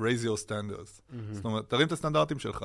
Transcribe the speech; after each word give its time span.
raise 0.00 0.24
your 0.24 0.46
standards. 0.46 1.00
Mm-hmm. 1.00 1.14
זאת 1.32 1.44
אומרת, 1.44 1.70
תרים 1.70 1.86
את 1.86 1.92
הסטנדרטים 1.92 2.38
שלך. 2.38 2.64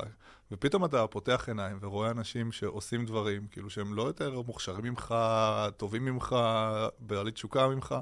ופתאום 0.51 0.85
אתה 0.85 1.07
פותח 1.07 1.43
עיניים 1.47 1.77
ורואה 1.81 2.11
אנשים 2.11 2.51
שעושים 2.51 3.05
דברים, 3.05 3.47
כאילו 3.51 3.69
שהם 3.69 3.93
לא 3.93 4.03
יותר 4.03 4.41
מוכשרים 4.41 4.85
ממך, 4.85 5.15
טובים 5.77 6.05
ממך, 6.05 6.35
בעלי 6.99 7.31
תשוקה 7.31 7.67
ממך, 7.67 7.95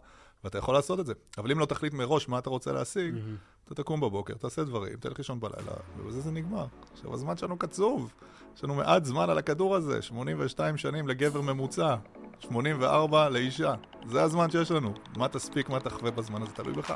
ואתה 0.44 0.58
יכול 0.58 0.74
לעשות 0.74 1.00
את 1.00 1.06
זה. 1.06 1.14
אבל 1.38 1.52
אם 1.52 1.60
לא 1.60 1.66
תחליט 1.66 1.94
מראש 1.94 2.30
מה 2.30 2.40
אתה 2.40 2.50
רוצה 2.50 2.72
להשיג, 2.72 3.16
mm-hmm. 3.16 3.64
אתה 3.66 3.76
תקום 3.76 4.00
בבוקר, 4.00 4.34
תעשה 4.34 4.64
דברים, 4.64 4.98
תלך 4.98 5.17
לישון 5.17 5.40
בלילה, 5.40 5.74
ובזה 5.97 6.22
זה 6.22 6.31
נגמר. 6.31 6.65
עכשיו, 6.94 7.13
הזמן 7.13 7.38
שלנו 7.38 7.58
קצוב. 7.58 8.13
יש 8.56 8.63
לנו 8.63 8.76
מעט 8.76 9.06
זמן 9.06 9.29
על 9.29 9.38
הכדור 9.38 9.76
הזה, 9.76 10.02
82 10.02 10.78
שנים 10.78 11.08
לגבר 11.08 11.42
ממוצע, 11.42 11.96
84 12.40 13.29
לאישה. 13.29 13.74
זה 14.08 14.24
הזמן 14.24 14.50
שיש 14.50 14.72
לנו. 14.72 14.94
מה 15.18 15.28
תספיק, 15.28 15.70
מה 15.70 15.79
תחווה 15.79 16.12
בזמן 16.12 16.41
הזה, 16.41 16.52
תלוי 16.52 16.73
בך. 16.73 16.95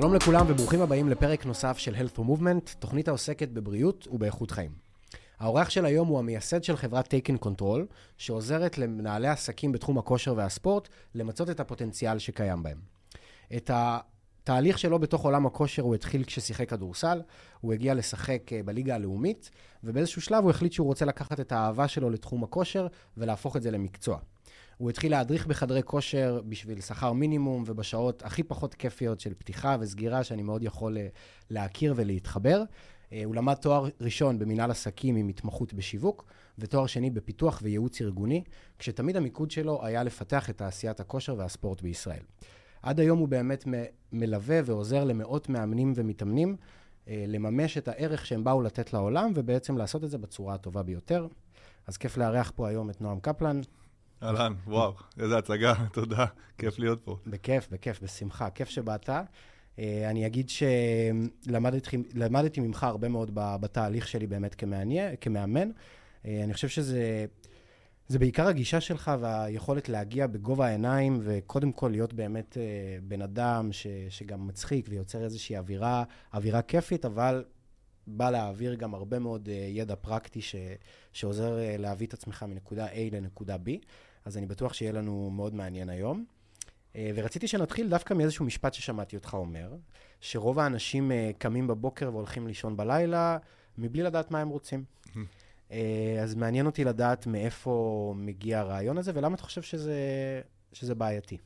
שלום 0.00 0.14
לכולם 0.14 0.46
וברוכים 0.48 0.80
הבאים 0.82 1.08
לפרק 1.08 1.46
נוסף 1.46 1.78
של 1.78 1.94
Health 1.94 2.18
for 2.18 2.20
Movement, 2.20 2.74
תוכנית 2.78 3.08
העוסקת 3.08 3.48
בבריאות 3.48 4.08
ובאיכות 4.10 4.50
חיים. 4.50 4.70
האורח 5.38 5.70
של 5.70 5.84
היום 5.84 6.08
הוא 6.08 6.18
המייסד 6.18 6.64
של 6.64 6.76
חברת 6.76 7.14
Taken 7.14 7.46
Control, 7.46 7.80
שעוזרת 8.18 8.78
למנהלי 8.78 9.28
עסקים 9.28 9.72
בתחום 9.72 9.98
הכושר 9.98 10.34
והספורט 10.36 10.88
למצות 11.14 11.50
את 11.50 11.60
הפוטנציאל 11.60 12.18
שקיים 12.18 12.62
בהם. 12.62 12.78
את 13.56 13.70
התהליך 13.74 14.78
שלו 14.78 14.98
בתוך 14.98 15.24
עולם 15.24 15.46
הכושר 15.46 15.82
הוא 15.82 15.94
התחיל 15.94 16.24
כששיחק 16.24 16.70
כדורסל, 16.70 17.22
הוא 17.60 17.72
הגיע 17.72 17.94
לשחק 17.94 18.52
אה, 18.52 18.62
בליגה 18.62 18.94
הלאומית, 18.94 19.50
ובאיזשהו 19.84 20.22
שלב 20.22 20.42
הוא 20.42 20.50
החליט 20.50 20.72
שהוא 20.72 20.86
רוצה 20.86 21.04
לקחת 21.04 21.40
את 21.40 21.52
האהבה 21.52 21.88
שלו 21.88 22.10
לתחום 22.10 22.44
הכושר 22.44 22.86
ולהפוך 23.16 23.56
את 23.56 23.62
זה 23.62 23.70
למקצוע. 23.70 24.18
הוא 24.78 24.90
התחיל 24.90 25.12
להדריך 25.12 25.46
בחדרי 25.46 25.82
כושר 25.82 26.40
בשביל 26.48 26.80
שכר 26.80 27.12
מינימום 27.12 27.64
ובשעות 27.66 28.22
הכי 28.22 28.42
פחות 28.42 28.74
כיפיות 28.74 29.20
של 29.20 29.34
פתיחה 29.34 29.76
וסגירה, 29.80 30.24
שאני 30.24 30.42
מאוד 30.42 30.62
יכול 30.62 30.98
אה, 30.98 31.06
להכיר 31.50 31.94
ולהתחבר. 31.96 32.62
אה, 33.12 33.22
הוא 33.24 33.34
למד 33.34 33.54
תואר 33.54 33.88
ראשון 34.00 34.38
במנהל 34.38 34.70
עסקים 34.70 35.16
עם 35.16 35.28
התמחות 35.28 35.74
בשיווק, 35.74 36.24
ותואר 36.58 36.86
שני 36.86 37.10
בפיתוח 37.10 37.60
וייעוץ 37.62 38.00
ארגוני, 38.00 38.42
כשתמיד 38.78 39.16
המיקוד 39.16 39.50
שלו 39.50 39.84
היה 39.84 40.02
לפתח 40.02 40.50
את 40.50 40.58
תעשיית 40.58 41.00
הכושר 41.00 41.34
והספורט 41.38 41.82
בישראל. 41.82 42.22
עד 42.82 43.00
היום 43.00 43.18
הוא 43.18 43.28
באמת 43.28 43.64
מלווה 44.12 44.60
ועוזר 44.64 45.04
למאות 45.04 45.48
מאמנים 45.48 45.92
ומתאמנים 45.96 46.56
אה, 47.08 47.24
לממש 47.28 47.78
את 47.78 47.88
הערך 47.88 48.26
שהם 48.26 48.44
באו 48.44 48.62
לתת 48.62 48.92
לעולם, 48.92 49.32
ובעצם 49.34 49.78
לעשות 49.78 50.04
את 50.04 50.10
זה 50.10 50.18
בצורה 50.18 50.54
הטובה 50.54 50.82
ביותר. 50.82 51.26
אז 51.86 51.96
כיף 51.96 52.16
לארח 52.16 52.52
פה 52.56 52.68
היום 52.68 52.90
את 52.90 53.00
נועם 53.00 53.20
קפלן. 53.20 53.60
אהלן, 54.26 54.52
וואו, 54.66 54.92
איזה 55.18 55.38
הצגה, 55.38 55.74
תודה, 55.92 56.26
כיף 56.58 56.78
להיות 56.78 57.00
פה. 57.04 57.16
בכיף, 57.26 57.68
בכיף, 57.72 58.02
בשמחה, 58.02 58.50
כיף 58.50 58.68
שבאת. 58.68 59.10
אה, 59.78 60.10
אני 60.10 60.26
אגיד 60.26 60.48
שלמדתי 60.48 62.60
ממך 62.60 62.84
הרבה 62.84 63.08
מאוד 63.08 63.30
בתהליך 63.34 64.08
שלי 64.08 64.26
באמת 64.26 64.54
כמעניין, 64.54 65.14
כמאמן. 65.20 65.70
אה, 66.26 66.44
אני 66.44 66.54
חושב 66.54 66.68
שזה 66.68 67.26
זה 68.08 68.18
בעיקר 68.18 68.46
הגישה 68.46 68.80
שלך 68.80 69.10
והיכולת 69.20 69.88
להגיע 69.88 70.26
בגובה 70.26 70.66
העיניים, 70.66 71.20
וקודם 71.22 71.72
כל 71.72 71.88
להיות 71.88 72.12
באמת 72.12 72.56
אה, 72.56 72.62
בן 73.02 73.22
אדם 73.22 73.72
ש, 73.72 73.86
שגם 74.08 74.46
מצחיק 74.46 74.86
ויוצר 74.88 75.24
איזושהי 75.24 75.58
אווירה, 75.58 76.04
אווירה 76.34 76.62
כיפית, 76.62 77.04
אבל 77.04 77.44
בא 78.06 78.30
להעביר 78.30 78.74
גם 78.74 78.94
הרבה 78.94 79.18
מאוד 79.18 79.48
ידע 79.68 79.96
פרקטי 79.96 80.40
ש, 80.40 80.56
שעוזר 81.12 81.58
להביא 81.78 82.06
את 82.06 82.14
עצמך 82.14 82.44
מנקודה 82.48 82.86
A 82.86 82.98
לנקודה 83.12 83.56
B. 83.56 83.68
אז 84.26 84.36
אני 84.36 84.46
בטוח 84.46 84.72
שיהיה 84.72 84.92
לנו 84.92 85.30
מאוד 85.30 85.54
מעניין 85.54 85.88
היום. 85.88 86.24
אה, 86.96 87.10
ורציתי 87.14 87.48
שנתחיל 87.48 87.88
דווקא 87.88 88.14
מאיזשהו 88.14 88.44
משפט 88.44 88.74
ששמעתי 88.74 89.16
אותך 89.16 89.34
אומר, 89.34 89.76
שרוב 90.20 90.58
האנשים 90.58 91.12
אה, 91.12 91.30
קמים 91.38 91.66
בבוקר 91.66 92.10
והולכים 92.12 92.46
לישון 92.46 92.76
בלילה 92.76 93.38
מבלי 93.78 94.02
לדעת 94.02 94.30
מה 94.30 94.40
הם 94.40 94.48
רוצים. 94.48 94.84
אה, 95.72 96.18
אז 96.22 96.34
מעניין 96.34 96.66
אותי 96.66 96.84
לדעת 96.84 97.26
מאיפה 97.26 98.14
מגיע 98.16 98.60
הרעיון 98.60 98.98
הזה, 98.98 99.12
ולמה 99.14 99.34
אתה 99.34 99.42
חושב 99.42 99.62
שזה, 99.62 100.00
שזה 100.72 100.94
בעייתי. 100.94 101.38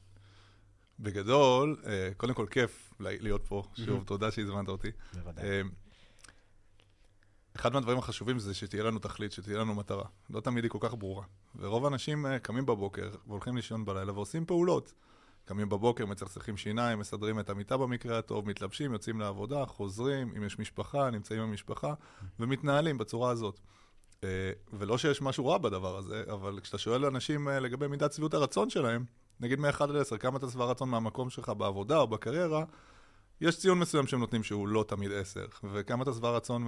בגדול, 1.00 1.82
קודם 2.16 2.34
כל 2.34 2.46
כיף 2.50 2.94
להיות 3.00 3.46
פה, 3.46 3.62
שוב, 3.84 4.04
תודה 4.04 4.30
שהזמנת 4.30 4.68
אותי. 4.68 4.90
בוודאי. 5.14 5.62
אחד 7.56 7.72
מהדברים 7.72 7.98
החשובים 7.98 8.38
זה 8.38 8.54
שתהיה 8.54 8.82
לנו 8.82 8.98
תכלית, 8.98 9.32
שתהיה 9.32 9.58
לנו 9.58 9.74
מטרה. 9.74 10.04
לא 10.30 10.40
תמיד 10.40 10.64
היא 10.64 10.70
כל 10.70 10.78
כך 10.80 10.94
ברורה. 10.94 11.24
ורוב 11.56 11.84
האנשים 11.84 12.26
קמים 12.42 12.66
בבוקר 12.66 13.10
והולכים 13.26 13.56
לישון 13.56 13.84
בלילה 13.84 14.12
ועושים 14.12 14.46
פעולות. 14.46 14.92
קמים 15.44 15.68
בבוקר, 15.68 16.06
מצחצחים 16.06 16.56
שיניים, 16.56 16.98
מסדרים 16.98 17.40
את 17.40 17.50
המיטה 17.50 17.76
במקרה 17.76 18.18
הטוב, 18.18 18.48
מתלבשים, 18.48 18.92
יוצאים 18.92 19.20
לעבודה, 19.20 19.66
חוזרים, 19.66 20.32
אם 20.36 20.44
יש 20.44 20.58
משפחה, 20.58 21.10
נמצאים 21.10 21.40
עם 21.40 21.48
המשפחה, 21.48 21.94
ומתנהלים 22.40 22.98
בצורה 22.98 23.30
הזאת. 23.30 23.60
אה, 24.24 24.52
ולא 24.72 24.98
שיש 24.98 25.22
משהו 25.22 25.46
רע 25.46 25.58
בדבר 25.58 25.96
הזה, 25.96 26.24
אבל 26.32 26.60
כשאתה 26.62 26.78
שואל 26.78 27.04
אנשים 27.04 27.48
אה, 27.48 27.60
לגבי 27.60 27.86
מידת 27.86 28.12
שביעות 28.12 28.34
הרצון 28.34 28.70
שלהם, 28.70 29.04
נגיד 29.40 29.60
מ-1 29.60 29.82
עד 29.82 29.96
10, 29.96 30.16
כמה 30.16 30.38
אתה 30.38 30.50
שבע 30.50 30.64
רצון 30.64 30.88
מהמקום 30.88 31.30
שלך 31.30 31.48
בעבודה 31.48 31.98
או 31.98 32.06
בקריירה, 32.06 32.64
יש 33.40 33.58
ציון 33.58 33.78
מסוים 33.78 34.06
שהם 34.06 34.20
נותנים 34.20 34.42
שהוא 34.42 34.68
לא 34.68 34.84
תמיד 34.88 35.12
10, 35.12 35.46
וכמה 35.72 36.02
אתה 36.02 36.12
שבע 36.12 36.30
רצון 36.30 36.66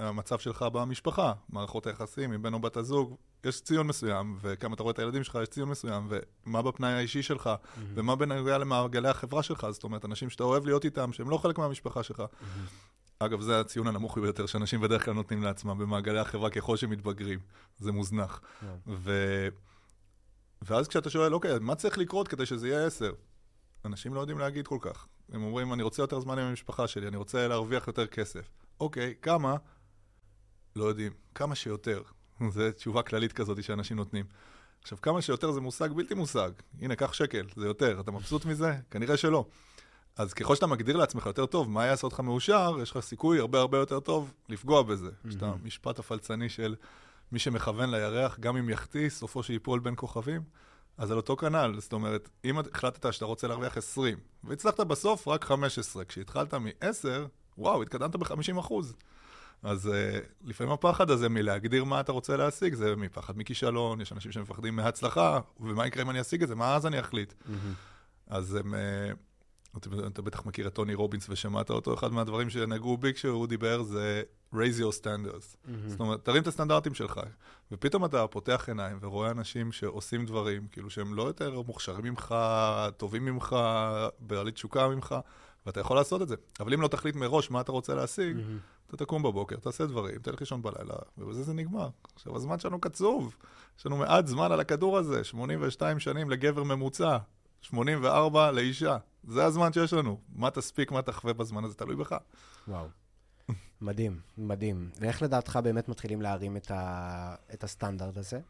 מהמצב 0.00 0.38
שלך 0.38 0.62
במשפחה, 0.62 1.32
מערכות 1.48 1.86
היחסים 1.86 2.32
עם 2.32 2.42
בן 2.42 2.54
או 2.54 2.58
בת 2.60 2.76
הזוג, 2.76 3.16
יש 3.44 3.60
ציון 3.60 3.86
מסוים, 3.86 4.38
וכמה 4.40 4.74
אתה 4.74 4.82
רואה 4.82 4.92
את 4.92 4.98
הילדים 4.98 5.24
שלך, 5.24 5.38
יש 5.42 5.48
ציון 5.48 5.68
מסוים, 5.68 6.08
ומה 6.46 6.62
בפנאי 6.62 6.92
האישי 6.92 7.22
שלך, 7.22 7.46
mm-hmm. 7.46 7.80
ומה 7.94 8.16
בנוגע 8.16 8.58
למעגלי 8.58 9.08
החברה 9.08 9.42
שלך, 9.42 9.66
זאת 9.70 9.84
אומרת, 9.84 10.04
אנשים 10.04 10.30
שאתה 10.30 10.44
אוהב 10.44 10.66
להיות 10.66 10.84
איתם, 10.84 11.12
שהם 11.12 11.30
לא 11.30 11.38
חלק 11.38 11.58
מהמשפחה 11.58 12.02
שלך. 12.02 12.20
Mm-hmm. 12.20 13.24
אגב, 13.24 13.40
זה 13.40 13.60
הציון 13.60 13.86
הנמוך 13.86 14.18
ביותר 14.18 14.46
שאנשים 14.46 14.80
בדרך 14.80 15.04
כלל 15.04 15.14
נותנים 15.14 15.42
לעצמם 15.42 15.78
במעגלי 15.78 16.18
החברה 16.18 16.50
ככל 16.50 16.76
שהם 16.76 16.90
מתבגרים. 16.90 17.38
זה 17.78 17.92
מוזנח. 17.92 18.40
Yeah. 18.40 18.66
ו... 18.86 19.12
ואז 20.62 20.88
כשאתה 20.88 21.10
שואל, 21.10 21.34
אוקיי, 21.34 21.58
מה 21.60 21.74
צריך 21.74 21.98
לקרות 21.98 22.28
כדי 22.28 22.46
שזה 22.46 22.68
יהיה 22.68 22.86
עשר? 22.86 23.12
אנשים 23.84 24.14
לא 24.14 24.20
יודעים 24.20 24.38
להגיד 24.38 24.66
כל 24.66 24.78
כך. 24.80 25.06
הם 25.32 25.42
אומרים, 25.42 25.72
אני 25.72 25.82
רוצה 25.82 26.02
יותר 26.02 26.20
זמן 26.20 26.38
עם 26.38 26.46
המשפחה 26.46 26.88
שלי, 26.88 27.08
אני 27.08 27.16
רוצה 27.16 27.48
להרוויח 27.48 27.86
יותר 27.86 28.06
כסף. 28.06 28.50
אוקיי, 28.80 29.14
כמה? 29.22 29.56
לא 30.76 30.84
יודעים. 30.84 31.12
כמה 31.34 31.54
שיותר. 31.54 32.02
זו 32.50 32.72
תשובה 32.72 33.02
כללית 33.02 33.32
כזאת 33.32 33.62
שאנשים 33.62 33.96
נותנים. 33.96 34.24
עכשיו, 34.82 34.98
כמה 35.02 35.22
שיותר 35.22 35.52
זה 35.52 35.60
מושג 35.60 35.92
בלתי 35.92 36.14
מושג. 36.14 36.50
הנה, 36.80 36.96
קח 36.96 37.12
שקל, 37.12 37.46
זה 37.56 37.66
יותר. 37.66 38.00
אתה 38.00 38.10
מבסוט 38.10 38.44
מזה? 38.44 38.74
כנראה 38.90 39.16
שלא. 39.16 39.44
אז 40.16 40.34
ככל 40.34 40.54
שאתה 40.54 40.66
מגדיר 40.66 40.96
לעצמך 40.96 41.26
יותר 41.26 41.46
טוב 41.46 41.70
מה 41.70 41.86
יעשה 41.86 42.06
אותך 42.06 42.20
מאושר, 42.20 42.76
יש 42.82 42.90
לך 42.90 43.00
סיכוי 43.00 43.38
הרבה 43.38 43.60
הרבה 43.60 43.78
יותר 43.78 44.00
טוב 44.00 44.32
לפגוע 44.48 44.82
בזה. 44.82 45.10
יש 45.24 45.34
את 45.34 45.42
המשפט 45.42 45.98
הפלצני 45.98 46.48
של 46.48 46.74
מי 47.32 47.38
שמכוון 47.38 47.90
לירח, 47.90 48.38
גם 48.38 48.56
אם 48.56 48.70
יחטיא, 48.70 49.08
סופו 49.08 49.42
שיפול 49.42 49.80
בין 49.80 49.94
כוכבים. 49.96 50.42
אז 50.98 51.10
על 51.10 51.16
אותו 51.16 51.36
כנ"ל, 51.36 51.74
זאת 51.78 51.92
אומרת, 51.92 52.28
אם 52.44 52.58
החלטת 52.58 53.12
שאתה 53.12 53.24
רוצה 53.24 53.48
להרוויח 53.48 53.76
20, 53.76 54.18
והצלחת 54.44 54.80
בסוף 54.80 55.28
רק 55.28 55.44
15, 55.44 56.04
כשהתחלת 56.04 56.54
מ-10, 56.54 57.28
וואו, 57.58 57.82
התקדמת 57.82 58.16
ב-50 58.16 58.60
אחוז. 58.60 58.94
אז 59.62 59.86
uh, 59.86 60.24
לפעמים 60.44 60.72
הפחד 60.72 61.10
הזה 61.10 61.28
מלהגדיר 61.28 61.84
מה 61.84 62.00
אתה 62.00 62.12
רוצה 62.12 62.36
להשיג, 62.36 62.74
זה 62.74 62.96
מפחד 62.96 63.38
מכישלון, 63.38 64.00
יש 64.00 64.12
אנשים 64.12 64.32
שמפחדים 64.32 64.76
מהצלחה, 64.76 65.40
ומה 65.60 65.86
יקרה 65.86 66.02
אם 66.02 66.10
אני 66.10 66.20
אשיג 66.20 66.42
את 66.42 66.48
זה, 66.48 66.54
מה 66.54 66.74
אז 66.74 66.86
אני 66.86 67.00
אחליט? 67.00 67.32
Mm-hmm. 67.32 67.52
אז 68.26 68.54
הם... 68.54 68.74
Uh, 68.74 69.16
אתה, 69.76 69.90
אתה 70.06 70.22
בטח 70.22 70.46
מכיר 70.46 70.66
את 70.66 70.74
טוני 70.74 70.94
רובינס 70.94 71.26
ושמעת 71.28 71.70
אותו, 71.70 71.94
אחד 71.94 72.12
מהדברים 72.12 72.50
שנגעו 72.50 72.96
בי 72.96 73.14
כשהוא 73.14 73.46
דיבר 73.46 73.82
זה 73.82 74.22
raise 74.54 74.78
your 74.80 75.00
standards. 75.00 75.56
Mm-hmm. 75.66 75.70
זאת 75.86 76.00
אומרת, 76.00 76.24
תרים 76.24 76.42
את 76.42 76.46
הסטנדרטים 76.46 76.94
שלך. 76.94 77.20
ופתאום 77.72 78.04
אתה 78.04 78.26
פותח 78.26 78.64
עיניים 78.68 78.98
ורואה 79.00 79.30
אנשים 79.30 79.72
שעושים 79.72 80.26
דברים, 80.26 80.66
כאילו 80.72 80.90
שהם 80.90 81.14
לא 81.14 81.22
יותר 81.22 81.62
מוכשרים 81.66 82.04
ממך, 82.04 82.34
טובים 82.96 83.24
ממך, 83.24 83.56
בעלי 84.18 84.50
תשוקה 84.50 84.88
ממך, 84.88 85.14
ואתה 85.66 85.80
יכול 85.80 85.96
לעשות 85.96 86.22
את 86.22 86.28
זה. 86.28 86.36
אבל 86.60 86.74
אם 86.74 86.80
לא 86.80 86.88
תחליט 86.88 87.16
מראש 87.16 87.50
מה 87.50 87.60
אתה 87.60 87.72
רוצה 87.72 87.94
להשיג, 87.94 88.36
mm-hmm. 88.36 88.88
אתה 88.88 88.96
תקום 89.04 89.22
בבוקר, 89.22 89.56
תעשה 89.56 89.86
דברים, 89.86 90.18
תלך 90.18 90.40
לישון 90.40 90.62
בלילה, 90.62 90.94
ובזה 91.18 91.42
זה 91.42 91.54
נגמר. 91.54 91.88
עכשיו, 92.14 92.36
הזמן 92.36 92.58
שלנו 92.58 92.80
קצוב. 92.80 93.36
יש 93.78 93.86
לנו 93.86 93.96
מעט 93.96 94.26
זמן 94.26 94.52
על 94.52 94.60
הכדור 94.60 94.98
הזה, 94.98 95.24
82 95.24 95.98
שנים 95.98 96.30
לגבר 96.30 96.62
ממוצע, 96.62 97.18
84 97.62 98.50
לאישה. 98.50 98.96
זה 99.28 99.44
הזמן 99.44 99.72
שיש 99.72 99.92
לנו. 99.92 100.20
מה 100.34 100.50
תספיק, 100.50 100.92
מה 100.92 101.02
תחווה 101.02 101.32
בזמן 101.32 101.64
הזה, 101.64 101.74
תלוי 101.74 101.96
בך. 101.96 102.16
וואו. 102.68 102.86
מדהים, 103.80 104.20
מדהים. 104.38 104.90
ואיך 105.00 105.22
לדעתך 105.22 105.58
באמת 105.64 105.88
מתחילים 105.88 106.22
להרים 106.22 106.56
את, 106.56 106.70
ה... 106.70 107.34
את 107.54 107.64
הסטנדרט 107.64 108.16
הזה? 108.16 108.40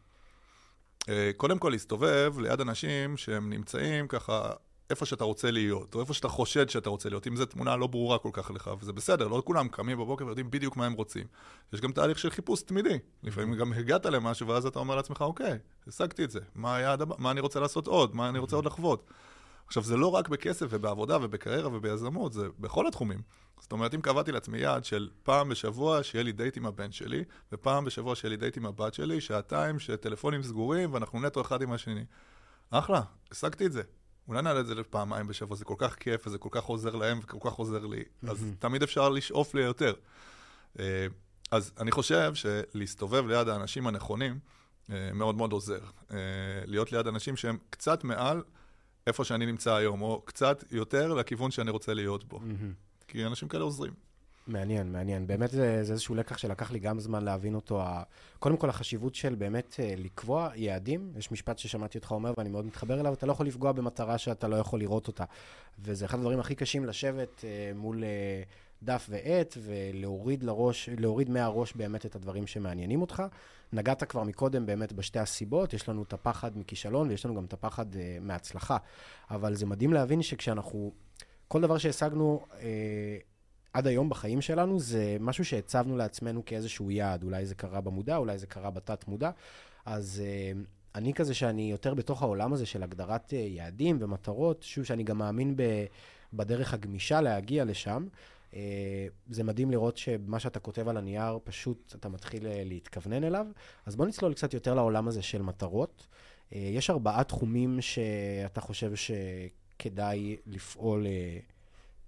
אה, 1.09 1.31
קודם 1.37 1.59
כל, 1.59 1.69
להסתובב 1.69 2.33
ליד 2.39 2.61
אנשים 2.61 3.17
שהם 3.17 3.49
נמצאים 3.49 4.07
ככה 4.07 4.53
איפה 4.89 5.05
שאתה 5.05 5.23
רוצה 5.23 5.51
להיות, 5.51 5.95
או 5.95 6.01
איפה 6.01 6.13
שאתה 6.13 6.27
חושד 6.27 6.69
שאתה 6.69 6.89
רוצה 6.89 7.09
להיות, 7.09 7.27
אם 7.27 7.35
זו 7.35 7.45
תמונה 7.45 7.75
לא 7.75 7.87
ברורה 7.87 8.19
כל 8.19 8.29
כך 8.33 8.51
לך, 8.51 8.71
וזה 8.79 8.93
בסדר, 8.93 9.27
לא 9.27 9.41
כולם 9.45 9.67
קמים 9.67 9.97
בבוקר 9.97 10.25
ויודעים 10.25 10.51
בדיוק 10.51 10.77
מה 10.77 10.85
הם 10.85 10.93
רוצים. 10.93 11.27
יש 11.73 11.81
גם 11.81 11.91
תהליך 11.91 12.19
של 12.19 12.29
חיפוש 12.29 12.61
תמידי. 12.61 12.99
לפעמים 13.23 13.55
גם 13.55 13.73
הגעת 13.73 14.05
למשהו, 14.05 14.47
ואז 14.47 14.65
אתה 14.65 14.79
אומר 14.79 14.95
לעצמך, 14.95 15.21
אוקיי, 15.21 15.57
השגתי 15.87 16.23
את 16.23 16.31
זה, 16.31 16.39
מה, 16.55 16.75
היה, 16.75 16.95
מה 17.17 17.31
אני 17.31 17.39
רוצה 17.39 17.59
לעשות 17.59 17.87
עוד, 17.87 18.15
מה 18.15 18.29
אני 18.29 18.39
רוצה 18.39 18.55
עוד 18.55 18.65
לחוות. 18.65 19.03
עכשיו, 19.67 19.83
זה 19.83 19.97
לא 19.97 20.07
רק 20.07 20.29
בכסף 20.29 20.65
ובעבודה 20.69 21.17
ובקריירה 21.21 21.75
וביזמות, 21.75 22.33
זה 22.33 22.47
בכל 22.59 22.87
התחומים. 22.87 23.21
זאת 23.59 23.71
אומרת, 23.71 23.93
אם 23.93 24.01
קבעתי 24.01 24.31
לעצמי 24.31 24.57
יעד 24.57 24.85
של 24.85 25.09
פעם 25.23 25.49
בשבוע 25.49 26.03
שיהיה 26.03 26.23
לי 26.23 26.31
דייט 26.31 26.57
עם 26.57 26.65
הבן 26.65 26.91
שלי, 26.91 27.23
ופעם 27.51 27.85
בשבוע 27.85 28.15
שיהיה 28.15 28.29
לי 28.29 28.37
דייט 28.37 28.57
עם 28.57 28.65
הבת 28.65 28.93
שלי, 28.93 29.21
שעתיים 29.21 29.79
שטלפונים 29.79 30.43
סגורים 30.43 30.93
ואנחנו 30.93 31.21
נטו 31.21 31.41
אחד 31.41 31.61
עם 31.61 31.71
השני. 31.71 32.05
אחלה, 32.71 33.01
השגתי 33.31 33.65
את 33.65 33.71
זה. 33.71 33.81
אולי 34.27 34.41
נעלה 34.41 34.59
את 34.59 34.67
זה 34.67 34.75
לפעמיים 34.75 35.27
בשבוע, 35.27 35.57
זה 35.57 35.65
כל 35.65 35.75
כך 35.77 35.95
כיף 35.95 36.27
וזה 36.27 36.37
כל 36.37 36.49
כך 36.51 36.63
עוזר 36.63 36.95
להם 36.95 37.19
וכל 37.23 37.49
כך 37.49 37.53
עוזר 37.53 37.85
לי, 37.85 38.01
mm-hmm. 38.01 38.31
אז 38.31 38.45
תמיד 38.59 38.83
אפשר 38.83 39.09
לשאוף 39.09 39.55
ליותר. 39.55 39.93
אה, 40.79 41.07
אז 41.51 41.71
אני 41.79 41.91
חושב 41.91 42.33
שלהסתובב 42.35 43.27
ליד 43.27 43.47
האנשים 43.47 43.87
הנכונים 43.87 44.39
אה, 44.91 45.09
מאוד 45.13 45.35
מאוד 45.35 45.51
עוזר. 45.51 45.79
אה, 46.11 46.17
להיות 46.65 46.91
ליד 46.91 47.07
אנשים 47.07 47.35
שהם 47.35 47.57
קצת 47.69 48.03
מעל 48.03 48.43
איפה 49.07 49.23
שאני 49.25 49.45
נמצא 49.45 49.73
היום, 49.73 50.01
או 50.01 50.21
קצת 50.25 50.63
יותר 50.71 51.13
לכיוון 51.13 51.51
שאני 51.51 51.71
רוצה 51.71 51.93
להיות 51.93 52.23
בו. 52.23 52.37
Mm-hmm. 52.37 53.07
כי 53.07 53.25
אנשים 53.25 53.47
כאלה 53.47 53.63
עוזרים. 53.63 53.93
מעניין, 54.47 54.91
מעניין. 54.91 55.27
באמת 55.27 55.51
זה, 55.51 55.83
זה 55.83 55.93
איזשהו 55.93 56.15
לקח 56.15 56.37
שלקח 56.37 56.71
לי 56.71 56.79
גם 56.79 56.99
זמן 56.99 57.23
להבין 57.23 57.55
אותו. 57.55 57.81
קודם 58.39 58.57
כל, 58.57 58.69
החשיבות 58.69 59.15
של 59.15 59.35
באמת 59.35 59.75
אה, 59.79 59.93
לקבוע 59.97 60.49
יעדים. 60.55 61.13
יש 61.17 61.31
משפט 61.31 61.57
ששמעתי 61.57 61.97
אותך 61.97 62.11
אומר 62.11 62.33
ואני 62.37 62.49
מאוד 62.49 62.65
מתחבר 62.65 62.99
אליו, 62.99 63.13
אתה 63.13 63.25
לא 63.25 63.31
יכול 63.31 63.47
לפגוע 63.47 63.71
במטרה 63.71 64.17
שאתה 64.17 64.47
לא 64.47 64.55
יכול 64.55 64.79
לראות 64.79 65.07
אותה. 65.07 65.23
וזה 65.79 66.05
אחד 66.05 66.17
הדברים 66.17 66.39
הכי 66.39 66.55
קשים 66.55 66.85
לשבת 66.85 67.43
אה, 67.43 67.71
מול 67.75 68.03
אה, 68.03 68.43
דף 68.83 69.05
ועט 69.09 69.57
ולהוריד 69.63 70.43
לראש, 70.43 70.89
להוריד 70.97 71.29
מהראש 71.29 71.73
באמת 71.73 72.05
את 72.05 72.15
הדברים 72.15 72.47
שמעניינים 72.47 73.01
אותך. 73.01 73.23
נגעת 73.73 74.03
כבר 74.03 74.23
מקודם 74.23 74.65
באמת 74.65 74.93
בשתי 74.93 75.19
הסיבות, 75.19 75.73
יש 75.73 75.89
לנו 75.89 76.03
את 76.03 76.13
הפחד 76.13 76.57
מכישלון 76.57 77.09
ויש 77.09 77.25
לנו 77.25 77.35
גם 77.35 77.45
את 77.45 77.53
הפחד 77.53 77.85
מהצלחה. 78.21 78.77
אבל 79.31 79.55
זה 79.55 79.65
מדהים 79.65 79.93
להבין 79.93 80.21
שכשאנחנו... 80.21 80.91
כל 81.47 81.61
דבר 81.61 81.77
שהשגנו 81.77 82.45
עד 83.73 83.87
היום 83.87 84.09
בחיים 84.09 84.41
שלנו, 84.41 84.79
זה 84.79 85.17
משהו 85.19 85.45
שהצבנו 85.45 85.97
לעצמנו 85.97 86.45
כאיזשהו 86.45 86.91
יעד. 86.91 87.23
אולי 87.23 87.45
זה 87.45 87.55
קרה 87.55 87.81
במודע, 87.81 88.17
אולי 88.17 88.37
זה 88.37 88.47
קרה 88.47 88.71
בתת-מודע. 88.71 89.31
אז 89.85 90.21
אה, 90.25 90.61
אני 90.95 91.13
כזה 91.13 91.33
שאני 91.33 91.71
יותר 91.71 91.93
בתוך 91.93 92.21
העולם 92.21 92.53
הזה 92.53 92.65
של 92.65 92.83
הגדרת 92.83 93.33
אה, 93.33 93.39
יעדים 93.39 93.97
ומטרות, 93.99 94.63
שוב, 94.63 94.83
שאני 94.83 95.03
גם 95.03 95.17
מאמין 95.17 95.55
ב, 95.55 95.85
בדרך 96.33 96.73
הגמישה 96.73 97.21
להגיע 97.21 97.65
לשם. 97.65 98.07
אה, 98.53 99.07
זה 99.29 99.43
מדהים 99.43 99.71
לראות 99.71 99.97
שמה 99.97 100.39
שאתה 100.39 100.59
כותב 100.59 100.87
על 100.87 100.97
הנייר, 100.97 101.39
פשוט 101.43 101.93
אתה 101.99 102.09
מתחיל 102.09 102.47
אה, 102.47 102.63
להתכוונן 102.65 103.23
אליו. 103.23 103.47
אז 103.85 103.95
בוא 103.95 104.05
נצלול 104.05 104.33
קצת 104.33 104.53
יותר 104.53 104.73
לעולם 104.73 105.07
הזה 105.07 105.21
של 105.21 105.41
מטרות. 105.41 106.07
אה, 106.53 106.59
יש 106.59 106.89
ארבעה 106.89 107.23
תחומים 107.23 107.81
שאתה 107.81 108.61
חושב 108.61 108.95
ש... 108.95 109.11
כדאי 109.79 110.37
לפעול 110.45 111.05
אה, 111.07 111.39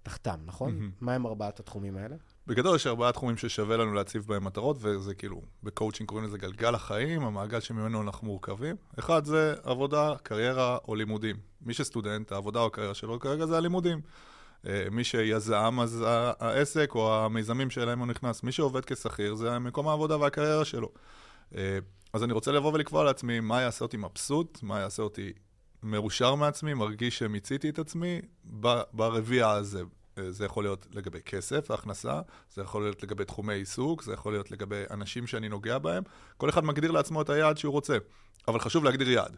תחתם, 0.06 0.36
נכון? 0.44 0.78
Mm-hmm. 0.80 1.04
מה 1.04 1.14
הם 1.14 1.26
ארבעת 1.26 1.60
התחומים 1.60 1.96
האלה? 1.96 2.16
בגדול 2.46 2.76
יש 2.76 2.86
ארבעה 2.86 3.12
תחומים 3.12 3.36
ששווה 3.36 3.76
לנו 3.76 3.94
להציב 3.94 4.26
בהם 4.26 4.44
מטרות, 4.44 4.76
וזה 4.80 5.14
כאילו, 5.14 5.42
בקואוצ'ינג 5.62 6.08
קוראים 6.08 6.26
לזה 6.26 6.38
גלגל 6.38 6.74
החיים, 6.74 7.22
המעגל 7.22 7.60
שממנו 7.60 8.02
אנחנו 8.02 8.26
מורכבים. 8.26 8.76
אחד 8.98 9.24
זה 9.24 9.54
עבודה, 9.62 10.14
קריירה 10.22 10.78
או 10.88 10.94
לימודים. 10.94 11.36
מי 11.62 11.74
שסטודנט, 11.74 12.32
העבודה 12.32 12.60
או 12.60 12.66
הקריירה 12.66 12.94
שלו 12.94 13.20
כרגע 13.20 13.46
זה 13.46 13.56
הלימודים. 13.56 14.00
אה, 14.66 14.86
מי 14.90 15.04
שיזם, 15.04 15.78
אז 15.82 16.04
העסק 16.40 16.90
או 16.94 17.24
המיזמים 17.24 17.70
שאליהם 17.70 17.98
הוא 17.98 18.06
נכנס. 18.06 18.42
מי 18.42 18.52
שעובד 18.52 18.84
כשכיר, 18.84 19.34
זה 19.34 19.58
מקום 19.58 19.88
העבודה 19.88 20.16
והקריירה 20.16 20.64
שלו. 20.64 20.88
אה, 21.56 21.78
אז 22.12 22.24
אני 22.24 22.32
רוצה 22.32 22.52
לבוא 22.52 22.72
ולקבוע 22.72 23.04
לעצמי 23.04 23.40
מה 23.40 23.60
יעשה 23.60 23.84
אותי 23.84 23.96
מבסוט, 23.96 24.58
מה 24.62 24.80
יעשה 24.80 25.02
אותי 25.02 25.32
מאושר 25.86 26.34
מעצמי, 26.34 26.74
מרגיש 26.74 27.18
שמיציתי 27.18 27.68
את 27.68 27.78
עצמי 27.78 28.20
ברביע 28.92 29.50
הזה. 29.50 29.82
זה 30.28 30.44
יכול 30.44 30.64
להיות 30.64 30.86
לגבי 30.92 31.22
כסף, 31.22 31.70
הכנסה, 31.70 32.20
זה 32.54 32.62
יכול 32.62 32.82
להיות 32.82 33.02
לגבי 33.02 33.24
תחומי 33.24 33.54
עיסוק, 33.54 34.02
זה 34.02 34.12
יכול 34.12 34.32
להיות 34.32 34.50
לגבי 34.50 34.82
אנשים 34.90 35.26
שאני 35.26 35.48
נוגע 35.48 35.78
בהם. 35.78 36.02
כל 36.36 36.48
אחד 36.48 36.64
מגדיר 36.64 36.90
לעצמו 36.90 37.22
את 37.22 37.30
היעד 37.30 37.58
שהוא 37.58 37.72
רוצה, 37.72 37.96
אבל 38.48 38.60
חשוב 38.60 38.84
להגדיר 38.84 39.10
יעד. 39.10 39.36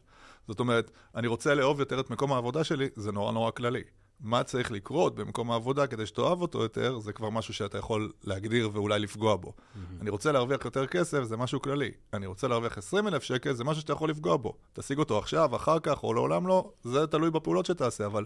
זאת 0.49 0.61
אומרת, 0.61 0.91
אני 1.15 1.27
רוצה 1.27 1.55
לאהוב 1.55 1.81
יותר 1.81 2.01
את 2.01 2.11
מקום 2.11 2.33
העבודה 2.33 2.65
שלי, 2.65 2.89
זה 2.97 3.13
נורא 3.13 3.33
נורא 3.33 3.51
כללי. 3.51 3.83
מה 4.21 4.45
צריך 4.45 4.73
לקרות 4.73 5.15
במקום 5.15 5.51
העבודה 5.51 5.87
כדי 5.87 6.07
שתאהב 6.07 6.41
אותו 6.41 6.63
יותר, 6.63 6.99
זה 6.99 7.13
כבר 7.13 7.31
משהו 7.31 7.55
שאתה 7.55 7.79
יכול 7.79 8.13
להגדיר 8.25 8.71
ואולי 8.73 8.99
לפגוע 8.99 9.37
בו. 9.37 9.49
Mm-hmm. 9.49 10.01
אני 10.01 10.11
רוצה 10.11 10.33
להרוויח 10.33 10.65
יותר 10.65 10.87
כסף, 10.87 11.23
זה 11.23 11.37
משהו 11.37 11.63
כללי. 11.63 11.91
אני 12.13 12.27
רוצה 12.27 12.49
להרוויח 12.49 12.79
20 12.79 13.09
אלף 13.09 13.23
שקל, 13.23 13.53
זה 13.53 13.65
משהו 13.65 13.81
שאתה 13.81 13.93
יכול 13.93 14.11
לפגוע 14.11 14.37
בו. 14.37 14.55
תשיג 14.73 14.99
אותו 14.99 15.19
עכשיו, 15.19 15.57
אחר 15.57 15.79
כך, 15.79 16.03
או 16.03 16.15
לעולם 16.15 16.47
לא, 16.47 16.73
זה 16.85 17.07
תלוי 17.07 17.31
בפעולות 17.31 17.67
שתעשה, 17.67 18.07
אבל 18.07 18.25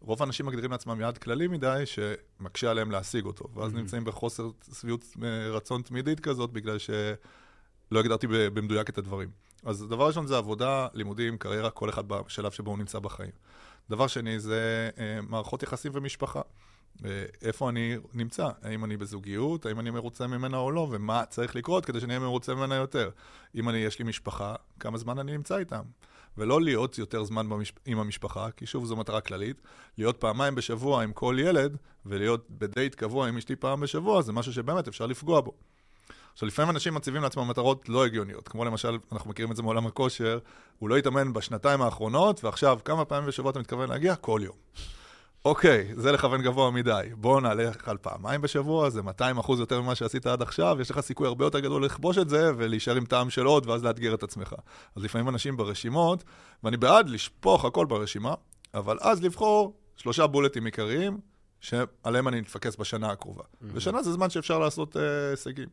רוב 0.00 0.22
האנשים 0.22 0.46
מגדירים 0.46 0.70
לעצמם 0.70 1.00
יעד 1.00 1.18
כללי 1.18 1.48
מדי, 1.48 1.82
שמקשה 1.84 2.70
עליהם 2.70 2.90
להשיג 2.90 3.24
אותו. 3.24 3.44
ואז 3.54 3.72
mm-hmm. 3.72 3.76
נמצאים 3.76 4.04
בחוסר 4.04 4.50
שביעות 4.80 5.04
אה, 5.24 5.50
רצון 5.50 5.82
תמידית 5.82 6.20
כזאת, 6.20 6.52
בגלל 6.52 6.78
שלא 6.78 8.00
הגדרתי 8.00 8.26
במדויק 8.30 8.90
את 8.90 8.98
הדברים. 8.98 9.28
אז 9.64 9.86
דבר 9.88 10.06
ראשון 10.06 10.26
זה 10.26 10.36
עבודה, 10.36 10.86
לימודים, 10.94 11.38
קריירה, 11.38 11.70
כל 11.70 11.88
אחד 11.88 12.08
בשלב 12.08 12.52
שבו 12.52 12.70
הוא 12.70 12.78
נמצא 12.78 12.98
בחיים. 12.98 13.30
דבר 13.90 14.06
שני 14.06 14.40
זה 14.40 14.90
אה, 14.98 15.18
מערכות 15.28 15.62
יחסים 15.62 15.92
ומשפחה. 15.94 16.40
אה, 17.04 17.24
איפה 17.42 17.68
אני 17.68 17.96
נמצא, 18.14 18.48
האם 18.62 18.84
אני 18.84 18.96
בזוגיות, 18.96 19.66
האם 19.66 19.80
אני 19.80 19.90
מרוצה 19.90 20.26
ממנה 20.26 20.56
או 20.56 20.70
לא, 20.70 20.88
ומה 20.90 21.24
צריך 21.24 21.56
לקרות 21.56 21.84
כדי 21.84 22.00
שאני 22.00 22.12
אהיה 22.12 22.26
מרוצה 22.26 22.54
ממנה 22.54 22.74
יותר. 22.74 23.10
אם 23.54 23.68
אני, 23.68 23.78
יש 23.78 23.98
לי 23.98 24.04
משפחה, 24.04 24.54
כמה 24.80 24.98
זמן 24.98 25.18
אני 25.18 25.32
נמצא 25.32 25.58
איתם. 25.58 25.82
ולא 26.38 26.62
להיות 26.62 26.98
יותר 26.98 27.24
זמן 27.24 27.48
במש... 27.48 27.72
עם 27.86 27.98
המשפחה, 27.98 28.50
כי 28.50 28.66
שוב 28.66 28.84
זו 28.84 28.96
מטרה 28.96 29.20
כללית, 29.20 29.62
להיות 29.98 30.16
פעמיים 30.20 30.54
בשבוע 30.54 31.02
עם 31.02 31.12
כל 31.12 31.36
ילד, 31.40 31.76
ולהיות 32.06 32.46
בדייט 32.50 32.94
קבוע 32.94 33.28
עם 33.28 33.36
אשתי 33.36 33.56
פעם 33.56 33.80
בשבוע, 33.80 34.22
זה 34.22 34.32
משהו 34.32 34.52
שבאמת 34.52 34.88
אפשר 34.88 35.06
לפגוע 35.06 35.40
בו. 35.40 35.52
עכשיו, 36.38 36.46
לפעמים 36.46 36.70
אנשים 36.70 36.94
מציבים 36.94 37.22
לעצמם 37.22 37.48
מטרות 37.48 37.88
לא 37.88 38.04
הגיוניות, 38.04 38.48
כמו 38.48 38.64
למשל, 38.64 38.98
אנחנו 39.12 39.30
מכירים 39.30 39.50
את 39.50 39.56
זה 39.56 39.62
מעולם 39.62 39.86
הכושר, 39.86 40.38
הוא 40.78 40.88
לא 40.88 40.96
התאמן 40.96 41.32
בשנתיים 41.32 41.82
האחרונות, 41.82 42.44
ועכשיו, 42.44 42.78
כמה 42.84 43.04
פעמים 43.04 43.28
בשבוע 43.28 43.50
אתה 43.50 43.60
מתכוון 43.60 43.88
להגיע? 43.88 44.16
כל 44.16 44.40
יום. 44.44 44.54
אוקיי, 45.44 45.90
זה 45.94 46.12
לכוון 46.12 46.42
גבוה 46.42 46.70
מדי. 46.70 47.08
בוא 47.14 47.40
נעלה 47.40 47.70
על 47.84 47.96
פעמיים 47.96 48.40
בשבוע, 48.40 48.90
זה 48.90 49.02
200 49.02 49.38
אחוז 49.38 49.60
יותר 49.60 49.80
ממה 49.80 49.94
שעשית 49.94 50.26
עד 50.26 50.42
עכשיו, 50.42 50.76
יש 50.80 50.90
לך 50.90 51.00
סיכוי 51.00 51.26
הרבה 51.26 51.44
יותר 51.44 51.60
גדול 51.60 51.84
לכבוש 51.84 52.18
את 52.18 52.28
זה 52.28 52.50
ולהישאר 52.56 52.94
עם 52.94 53.04
טעם 53.04 53.30
של 53.30 53.44
עוד, 53.44 53.66
ואז 53.66 53.84
לאתגר 53.84 54.14
את 54.14 54.22
עצמך. 54.22 54.54
אז 54.96 55.02
לפעמים 55.02 55.28
אנשים 55.28 55.56
ברשימות, 55.56 56.24
ואני 56.64 56.76
בעד 56.76 57.08
לשפוך 57.08 57.64
הכל 57.64 57.86
ברשימה, 57.86 58.34
אבל 58.74 58.98
אז 59.00 59.22
לבחור 59.22 59.76
שלושה 59.96 60.26
בולטים 60.26 60.64
עיקריים, 60.64 61.18
שעליהם 61.60 62.28
אני 62.28 62.40
מתפקס 62.40 62.76
בשנה 62.76 63.10
הקרובה. 63.10 63.42
Mm-hmm. 63.42 63.66
ושנה 63.72 64.02
זה 64.02 64.12
זמן 64.12 64.30
שאפשר 64.30 64.58
לעשות 64.58 64.96
uh, 64.96 64.98
הישגים. 65.30 65.68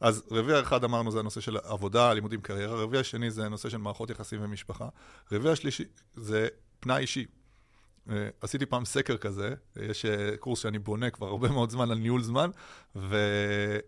אז 0.00 0.22
רביע 0.30 0.60
אחד 0.60 0.84
אמרנו 0.84 1.10
זה 1.10 1.18
הנושא 1.18 1.40
של 1.40 1.56
עבודה, 1.56 2.12
לימודים, 2.14 2.40
קריירה, 2.40 2.82
רביע 2.82 3.00
השני 3.00 3.30
זה 3.30 3.46
הנושא 3.46 3.68
של 3.68 3.78
מערכות 3.78 4.10
יחסים 4.10 4.40
ומשפחה, 4.42 4.88
רביע 5.32 5.52
השלישי 5.52 5.84
זה 6.16 6.48
פנאי 6.80 6.98
אישי. 7.00 7.26
Uh, 8.08 8.10
עשיתי 8.40 8.66
פעם 8.66 8.84
סקר 8.84 9.16
כזה, 9.16 9.54
יש 9.76 10.04
uh, 10.04 10.36
קורס 10.36 10.58
שאני 10.58 10.78
בונה 10.78 11.10
כבר 11.10 11.26
הרבה 11.26 11.48
מאוד 11.48 11.70
זמן 11.70 11.90
על 11.90 11.98
ניהול 11.98 12.22
זמן, 12.22 12.50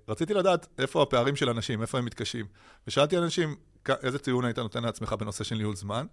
ורציתי 0.06 0.34
לדעת 0.34 0.66
איפה 0.78 1.02
הפערים 1.02 1.36
של 1.36 1.48
אנשים, 1.48 1.82
איפה 1.82 1.98
הם 1.98 2.04
מתקשים. 2.04 2.46
ושאלתי 2.86 3.18
אנשים, 3.18 3.56
איזה 4.02 4.18
ציון 4.18 4.44
היית 4.44 4.58
נותן 4.58 4.82
לעצמך 4.82 5.12
בנושא 5.12 5.44
של 5.44 5.56
ניהול 5.56 5.76
זמן? 5.76 6.06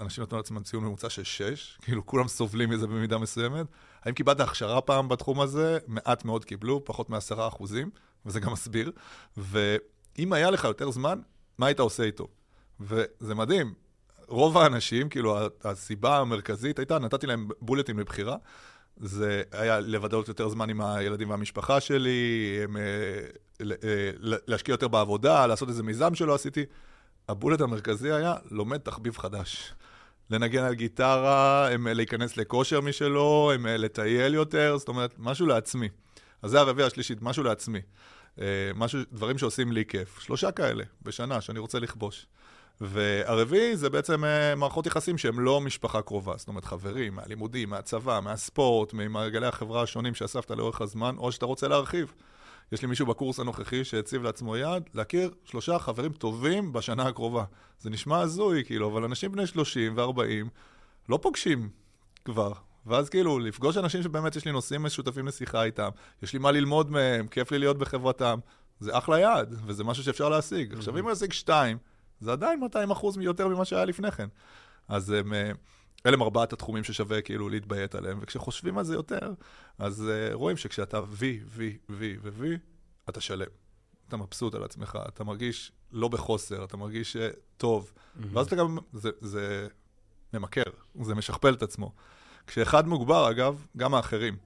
אנשים 0.00 0.24
נתנו 0.24 0.36
לעצמם 0.36 0.62
ציון 0.62 0.84
ממוצע 0.84 1.10
של 1.10 1.24
6, 1.24 1.78
כאילו 1.82 2.06
כולם 2.06 2.28
סובלים 2.28 2.70
מזה 2.70 2.86
במידה 2.86 3.18
מסוימת. 3.18 3.66
האם 4.02 4.14
קיבלת 4.14 4.40
הכשרה 4.40 4.80
פעם 4.80 5.08
בתחום 5.08 5.40
הזה? 5.40 5.78
מעט 5.86 6.24
מאוד 6.24 6.44
קיבלו, 6.44 6.84
פחות 6.84 7.10
מ-10 7.10 7.48
אחוזים. 7.48 7.90
וזה 8.26 8.40
גם 8.40 8.52
מסביר. 8.52 8.92
ואם 9.36 10.32
היה 10.32 10.50
לך 10.50 10.64
יותר 10.64 10.90
זמן, 10.90 11.20
מה 11.58 11.66
היית 11.66 11.80
עושה 11.80 12.02
איתו? 12.02 12.28
וזה 12.80 13.34
מדהים, 13.34 13.74
רוב 14.28 14.58
האנשים, 14.58 15.08
כאילו, 15.08 15.38
הסיבה 15.64 16.18
המרכזית 16.18 16.78
הייתה, 16.78 16.98
נתתי 16.98 17.26
להם 17.26 17.48
בולטים 17.60 17.98
לבחירה. 17.98 18.36
זה 18.96 19.42
היה 19.52 19.80
לבדלות 19.80 20.28
יותר 20.28 20.48
זמן 20.48 20.70
עם 20.70 20.80
הילדים 20.80 21.30
והמשפחה 21.30 21.80
שלי, 21.80 22.58
הם, 22.64 22.76
אה, 22.76 22.82
אה, 23.60 24.10
להשקיע 24.20 24.72
יותר 24.72 24.88
בעבודה, 24.88 25.46
לעשות 25.46 25.68
איזה 25.68 25.82
מיזם 25.82 26.14
שלא 26.14 26.34
עשיתי. 26.34 26.64
הבולט 27.28 27.60
המרכזי 27.60 28.12
היה, 28.12 28.34
לומד 28.50 28.78
תחביב 28.78 29.18
חדש. 29.18 29.74
לנגן 30.30 30.64
על 30.64 30.74
גיטרה, 30.74 31.68
הם, 31.70 31.88
להיכנס 31.88 32.36
לכושר 32.36 32.80
משלו, 32.80 33.52
הם, 33.54 33.66
לטייל 33.66 34.34
יותר, 34.34 34.76
זאת 34.78 34.88
אומרת, 34.88 35.14
משהו 35.18 35.46
לעצמי. 35.46 35.88
אז 36.42 36.50
זה 36.50 36.60
הרביעי 36.60 36.86
השלישית, 36.86 37.22
משהו 37.22 37.42
לעצמי. 37.42 37.80
אה, 38.40 38.44
משהו, 38.74 39.00
דברים 39.12 39.38
שעושים 39.38 39.72
לי 39.72 39.84
כיף. 39.84 40.18
שלושה 40.20 40.52
כאלה 40.52 40.84
בשנה 41.02 41.40
שאני 41.40 41.58
רוצה 41.58 41.78
לכבוש. 41.78 42.26
והרביעי 42.80 43.76
זה 43.76 43.90
בעצם 43.90 44.24
אה, 44.24 44.54
מערכות 44.54 44.86
יחסים 44.86 45.18
שהן 45.18 45.34
לא 45.34 45.60
משפחה 45.60 46.02
קרובה, 46.02 46.34
זאת 46.36 46.48
אומרת 46.48 46.64
חברים, 46.64 47.14
מהלימודים, 47.14 47.70
מהצבא, 47.70 48.20
מהספורט, 48.22 48.92
ממעגלי 48.92 49.46
החברה 49.46 49.82
השונים 49.82 50.14
שאספת 50.14 50.50
לאורך 50.50 50.80
הזמן, 50.80 51.14
או 51.18 51.32
שאתה 51.32 51.46
רוצה 51.46 51.68
להרחיב. 51.68 52.12
יש 52.72 52.82
לי 52.82 52.88
מישהו 52.88 53.06
בקורס 53.06 53.40
הנוכחי 53.40 53.84
שהציב 53.84 54.22
לעצמו 54.22 54.56
יעד 54.56 54.90
להכיר 54.94 55.30
שלושה 55.44 55.78
חברים 55.78 56.12
טובים 56.12 56.72
בשנה 56.72 57.02
הקרובה. 57.02 57.44
זה 57.80 57.90
נשמע 57.90 58.20
הזוי, 58.20 58.64
כאילו, 58.64 58.88
אבל 58.88 59.04
אנשים 59.04 59.32
בני 59.32 59.46
30 59.46 59.96
ו-40 59.96 60.48
לא 61.08 61.18
פוגשים 61.22 61.68
כבר. 62.24 62.52
ואז 62.88 63.08
כאילו, 63.08 63.38
לפגוש 63.38 63.76
אנשים 63.76 64.02
שבאמת 64.02 64.36
יש 64.36 64.44
לי 64.44 64.52
נושאים 64.52 64.82
משותפים 64.82 65.26
לשיחה 65.26 65.64
איתם, 65.64 65.88
יש 66.22 66.32
לי 66.32 66.38
מה 66.38 66.50
ללמוד 66.50 66.90
מהם, 66.90 67.28
כיף 67.28 67.52
לי 67.52 67.58
להיות 67.58 67.78
בחברתם, 67.78 68.38
זה 68.80 68.98
אחלה 68.98 69.18
יעד, 69.18 69.54
וזה 69.66 69.84
משהו 69.84 70.04
שאפשר 70.04 70.28
להשיג. 70.28 70.74
עכשיו, 70.74 70.98
אם 70.98 71.04
הוא 71.04 71.12
ישיג 71.12 71.32
שתיים, 71.32 71.78
זה 72.20 72.32
עדיין 72.32 72.60
200 72.60 72.90
אחוז 72.90 73.18
יותר 73.20 73.48
ממה 73.48 73.64
שהיה 73.64 73.84
לפני 73.84 74.10
כן. 74.10 74.28
אז 74.88 75.10
הם, 75.10 75.34
אה, 75.34 75.50
אלה 76.06 76.14
הם 76.14 76.22
ארבעת 76.22 76.52
התחומים 76.52 76.84
ששווה 76.84 77.20
כאילו 77.20 77.48
להתביית 77.48 77.94
עליהם, 77.94 78.18
וכשחושבים 78.22 78.78
על 78.78 78.84
זה 78.84 78.94
יותר, 78.94 79.32
אז 79.78 80.04
uh, 80.08 80.34
רואים 80.34 80.56
שכשאתה 80.56 81.00
וי, 81.08 81.40
וי, 81.46 81.78
וי 81.88 82.18
ו-V, 82.22 82.44
אתה 83.08 83.20
שלם. 83.20 83.46
אתה 84.08 84.16
מבסוט 84.16 84.54
על 84.54 84.64
עצמך, 84.64 84.98
אתה 85.08 85.24
מרגיש 85.24 85.72
לא 85.92 86.08
בחוסר, 86.08 86.64
אתה 86.64 86.76
מרגיש 86.76 87.16
uh, 87.16 87.36
טוב, 87.56 87.92
mm-hmm. 87.92 88.22
ואז 88.32 88.46
אתה 88.46 88.56
גם, 88.56 88.78
זה, 88.92 89.10
זה 89.20 89.68
ממכר, 90.34 90.62
זה 91.02 91.14
משכפל 91.14 91.54
את 91.54 91.62
עצמו. 91.62 91.92
כשאחד 92.48 92.88
מוגבר, 92.88 93.30
אגב, 93.30 93.66
גם 93.76 93.94
האחרים. 93.94 94.36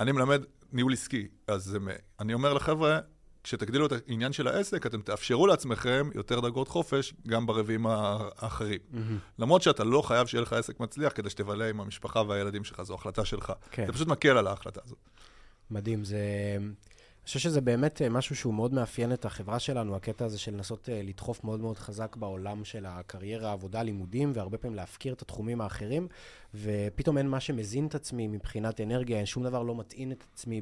אני 0.00 0.12
מלמד 0.12 0.42
ניהול 0.72 0.92
עסקי, 0.92 1.28
אז 1.46 1.78
אני 2.20 2.34
אומר 2.34 2.52
לחבר'ה, 2.52 2.98
כשתגדילו 3.44 3.86
את 3.86 3.92
העניין 3.92 4.32
של 4.32 4.48
העסק, 4.48 4.86
אתם 4.86 5.02
תאפשרו 5.02 5.46
לעצמכם 5.46 6.10
יותר 6.14 6.40
דרגות 6.40 6.68
חופש 6.68 7.14
גם 7.28 7.46
ברבעים 7.46 7.86
האחרים. 7.86 8.78
Mm-hmm. 8.92 8.96
למרות 9.38 9.62
שאתה 9.62 9.84
לא 9.84 10.02
חייב 10.02 10.26
שיהיה 10.26 10.42
לך 10.42 10.52
עסק 10.52 10.80
מצליח 10.80 11.12
כדי 11.14 11.30
שתבלה 11.30 11.68
עם 11.68 11.80
המשפחה 11.80 12.22
והילדים 12.28 12.64
שלך, 12.64 12.82
זו 12.82 12.94
החלטה 12.94 13.24
שלך. 13.24 13.52
כן. 13.70 13.86
זה 13.86 13.92
פשוט 13.92 14.08
מקל 14.08 14.36
על 14.38 14.46
ההחלטה 14.46 14.80
הזאת. 14.84 14.98
מדהים, 15.70 16.04
זה... 16.04 16.18
חושב 17.28 17.38
שזה 17.38 17.60
באמת 17.60 18.02
אה, 18.02 18.08
משהו 18.08 18.36
שהוא 18.36 18.54
מאוד 18.54 18.74
מאפיין 18.74 19.12
את 19.12 19.24
החברה 19.24 19.58
שלנו, 19.58 19.96
הקטע 19.96 20.24
הזה 20.24 20.38
של 20.38 20.54
לנסות 20.54 20.88
אה, 20.88 21.02
לדחוף 21.04 21.44
מאוד 21.44 21.60
מאוד 21.60 21.78
חזק 21.78 22.16
בעולם 22.16 22.64
של 22.64 22.86
הקריירה, 22.86 23.52
עבודה, 23.52 23.82
לימודים, 23.82 24.32
והרבה 24.34 24.58
פעמים 24.58 24.76
להפקיר 24.76 25.12
את 25.12 25.22
התחומים 25.22 25.60
האחרים, 25.60 26.08
ופתאום 26.54 27.18
אין 27.18 27.28
מה 27.28 27.40
שמזין 27.40 27.86
את 27.86 27.94
עצמי 27.94 28.28
מבחינת 28.28 28.80
אנרגיה, 28.80 29.16
אין 29.16 29.26
שום 29.26 29.44
דבר 29.44 29.62
לא 29.62 29.74
מטעין 29.74 30.12
את 30.12 30.24
עצמי. 30.32 30.60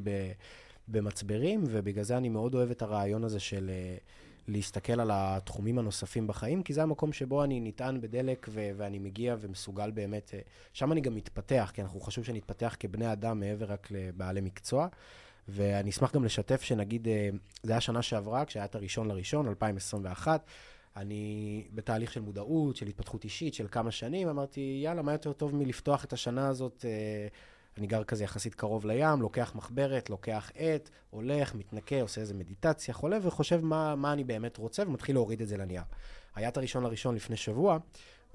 במצברים, 0.89 1.65
ובגלל 1.67 2.05
זה 2.05 2.17
אני 2.17 2.29
מאוד 2.29 2.55
אוהב 2.55 2.71
את 2.71 2.83
הרעיון 2.83 3.25
הזה 3.25 3.41
של 3.41 3.71
uh, 3.71 4.03
להסתכל 4.49 5.01
על 5.01 5.11
התחומים 5.13 5.79
הנוספים 5.79 6.27
בחיים, 6.27 6.63
כי 6.63 6.73
זה 6.73 6.83
המקום 6.83 7.13
שבו 7.13 7.45
אני 7.45 7.61
נטען 7.61 8.01
בדלק 8.01 8.47
ו- 8.51 8.71
ואני 8.77 8.99
מגיע 8.99 9.37
ומסוגל 9.41 9.91
באמת, 9.91 10.35
שם 10.73 10.93
אני 10.93 11.01
גם 11.01 11.15
מתפתח, 11.15 11.71
כי 11.75 11.83
אנחנו 11.83 12.01
חשוב 12.01 12.25
שנתפתח 12.25 12.77
כבני 12.81 13.13
אדם 13.13 13.41
מעבר 13.41 13.73
רק 13.73 13.89
לבעלי 13.91 14.41
מקצוע. 14.41 14.89
ואני 15.49 15.91
אשמח 15.91 16.15
גם 16.15 16.25
לשתף 16.25 16.63
שנגיד, 16.63 17.07
uh, 17.07 17.37
זה 17.63 17.73
היה 17.73 17.81
שנה 17.81 18.03
שעברה, 18.03 18.45
כשהיה 18.45 18.65
את 18.65 18.75
הראשון 18.75 19.09
לראשון, 19.09 19.49
2021, 19.49 20.47
אני 20.97 21.65
בתהליך 21.75 22.13
של 22.13 22.21
מודעות, 22.21 22.77
של 22.77 22.87
התפתחות 22.87 23.25
אישית, 23.25 23.55
של 23.55 23.67
כמה 23.71 23.91
שנים, 23.91 24.29
אמרתי, 24.29 24.81
יאללה, 24.85 25.03
מה 25.03 25.13
יותר 25.13 25.33
טוב 25.33 25.55
מלפתוח 25.55 26.05
את 26.05 26.13
השנה 26.13 26.49
הזאת 26.49 26.85
uh, 26.85 27.35
אני 27.79 27.87
גר 27.87 28.05
כזה 28.05 28.25
יחסית 28.25 28.55
קרוב 28.55 28.87
לים, 28.87 29.21
לוקח 29.21 29.53
מחברת, 29.55 30.11
לוקח 30.11 30.51
עט, 30.55 30.91
הולך, 31.11 31.55
מתנקה, 31.55 32.03
עושה 32.03 32.21
איזה 32.21 32.35
מדיטציה, 32.35 32.95
חולה, 32.95 33.19
וחושב 33.23 33.65
מה, 33.65 33.95
מה 33.95 34.13
אני 34.13 34.25
באמת 34.25 34.57
רוצה, 34.57 34.83
ומתחיל 34.87 35.17
להוריד 35.17 35.41
את 35.41 35.49
זה 35.49 35.57
לנייר. 35.57 35.83
היה 36.35 36.49
את 36.49 36.57
הראשון 36.57 36.83
לראשון 36.85 37.15
לפני 37.15 37.37
שבוע, 37.37 37.79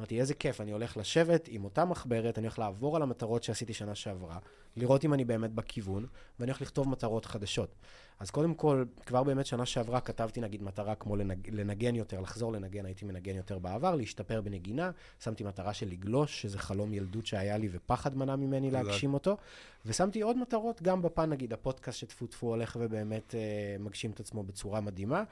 אמרתי, 0.02 0.20
איזה 0.20 0.34
כיף, 0.34 0.62
אני 0.62 0.72
הולך 0.72 0.98
לשבת 0.98 1.48
עם 1.52 1.64
אותה 1.64 1.86
מחברת, 1.86 2.38
אני 2.38 2.48
הולך 2.48 2.60
לעבור 2.60 2.96
על 2.96 3.02
המטרות 3.02 3.44
שעשיתי 3.44 3.74
שנה 3.74 3.96
שעברה, 3.96 4.40
לראות 4.76 5.06
אם 5.06 5.14
אני 5.14 5.26
באמת 5.26 5.52
בכיוון, 5.52 6.06
ואני 6.40 6.52
הולך 6.52 6.62
לכתוב 6.62 6.90
מטרות 6.90 7.26
חדשות. 7.26 7.76
אז 8.20 8.32
קודם 8.32 8.54
כל, 8.54 8.86
כבר 9.06 9.24
באמת 9.24 9.46
שנה 9.46 9.66
שעברה 9.66 10.02
כתבתי 10.02 10.42
נגיד 10.42 10.64
מטרה 10.64 10.96
כמו 10.96 11.16
לנג... 11.16 11.50
לנגן 11.50 11.96
יותר, 11.96 12.22
לחזור 12.22 12.54
לנגן, 12.54 12.86
הייתי 12.86 13.06
מנגן 13.06 13.36
יותר 13.36 13.60
בעבר, 13.60 13.96
להשתפר 13.96 14.42
בנגינה, 14.42 14.92
שמתי 15.20 15.44
מטרה 15.44 15.74
של 15.74 15.88
לגלוש, 15.88 16.42
שזה 16.42 16.60
חלום 16.60 16.94
ילדות 16.94 17.26
שהיה 17.26 17.58
לי 17.58 17.70
ופחד 17.72 18.18
מנע 18.18 18.36
ממני 18.36 18.72
להגשים 18.72 19.14
אותו, 19.14 19.38
ושמתי 19.86 20.22
עוד 20.22 20.38
מטרות, 20.38 20.82
גם 20.82 21.02
בפן 21.02 21.30
נגיד 21.30 21.54
הפודקאסט 21.54 22.00
שטפו 22.00 22.28
טפו 22.28 22.48
הולך 22.48 22.78
ובאמת 22.80 23.36
אה, 23.36 23.76
מגשים 23.80 24.12
את 24.12 24.20
עצמו 24.20 24.44
בצורה 24.44 24.82
מדהימה, 24.82 25.24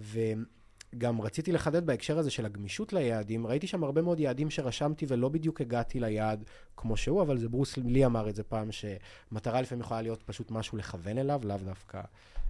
ו... 0.00 0.18
גם 0.98 1.20
רציתי 1.20 1.52
לחדד 1.52 1.86
בהקשר 1.86 2.18
הזה 2.18 2.30
של 2.30 2.46
הגמישות 2.46 2.92
ליעדים, 2.92 3.46
ראיתי 3.46 3.66
שם 3.66 3.84
הרבה 3.84 4.02
מאוד 4.02 4.20
יעדים 4.20 4.50
שרשמתי 4.50 5.06
ולא 5.08 5.28
בדיוק 5.28 5.60
הגעתי 5.60 6.00
ליעד 6.00 6.44
כמו 6.76 6.96
שהוא, 6.96 7.22
אבל 7.22 7.38
זה 7.38 7.48
ברוס 7.48 7.76
לי 7.76 8.06
אמר 8.06 8.28
את 8.28 8.36
זה 8.36 8.42
פעם, 8.42 8.68
שמטרה 8.72 9.60
לפעמים 9.60 9.80
יכולה 9.80 10.02
להיות 10.02 10.22
פשוט 10.22 10.50
משהו 10.50 10.78
לכוון 10.78 11.18
אליו, 11.18 11.40
לאו 11.44 11.56
דווקא 11.56 12.00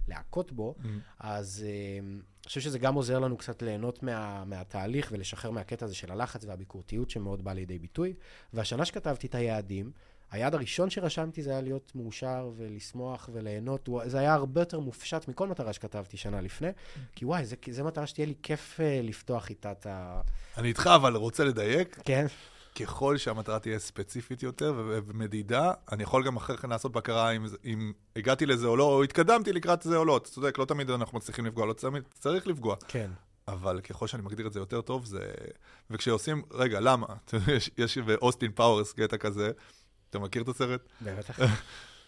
להכות 0.07 0.51
בו. 0.51 0.75
Mm-hmm. 0.77 0.87
אז 1.19 1.65
uh, 1.65 2.03
אני 2.45 2.47
חושב 2.47 2.61
שזה 2.61 2.79
גם 2.79 2.95
עוזר 2.95 3.19
לנו 3.19 3.37
קצת 3.37 3.61
ליהנות 3.61 4.03
מה, 4.03 4.43
מהתהליך 4.45 5.09
ולשחרר 5.11 5.51
מהקטע 5.51 5.85
הזה 5.85 5.95
של 5.95 6.11
הלחץ 6.11 6.45
והביקורתיות 6.45 7.09
שמאוד 7.09 7.43
בא 7.43 7.53
לידי 7.53 7.79
ביטוי. 7.79 8.13
והשנה 8.53 8.85
שכתבתי 8.85 9.27
את 9.27 9.35
היעדים, 9.35 9.91
היעד 10.31 10.55
הראשון 10.55 10.89
שרשמתי 10.89 11.41
זה 11.41 11.49
היה 11.51 11.61
להיות 11.61 11.91
מאושר 11.95 12.51
ולשמוח 12.57 13.29
וליהנות. 13.33 13.89
זה 14.05 14.19
היה 14.19 14.33
הרבה 14.33 14.61
יותר 14.61 14.79
מופשט 14.79 15.27
מכל 15.27 15.47
מטרה 15.47 15.73
שכתבתי 15.73 16.17
שנה 16.17 16.41
לפני, 16.41 16.69
כי 17.15 17.25
וואי, 17.25 17.43
זו 17.71 17.83
מטרה 17.83 18.07
שתהיה 18.07 18.27
לי 18.27 18.33
כיף 18.43 18.79
אה, 18.79 19.07
לפתוח 19.07 19.49
איתה 19.49 19.71
את 19.71 19.85
ה... 19.85 20.21
אני 20.57 20.67
איתך, 20.67 20.89
אבל 20.95 21.15
רוצה 21.15 21.43
לדייק. 21.43 21.99
כן. 22.05 22.25
ככל 22.75 23.17
שהמטרה 23.17 23.59
תהיה 23.59 23.79
ספציפית 23.79 24.43
יותר 24.43 24.73
ומדידה, 24.85 25.71
אני 25.91 26.03
יכול 26.03 26.25
גם 26.25 26.35
אחרי 26.35 26.57
כן 26.57 26.69
לעשות 26.69 26.91
בקרה 26.91 27.31
אם, 27.31 27.45
אם 27.65 27.93
הגעתי 28.15 28.45
לזה 28.45 28.67
או 28.67 28.75
לא, 28.77 28.83
או 28.83 29.03
התקדמתי 29.03 29.53
לקראת 29.53 29.81
זה 29.81 29.97
או 29.97 30.05
לא. 30.05 30.17
אתה 30.17 30.29
צודק, 30.29 30.57
לא 30.57 30.65
תמיד 30.65 30.89
אנחנו 30.89 31.17
מצליחים 31.17 31.45
לפגוע, 31.45 31.65
לא 31.65 31.73
תמיד 31.73 32.03
צריך 32.19 32.47
לפגוע. 32.47 32.75
כן. 32.87 33.11
אבל 33.47 33.81
ככל 33.81 34.07
שאני 34.07 34.23
מגדיר 34.23 34.47
את 34.47 34.53
זה 34.53 34.59
יותר 34.59 34.81
טוב, 34.81 35.05
זה... 35.05 35.31
וכשעושים, 35.89 36.41
רגע, 36.51 36.79
למה? 36.79 37.07
יש 37.77 37.97
באוסטין 37.97 38.51
פאוורס 38.51 38.93
קטע 38.93 39.17
כזה, 39.17 39.51
אתה 40.15 40.23
מכיר 40.23 40.41
את 40.41 40.47
הסרט? 40.47 40.81
בטח. 41.01 41.39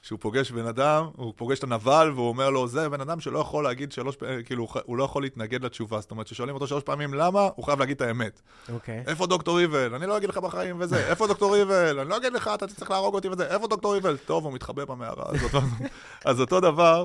שהוא 0.07 0.19
פוגש 0.19 0.51
בן 0.51 0.65
אדם, 0.65 1.09
הוא 1.15 1.33
פוגש 1.35 1.59
את 1.59 1.63
הנבל, 1.63 2.11
והוא 2.15 2.27
אומר 2.27 2.49
לו, 2.49 2.67
זה 2.67 2.89
בן 2.89 3.01
אדם 3.01 3.19
שלא 3.19 3.39
יכול 3.39 3.63
להגיד 3.63 3.91
שלוש 3.91 4.15
פעמים, 4.15 4.43
כאילו, 4.43 4.67
הוא 4.85 4.97
לא 4.97 5.03
יכול 5.03 5.21
להתנגד 5.21 5.65
לתשובה. 5.65 5.99
זאת 5.99 6.11
אומרת, 6.11 6.25
כששואלים 6.25 6.55
אותו 6.55 6.67
שלוש 6.67 6.83
פעמים 6.83 7.13
למה, 7.13 7.49
הוא 7.55 7.65
חייב 7.65 7.79
להגיד 7.79 7.95
את 7.95 8.01
האמת. 8.01 8.41
אוקיי. 8.73 9.03
Okay. 9.05 9.09
איפה 9.09 9.27
דוקטור 9.27 9.59
איבל? 9.59 9.95
אני 9.95 10.05
לא 10.05 10.17
אגיד 10.17 10.29
לך 10.29 10.37
בחיים 10.37 10.75
וזה. 10.79 11.07
איפה 11.07 11.27
דוקטור 11.27 11.55
איבל? 11.55 11.99
אני 11.99 12.09
לא 12.09 12.17
אגיד 12.17 12.33
לך, 12.33 12.49
אתה 12.53 12.67
צריך 12.67 12.91
להרוג 12.91 13.15
אותי 13.15 13.29
וזה. 13.29 13.47
איפה 13.47 13.67
דוקטור 13.67 13.95
איבל? 13.95 14.17
טוב, 14.17 14.45
הוא 14.45 14.53
מתחבא 14.53 14.85
במערה 14.85 15.25
הזאת. 15.27 15.63
אז 16.25 16.41
אותו 16.41 16.59
דבר 16.59 17.03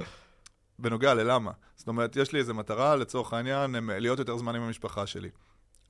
בנוגע 0.79 1.15
ללמה. 1.15 1.51
זאת 1.77 1.89
אומרת, 1.89 2.17
יש 2.17 2.33
לי 2.33 2.39
איזו 2.39 2.55
מטרה, 2.55 2.97
לצורך 2.97 3.33
העניין, 3.33 3.77
להיות 3.89 4.19
יותר 4.19 4.37
זמן 4.37 4.55
עם 4.57 4.63
המשפחה 4.63 5.07
שלי. 5.07 5.29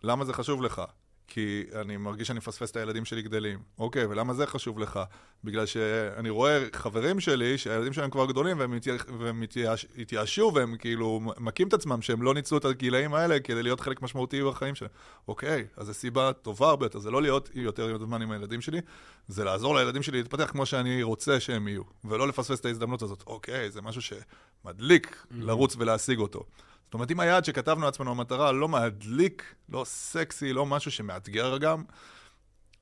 למה 0.02 0.24
זה 0.24 0.32
חשוב 0.32 0.62
לך? 0.62 0.82
כי 1.34 1.64
אני 1.80 1.96
מרגיש 1.96 2.28
שאני 2.28 2.38
מפספס 2.38 2.70
את 2.70 2.76
הילדים 2.76 3.04
שלי 3.04 3.22
גדלים. 3.22 3.58
אוקיי, 3.78 4.06
ולמה 4.06 4.34
זה 4.34 4.46
חשוב 4.46 4.78
לך? 4.78 5.00
בגלל 5.44 5.66
שאני 5.66 6.30
רואה 6.30 6.64
חברים 6.72 7.20
שלי, 7.20 7.58
שהילדים 7.58 7.92
שלהם 7.92 8.10
כבר 8.10 8.26
גדולים, 8.26 8.58
והם 9.18 9.42
התייאשו, 9.98 10.52
והם 10.54 10.76
כאילו 10.76 11.20
מכים 11.38 11.68
את 11.68 11.72
עצמם, 11.72 12.02
שהם 12.02 12.22
לא 12.22 12.34
ניצלו 12.34 12.58
את 12.58 12.64
הגילאים 12.64 13.14
האלה 13.14 13.40
כדי 13.40 13.62
להיות 13.62 13.80
חלק 13.80 14.02
משמעותי 14.02 14.42
בחיים 14.42 14.74
שלהם. 14.74 14.90
אוקיי, 15.28 15.66
אז 15.76 15.86
זו 15.86 15.94
סיבה 15.94 16.32
טובה 16.32 16.68
הרבה 16.68 16.86
יותר, 16.86 16.98
זה 16.98 17.10
לא 17.10 17.22
להיות 17.22 17.50
יותר 17.54 17.98
זמן 17.98 18.22
עם 18.22 18.30
הילדים 18.30 18.60
שלי, 18.60 18.80
זה 19.28 19.44
לעזור 19.44 19.74
לילדים 19.74 20.02
שלי 20.02 20.18
להתפתח 20.18 20.50
כמו 20.50 20.66
שאני 20.66 21.02
רוצה 21.02 21.40
שהם 21.40 21.68
יהיו, 21.68 21.82
ולא 22.04 22.28
לפספס 22.28 22.60
את 22.60 22.64
ההזדמנות 22.64 23.02
הזאת. 23.02 23.22
אוקיי, 23.26 23.70
זה 23.70 23.82
משהו 23.82 24.02
שמדליק 24.02 25.06
mm-hmm. 25.06 25.34
לרוץ 25.34 25.76
ולהשיג 25.78 26.18
אותו. 26.18 26.44
זאת 26.92 26.94
אומרת, 26.94 27.10
אם 27.10 27.20
היעד 27.20 27.44
שכתבנו 27.44 27.84
לעצמנו 27.84 28.10
המטרה 28.10 28.52
לא 28.52 28.68
מדליק, 28.68 29.54
לא 29.68 29.84
סקסי, 29.84 30.52
לא 30.52 30.66
משהו 30.66 30.90
שמאתגר 30.90 31.58
גם, 31.58 31.82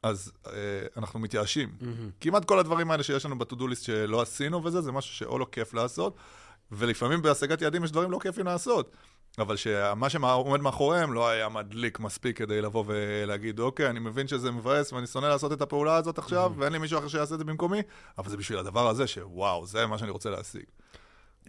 אז 0.03 0.33
אה, 0.47 0.53
אנחנו 0.97 1.21
מתייאשים. 1.21 1.69
Mm-hmm. 1.81 1.85
כמעט 2.21 2.45
כל 2.45 2.59
הדברים 2.59 2.91
האלה 2.91 3.03
שיש 3.03 3.25
לנו 3.25 3.39
בטודו 3.39 3.69
ליסט 3.69 3.83
שלא 3.83 4.23
עשינו 4.23 4.65
וזה, 4.65 4.81
זה 4.81 4.93
משהו 4.93 5.15
שאו 5.15 5.39
לא 5.39 5.47
כיף 5.53 5.75
לעשות, 5.75 6.17
ולפעמים 6.73 7.23
בהשגת 7.23 7.63
יעדים 7.63 7.85
יש 7.85 7.93
דברים 7.93 8.11
לא 8.11 8.19
כיפים 8.23 8.47
לעשות. 8.47 8.97
אבל 9.39 9.57
שמה 9.57 10.11
שעומד 10.11 10.61
מאחוריהם 10.61 11.13
לא 11.13 11.29
היה 11.29 11.49
מדליק 11.49 12.01
מספיק 12.01 12.39
כדי 12.39 12.63
לבוא 12.63 12.85
ולהגיד, 12.87 13.61
אוקיי, 13.61 13.91
אני 13.91 14.01
מבין 14.01 14.29
שזה 14.29 14.51
מבאס 14.51 14.93
ואני 14.93 15.07
שונא 15.07 15.27
לעשות 15.27 15.53
את 15.53 15.63
הפעולה 15.63 15.97
הזאת 15.97 16.19
עכשיו, 16.19 16.53
mm-hmm. 16.55 16.61
ואין 16.61 16.73
לי 16.73 16.79
מישהו 16.79 16.99
אחר 16.99 17.09
שיעשה 17.09 17.35
את 17.35 17.39
זה 17.39 17.45
במקומי, 17.45 17.83
אבל 18.19 18.31
זה 18.31 18.37
בשביל 18.37 18.59
הדבר 18.59 18.89
הזה, 18.89 19.07
שוואו, 19.07 19.67
זה 19.67 19.87
מה 19.87 19.99
שאני 19.99 20.11
רוצה 20.11 20.31
להשיג. 20.31 20.65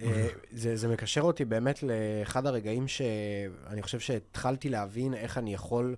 אה, 0.02 0.28
זה, 0.52 0.76
זה 0.76 0.88
מקשר 0.88 1.22
אותי 1.22 1.46
באמת 1.46 1.84
לאחד 1.84 2.46
הרגעים 2.46 2.88
שאני 2.88 3.82
חושב 3.82 4.00
שהתחלתי 4.00 4.70
להבין 4.70 5.14
איך 5.14 5.38
אני 5.38 5.54
יכול 5.54 5.96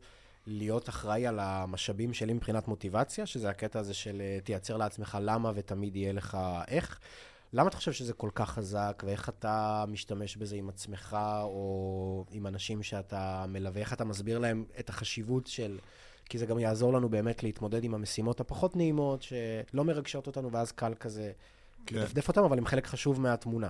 להיות 0.47 0.89
אחראי 0.89 1.27
על 1.27 1.39
המשאבים 1.39 2.13
שלי 2.13 2.33
מבחינת 2.33 2.67
מוטיבציה, 2.67 3.25
שזה 3.25 3.49
הקטע 3.49 3.79
הזה 3.79 3.93
של 3.93 4.21
אה, 4.21 4.37
תייצר 4.43 4.77
לעצמך 4.77 5.17
למה 5.21 5.51
ותמיד 5.55 5.95
יהיה 5.95 6.13
לך 6.13 6.37
איך. 6.67 6.99
למה 7.53 7.67
אתה 7.67 7.77
חושב 7.77 7.91
שזה 7.91 8.13
כל 8.13 8.29
כך 8.35 8.49
חזק, 8.49 9.03
ואיך 9.05 9.29
אתה 9.29 9.85
משתמש 9.87 10.37
בזה 10.37 10.55
עם 10.55 10.69
עצמך, 10.69 11.17
או 11.43 12.25
עם 12.31 12.47
אנשים 12.47 12.83
שאתה 12.83 13.45
מלווה, 13.47 13.81
איך 13.81 13.93
אתה 13.93 14.05
מסביר 14.05 14.39
להם 14.39 14.65
את 14.79 14.89
החשיבות 14.89 15.47
של... 15.47 15.79
כי 16.29 16.37
זה 16.37 16.45
גם 16.45 16.59
יעזור 16.59 16.93
לנו 16.93 17.09
באמת 17.09 17.43
להתמודד 17.43 17.83
עם 17.83 17.93
המשימות 17.93 18.39
הפחות 18.39 18.75
נעימות, 18.75 19.21
שלא 19.21 19.83
מרגשות 19.83 20.27
אותנו, 20.27 20.51
ואז 20.51 20.71
קל 20.71 20.93
כזה 20.99 21.31
כן. 21.85 21.95
לדפדף 21.95 22.27
אותם, 22.27 22.43
אבל 22.43 22.57
הם 22.57 22.65
חלק 22.65 22.87
חשוב 22.87 23.21
מהתמונה. 23.21 23.67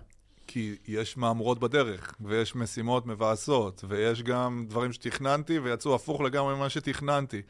כי 0.48 0.76
יש 0.88 1.18
מהמורות 1.18 1.60
בדרך, 1.60 2.14
ויש 2.22 2.56
משימות 2.56 3.06
מבאסות, 3.06 3.84
ויש 3.88 4.24
גם 4.24 4.66
דברים 4.70 4.94
שתכננתי 4.94 5.60
ויצאו 5.60 5.96
הפוך 5.96 6.22
לגמרי 6.22 6.56
ממה 6.56 6.70
שתכננתי. 6.70 7.42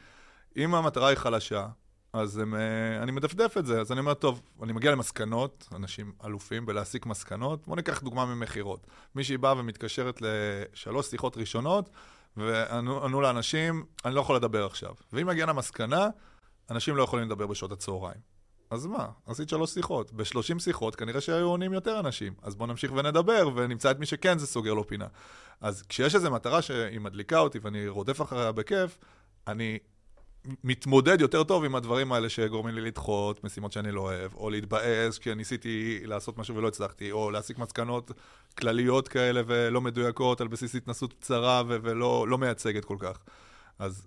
אם 0.56 0.74
המטרה 0.74 1.08
היא 1.08 1.16
חלשה, 1.16 1.66
אז 2.12 2.38
הם, 2.38 2.54
אה, 2.54 3.02
אני 3.02 3.12
מדפדף 3.12 3.58
את 3.58 3.66
זה, 3.66 3.80
אז 3.80 3.92
אני 3.92 4.00
אומר, 4.00 4.14
טוב, 4.14 4.42
אני 4.62 4.72
מגיע 4.72 4.92
למסקנות, 4.92 5.68
אנשים 5.74 6.12
אלופים 6.24 6.66
בלהסיק 6.66 7.06
מסקנות. 7.06 7.66
בואו 7.66 7.76
ניקח 7.76 8.02
דוגמה 8.02 8.26
ממכירות. 8.26 8.86
מישהי 9.14 9.36
באה 9.36 9.58
ומתקשרת 9.58 10.22
לשלוש 10.22 11.06
שיחות 11.06 11.36
ראשונות, 11.36 11.90
וענו 12.36 13.20
לאנשים, 13.20 13.84
אני 14.04 14.14
לא 14.14 14.20
יכול 14.20 14.36
לדבר 14.36 14.66
עכשיו. 14.66 14.94
ואם 15.12 15.26
מגיעה 15.26 15.46
למסקנה, 15.46 16.08
אנשים 16.70 16.96
לא 16.96 17.02
יכולים 17.02 17.26
לדבר 17.26 17.46
בשעות 17.46 17.72
הצהריים. 17.72 18.33
אז 18.74 18.86
מה? 18.86 19.08
עשית 19.26 19.48
שלוש 19.48 19.70
שיחות. 19.70 20.12
ב-30 20.12 20.58
שיחות 20.58 20.96
כנראה 20.96 21.20
שהיו 21.20 21.46
עונים 21.46 21.72
יותר 21.72 22.00
אנשים. 22.00 22.32
אז 22.42 22.54
בואו 22.54 22.66
נמשיך 22.66 22.92
ונדבר, 22.92 23.48
ונמצא 23.54 23.90
את 23.90 23.98
מי 23.98 24.06
שכן 24.06 24.38
זה 24.38 24.46
סוגר 24.46 24.74
לו 24.74 24.86
פינה. 24.86 25.06
אז 25.60 25.82
כשיש 25.88 26.14
איזו 26.14 26.30
מטרה 26.30 26.62
שהיא 26.62 27.00
מדליקה 27.00 27.38
אותי 27.38 27.58
ואני 27.62 27.88
רודף 27.88 28.22
אחריה 28.22 28.52
בכיף, 28.52 28.98
אני 29.46 29.78
מתמודד 30.64 31.20
יותר 31.20 31.44
טוב 31.44 31.64
עם 31.64 31.74
הדברים 31.74 32.12
האלה 32.12 32.28
שגורמים 32.28 32.74
לי 32.74 32.80
לדחות 32.80 33.44
משימות 33.44 33.72
שאני 33.72 33.92
לא 33.92 34.00
אוהב, 34.00 34.34
או 34.34 34.50
להתבאס 34.50 35.18
כי 35.18 35.34
ניסיתי 35.34 36.00
לעשות 36.04 36.38
משהו 36.38 36.56
ולא 36.56 36.68
הצלחתי, 36.68 37.12
או 37.12 37.30
להסיק 37.30 37.58
מסקנות 37.58 38.10
כלליות 38.58 39.08
כאלה 39.08 39.42
ולא 39.46 39.80
מדויקות 39.80 40.40
על 40.40 40.48
בסיס 40.48 40.74
התנסות 40.74 41.12
קצרה 41.12 41.62
ו- 41.68 41.76
ולא 41.82 42.28
לא 42.28 42.38
מייצגת 42.38 42.84
כל 42.84 42.96
כך. 43.00 43.22
אז 43.78 44.06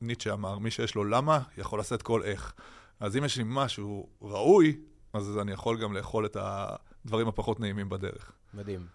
ניטשה 0.00 0.32
אמר, 0.32 0.58
מי 0.58 0.70
שיש 0.70 0.94
לו 0.94 1.04
למה, 1.04 1.40
יכול 1.58 1.80
לשאת 1.80 2.02
כל 2.02 2.22
איך. 2.22 2.54
אז 3.00 3.16
אם 3.16 3.24
יש 3.24 3.36
לי 3.36 3.44
משהו 3.46 4.08
ראוי, 4.22 4.80
אז 5.12 5.38
אני 5.38 5.52
יכול 5.52 5.82
גם 5.82 5.92
לאכול 5.92 6.26
את 6.26 6.36
הדברים 6.40 7.28
הפחות 7.28 7.60
נעימים 7.60 7.88
בדרך. 7.88 8.32
מדהים. 8.54 8.86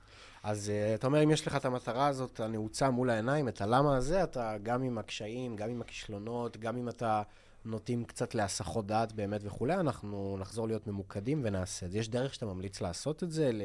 אז 0.43 0.71
uh, 0.71 0.95
אתה 0.95 1.07
אומר, 1.07 1.23
אם 1.23 1.31
יש 1.31 1.47
לך 1.47 1.55
את 1.55 1.65
המטרה 1.65 2.07
הזאת 2.07 2.39
הנעוצה 2.39 2.89
מול 2.89 3.09
העיניים, 3.09 3.47
את 3.47 3.61
הלמה 3.61 3.97
הזה, 3.97 4.23
אתה 4.23 4.57
גם 4.63 4.83
עם 4.83 4.97
הקשיים, 4.97 5.55
גם 5.55 5.69
עם 5.69 5.81
הכישלונות, 5.81 6.57
גם 6.57 6.77
אם 6.77 6.89
אתה 6.89 7.21
נוטים 7.65 8.05
קצת 8.05 8.35
להסחות 8.35 8.87
דעת 8.87 9.13
באמת 9.13 9.41
וכולי, 9.43 9.73
אנחנו 9.73 10.37
נחזור 10.39 10.67
להיות 10.67 10.87
ממוקדים 10.87 11.41
ונעשה 11.43 11.85
את 11.85 11.91
זה. 11.91 11.97
יש 11.97 12.09
דרך 12.09 12.33
שאתה 12.33 12.45
ממליץ 12.45 12.81
לעשות 12.81 13.23
את 13.23 13.31
זה, 13.31 13.51
ל... 13.53 13.61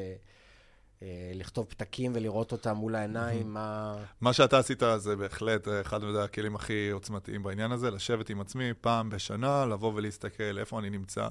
אה, 1.03 1.31
לכתוב 1.33 1.65
פתקים 1.65 2.11
ולראות 2.15 2.51
אותם 2.51 2.75
מול 2.75 2.95
העיניים, 2.95 3.53
מה... 3.53 3.95
מה 4.21 4.33
שאתה 4.33 4.59
עשית 4.59 4.83
זה 4.97 5.15
בהחלט 5.15 5.67
אחד 5.81 6.03
הכלים 6.03 6.55
הכי 6.55 6.89
עוצמתיים 6.89 7.43
בעניין 7.43 7.71
הזה, 7.71 7.91
לשבת 7.91 8.29
עם 8.29 8.41
עצמי 8.41 8.73
פעם 8.81 9.09
בשנה, 9.09 9.65
לבוא 9.65 9.93
ולהסתכל 9.95 10.57
איפה 10.59 10.79
אני 10.79 10.89
נמצא. 10.89 11.27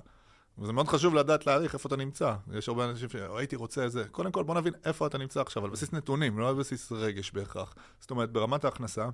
וזה 0.59 0.73
מאוד 0.73 0.89
חשוב 0.89 1.15
לדעת 1.15 1.47
להעריך 1.47 1.75
איפה 1.75 1.87
אתה 1.87 1.97
נמצא. 1.97 2.35
יש 2.55 2.69
הרבה 2.69 2.91
אנשים 2.91 3.09
שהייתי 3.09 3.57
רוצה 3.57 3.87
את 3.87 3.93
זה. 3.93 4.05
קודם 4.11 4.33
כל, 4.33 4.43
בוא 4.43 4.55
נבין 4.55 4.73
איפה 4.85 5.07
אתה 5.07 5.19
נמצא 5.19 5.41
עכשיו, 5.41 5.65
על 5.65 5.71
בסיס 5.71 5.93
נתונים, 5.93 6.39
לא 6.39 6.49
על 6.49 6.55
בסיס 6.55 6.93
רגש 6.93 7.31
בהכרח. 7.31 7.75
זאת 8.01 8.11
אומרת, 8.11 8.31
ברמת 8.31 8.65
ההכנסה, 8.65 9.09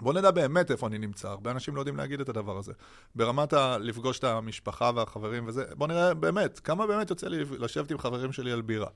בוא 0.00 0.12
נדע 0.12 0.30
באמת 0.30 0.70
איפה 0.70 0.86
אני 0.86 0.98
נמצא. 0.98 1.28
הרבה 1.28 1.50
אנשים 1.50 1.76
לא 1.76 1.80
יודעים 1.80 1.96
להגיד 1.96 2.20
את 2.20 2.28
הדבר 2.28 2.58
הזה. 2.58 2.72
ברמת 3.14 3.52
ה... 3.52 3.78
לפגוש 3.78 4.18
את 4.18 4.24
המשפחה 4.24 4.90
והחברים 4.94 5.46
וזה, 5.46 5.64
בוא 5.74 5.86
נראה 5.86 6.14
באמת, 6.14 6.58
כמה 6.58 6.86
באמת 6.86 7.10
יוצא 7.10 7.28
לי 7.28 7.44
לשבת 7.44 7.90
עם 7.90 7.98
חברים 7.98 8.32
שלי 8.32 8.52
על 8.52 8.62
בירה. 8.62 8.88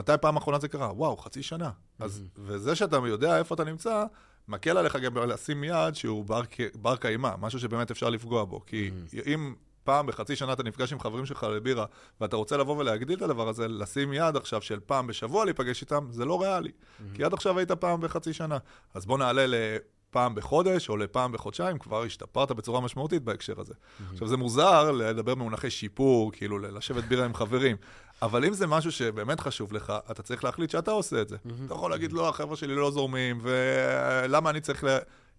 מתי 0.00 0.12
פעם 0.20 0.36
אחרונה 0.36 0.58
זה 0.58 0.68
קרה? 0.68 0.92
וואו, 0.92 1.16
חצי 1.16 1.42
שנה. 1.42 1.70
אז, 1.98 2.24
וזה 2.38 2.76
שאתה 2.76 2.96
יודע 2.96 3.38
איפה 3.38 3.54
אתה 3.54 3.64
נמצא, 3.64 4.04
מקל 4.48 4.76
עליך 4.78 4.96
גם 4.96 5.16
לשים 5.16 5.64
יד 5.64 5.94
שהוא 5.94 6.24
בר, 6.24 6.40
בר 6.74 6.96
קיימא, 6.96 7.30
משהו 7.38 7.58
שבאמת 7.60 7.90
אפשר 7.90 8.10
לפגוע 8.10 8.44
בו. 8.44 8.60
כי. 8.66 8.90
אם 9.26 9.54
פעם 9.84 10.06
בחצי 10.06 10.36
שנה 10.36 10.52
אתה 10.52 10.62
נפגש 10.62 10.92
עם 10.92 11.00
חברים 11.00 11.26
שלך 11.26 11.42
לבירה, 11.42 11.84
ואתה 12.20 12.36
רוצה 12.36 12.56
לבוא 12.56 12.76
ולהגדיל 12.76 13.16
את 13.16 13.22
הדבר 13.22 13.48
הזה, 13.48 13.68
לשים 13.68 14.12
יד 14.12 14.36
עכשיו 14.36 14.62
של 14.62 14.80
פעם 14.86 15.06
בשבוע 15.06 15.44
להיפגש 15.44 15.82
איתם, 15.82 16.06
זה 16.10 16.24
לא 16.24 16.42
ריאלי. 16.42 16.72
כי 17.14 17.24
עד 17.24 17.34
עכשיו 17.34 17.58
היית 17.58 17.72
פעם 17.72 18.00
בחצי 18.00 18.32
שנה. 18.32 18.58
אז 18.94 19.06
בוא 19.06 19.18
נעלה 19.18 19.46
לפעם 19.46 20.34
בחודש 20.34 20.88
או 20.88 20.96
לפעם 20.96 21.32
בחודשיים, 21.32 21.78
כבר 21.78 22.02
השתפרת 22.02 22.52
בצורה 22.52 22.80
משמעותית 22.80 23.22
בהקשר 23.22 23.60
הזה. 23.60 23.74
Mm-hmm. 23.74 24.12
עכשיו, 24.12 24.28
זה 24.28 24.36
מוזר 24.36 24.90
לדבר 24.90 25.34
במונחי 25.34 25.70
שיפור, 25.70 26.32
כאילו 26.32 26.58
לשבת 26.58 27.04
בירה 27.04 27.24
עם 27.24 27.34
חברים, 27.34 27.76
אבל 28.22 28.44
אם 28.44 28.52
זה 28.52 28.66
משהו 28.66 28.92
שבאמת 28.92 29.40
חשוב 29.40 29.72
לך, 29.72 29.92
אתה 30.10 30.22
צריך 30.22 30.44
להחליט 30.44 30.70
שאתה 30.70 30.90
עושה 30.90 31.22
את 31.22 31.28
זה. 31.28 31.36
Mm-hmm. 31.36 31.66
אתה 31.66 31.74
יכול 31.74 31.90
להגיד, 31.90 32.12
לא, 32.12 32.28
החבר'ה 32.28 32.56
שלי 32.56 32.74
לא 32.74 32.90
זורמים, 32.90 33.38
ולמה 33.42 34.50
אני 34.50 34.60
צריך 34.60 34.84
ל... 34.84 34.98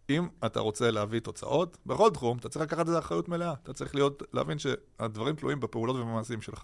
אם 0.09 0.27
אתה 0.45 0.59
רוצה 0.59 0.91
להביא 0.91 1.19
תוצאות, 1.19 1.77
בכל 1.85 2.09
תחום, 2.09 2.37
אתה 2.37 2.49
צריך 2.49 2.65
לקחת 2.65 2.81
את 2.81 2.87
זה 2.87 2.99
אחריות 2.99 3.29
מלאה. 3.29 3.53
אתה 3.63 3.73
צריך 3.73 3.95
להיות, 3.95 4.23
להבין 4.33 4.59
שהדברים 4.59 5.35
תלויים 5.35 5.59
בפעולות 5.59 5.95
ובמעשים 5.95 6.41
שלך. 6.41 6.63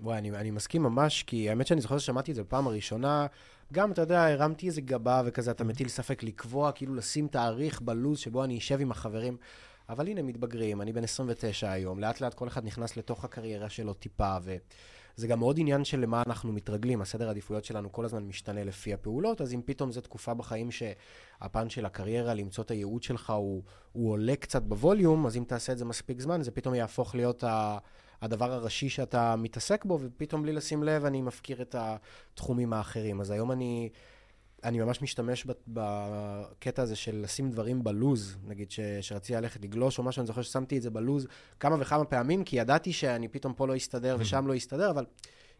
וואי, 0.00 0.18
אני, 0.18 0.30
אני 0.30 0.50
מסכים 0.50 0.82
ממש, 0.82 1.22
כי 1.22 1.50
האמת 1.50 1.66
שאני 1.66 1.80
זוכר 1.80 1.98
ששמעתי 1.98 2.30
את 2.30 2.36
זה 2.36 2.42
בפעם 2.42 2.66
הראשונה, 2.66 3.26
גם, 3.72 3.92
אתה 3.92 4.02
יודע, 4.02 4.26
הרמתי 4.26 4.66
איזה 4.66 4.80
גבה 4.80 5.22
וכזה, 5.24 5.50
אתה 5.50 5.64
מטיל 5.64 5.88
ספק 5.88 6.22
לקבוע, 6.22 6.72
כאילו 6.72 6.94
לשים 6.94 7.28
תאריך 7.28 7.80
בלוז 7.80 8.18
שבו 8.18 8.44
אני 8.44 8.58
אשב 8.58 8.80
עם 8.80 8.90
החברים. 8.90 9.36
אבל 9.88 10.08
הנה, 10.08 10.22
מתבגרים, 10.22 10.82
אני 10.82 10.92
בן 10.92 11.04
29 11.04 11.70
היום, 11.70 11.98
לאט 11.98 12.20
לאט 12.20 12.34
כל 12.34 12.48
אחד 12.48 12.64
נכנס 12.64 12.96
לתוך 12.96 13.24
הקריירה 13.24 13.68
שלו 13.68 13.94
טיפה, 13.94 14.36
ו... 14.42 14.56
זה 15.16 15.26
גם 15.26 15.38
מאוד 15.38 15.58
עניין 15.58 15.84
של 15.84 16.00
למה 16.00 16.22
אנחנו 16.26 16.52
מתרגלים. 16.52 17.00
הסדר 17.00 17.28
העדיפויות 17.28 17.64
שלנו 17.64 17.92
כל 17.92 18.04
הזמן 18.04 18.24
משתנה 18.24 18.64
לפי 18.64 18.94
הפעולות, 18.94 19.40
אז 19.40 19.54
אם 19.54 19.60
פתאום 19.64 19.92
זו 19.92 20.00
תקופה 20.00 20.34
בחיים 20.34 20.70
שהפן 20.70 21.68
של 21.68 21.86
הקריירה, 21.86 22.34
למצוא 22.34 22.64
את 22.64 22.70
הייעוד 22.70 23.02
שלך, 23.02 23.30
הוא, 23.30 23.62
הוא 23.92 24.10
עולה 24.10 24.36
קצת 24.36 24.62
בווליום, 24.62 25.26
אז 25.26 25.36
אם 25.36 25.44
תעשה 25.46 25.72
את 25.72 25.78
זה 25.78 25.84
מספיק 25.84 26.20
זמן, 26.20 26.42
זה 26.42 26.50
פתאום 26.50 26.74
יהפוך 26.74 27.14
להיות 27.14 27.44
ה... 27.44 27.78
הדבר 28.22 28.52
הראשי 28.52 28.88
שאתה 28.88 29.36
מתעסק 29.36 29.84
בו, 29.84 29.98
ופתאום 30.02 30.42
בלי 30.42 30.52
לשים 30.52 30.82
לב 30.82 31.04
אני 31.04 31.22
מפקיר 31.22 31.62
את 31.62 31.74
התחומים 31.78 32.72
האחרים. 32.72 33.20
אז 33.20 33.30
היום 33.30 33.52
אני 33.52 33.88
אני 34.66 34.78
ממש 34.78 35.02
משתמש 35.02 35.46
בקטע 35.68 36.82
הזה 36.82 36.96
של 36.96 37.20
לשים 37.22 37.50
דברים 37.50 37.84
בלוז, 37.84 38.36
נגיד 38.46 38.70
ש, 38.70 38.80
שרציתי 39.00 39.40
ללכת 39.40 39.64
לגלוש 39.64 39.98
או 39.98 40.02
משהו, 40.02 40.20
אני 40.20 40.26
זוכר 40.26 40.42
ששמתי 40.42 40.76
את 40.76 40.82
זה 40.82 40.90
בלוז 40.90 41.26
כמה 41.60 41.76
וכמה 41.80 42.04
פעמים, 42.04 42.44
כי 42.44 42.56
ידעתי 42.56 42.92
שאני 42.92 43.28
פתאום 43.28 43.54
פה 43.54 43.66
לא 43.66 43.76
אסתדר 43.76 44.16
ושם 44.20 44.46
לא 44.46 44.56
אסתדר, 44.56 44.90
אבל 44.90 45.04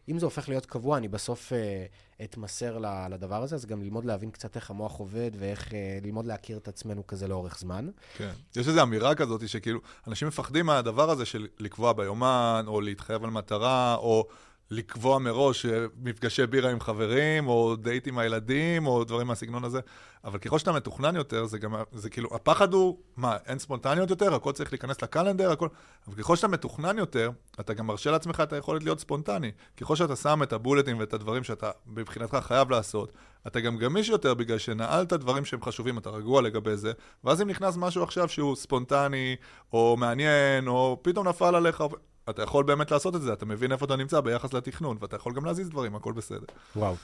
אם 0.09 0.19
זה 0.19 0.25
הופך 0.25 0.49
להיות 0.49 0.65
קבוע, 0.65 0.97
אני 0.97 1.07
בסוף 1.07 1.51
uh, 1.51 2.23
אתמסר 2.23 2.77
לדבר 3.09 3.43
הזה, 3.43 3.55
אז 3.55 3.65
גם 3.65 3.81
ללמוד 3.81 4.05
להבין 4.05 4.31
קצת 4.31 4.55
איך 4.55 4.69
המוח 4.69 4.95
עובד 4.95 5.31
ואיך 5.39 5.67
uh, 5.67 5.73
ללמוד 6.03 6.25
להכיר 6.25 6.57
את 6.57 6.67
עצמנו 6.67 7.07
כזה 7.07 7.27
לאורך 7.27 7.59
זמן. 7.59 7.89
כן. 8.17 8.31
יש 8.55 8.67
איזו 8.67 8.83
אמירה 8.83 9.15
כזאת 9.15 9.49
שכאילו, 9.49 9.79
אנשים 10.07 10.27
מפחדים 10.27 10.65
מהדבר 10.65 11.09
הזה 11.09 11.25
של 11.25 11.47
לקבוע 11.59 11.93
ביומן, 11.93 12.65
או 12.67 12.81
להתחייב 12.81 13.23
על 13.23 13.29
מטרה, 13.29 13.95
או... 13.95 14.27
לקבוע 14.71 15.19
מראש 15.19 15.65
מפגשי 16.03 16.47
בירה 16.47 16.71
עם 16.71 16.79
חברים, 16.79 17.47
או 17.47 17.75
דייט 17.75 18.07
עם 18.07 18.17
הילדים, 18.17 18.87
או 18.87 19.03
דברים 19.03 19.27
מהסגנון 19.27 19.63
הזה. 19.63 19.79
אבל 20.23 20.37
ככל 20.37 20.59
שאתה 20.59 20.71
מתוכנן 20.71 21.15
יותר, 21.15 21.45
זה 21.45 21.57
גם, 21.57 21.75
זה 21.91 22.09
כאילו, 22.09 22.35
הפחד 22.35 22.73
הוא, 22.73 22.97
מה, 23.17 23.37
אין 23.45 23.59
ספונטניות 23.59 24.09
יותר, 24.09 24.35
הכל 24.35 24.51
צריך 24.51 24.73
להיכנס 24.73 25.01
לקלנדר, 25.01 25.51
הכל... 25.51 25.67
אבל 26.07 26.15
ככל 26.15 26.35
שאתה 26.35 26.47
מתוכנן 26.47 26.97
יותר, 26.97 27.31
אתה 27.59 27.73
גם 27.73 27.87
מרשה 27.87 28.11
לעצמך 28.11 28.39
את 28.43 28.53
היכולת 28.53 28.83
להיות 28.83 28.99
ספונטני. 28.99 29.51
ככל 29.77 29.95
שאתה 29.95 30.15
שם 30.15 30.43
את 30.43 30.53
הבולטים 30.53 30.99
ואת 30.99 31.13
הדברים 31.13 31.43
שאתה 31.43 31.71
מבחינתך 31.87 32.37
חייב 32.41 32.69
לעשות, 32.71 33.11
אתה 33.47 33.59
גם 33.59 33.77
גמיש 33.77 34.09
יותר 34.09 34.33
בגלל 34.33 34.57
שנעלת 34.57 35.13
דברים 35.13 35.45
שהם 35.45 35.61
חשובים, 35.61 35.97
אתה 35.97 36.09
רגוע 36.09 36.41
לגבי 36.41 36.77
זה, 36.77 36.91
ואז 37.23 37.41
אם 37.41 37.49
נכנס 37.49 37.77
משהו 37.77 38.03
עכשיו 38.03 38.29
שהוא 38.29 38.55
ספונטני, 38.55 39.35
או 39.73 39.95
מעניין, 39.99 40.67
או 40.67 40.99
פתאום 41.01 41.27
נפל 41.27 41.55
עליך, 41.55 41.83
אתה 42.29 42.43
יכול 42.43 42.63
באמת 42.63 42.91
לעשות 42.91 43.15
את 43.15 43.21
זה, 43.21 43.33
אתה 43.33 43.45
מבין 43.45 43.71
איפה 43.71 43.85
אתה 43.85 43.95
נמצא 43.95 44.19
ביחס 44.19 44.53
לתכנון, 44.53 44.97
ואתה 45.01 45.15
יכול 45.15 45.33
גם 45.33 45.45
להזיז 45.45 45.69
דברים, 45.69 45.95
הכל 45.95 46.13
בסדר. 46.13 46.45
וואו. 46.75 46.95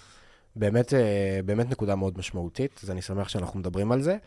באמת, 0.56 0.94
אה, 0.94 1.40
באמת 1.46 1.70
נקודה 1.70 1.96
מאוד 1.96 2.18
משמעותית, 2.18 2.80
אז 2.84 2.92
אני 2.92 3.02
שמח 3.02 3.30
שאנחנו 3.30 3.60
מדברים 3.60 3.92
על 3.92 4.02
זה. 4.02 4.18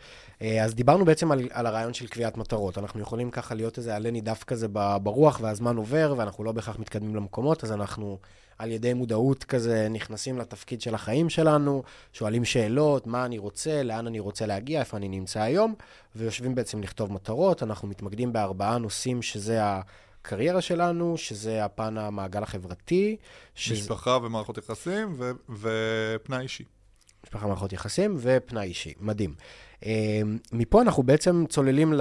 אה, 0.41 0.63
אז 0.63 0.75
דיברנו 0.75 1.05
בעצם 1.05 1.31
על, 1.31 1.47
על 1.51 1.65
הרעיון 1.65 1.93
של 1.93 2.07
קביעת 2.07 2.37
מטרות. 2.37 2.77
אנחנו 2.77 3.01
יכולים 3.01 3.31
ככה 3.31 3.55
להיות 3.55 3.77
איזה 3.77 3.95
עלה 3.95 4.11
נידף 4.11 4.43
כזה 4.43 4.67
ברוח, 5.03 5.39
והזמן 5.43 5.77
עובר, 5.77 6.13
ואנחנו 6.17 6.43
לא 6.43 6.51
בהכרח 6.51 6.79
מתקדמים 6.79 7.15
למקומות, 7.15 7.63
אז 7.63 7.71
אנחנו 7.71 8.17
על 8.57 8.71
ידי 8.71 8.93
מודעות 8.93 9.43
כזה 9.43 9.87
נכנסים 9.89 10.37
לתפקיד 10.37 10.81
של 10.81 10.95
החיים 10.95 11.29
שלנו, 11.29 11.83
שואלים 12.13 12.45
שאלות, 12.45 13.07
מה 13.07 13.25
אני 13.25 13.37
רוצה, 13.37 13.83
לאן 13.83 14.07
אני 14.07 14.19
רוצה 14.19 14.45
להגיע, 14.45 14.79
איפה 14.79 14.97
אני 14.97 15.07
נמצא 15.07 15.41
היום, 15.41 15.75
ויושבים 16.15 16.55
בעצם 16.55 16.81
לכתוב 16.83 17.13
מטרות. 17.13 17.63
אנחנו 17.63 17.87
מתמקדים 17.87 18.33
בארבעה 18.33 18.77
נושאים 18.77 19.21
שזה 19.21 19.63
ה... 19.63 19.81
הקריירה 20.27 20.61
שלנו, 20.61 21.17
שזה 21.17 21.65
הפן 21.65 21.97
המעגל 21.97 22.43
החברתי. 22.43 23.17
שזה... 23.55 23.81
משפחה 23.81 24.17
ומערכות 24.23 24.57
יחסים 24.57 25.15
ו... 25.17 25.31
ופנאי 25.49 26.39
אישי. 26.39 26.63
משפחה 27.23 27.45
ומערכות 27.45 27.73
יחסים 27.73 28.15
ופנאי 28.19 28.67
אישי, 28.67 28.93
מדהים. 28.99 29.35
אמ, 29.85 30.37
מפה 30.51 30.81
אנחנו 30.81 31.03
בעצם 31.03 31.45
צוללים 31.49 31.93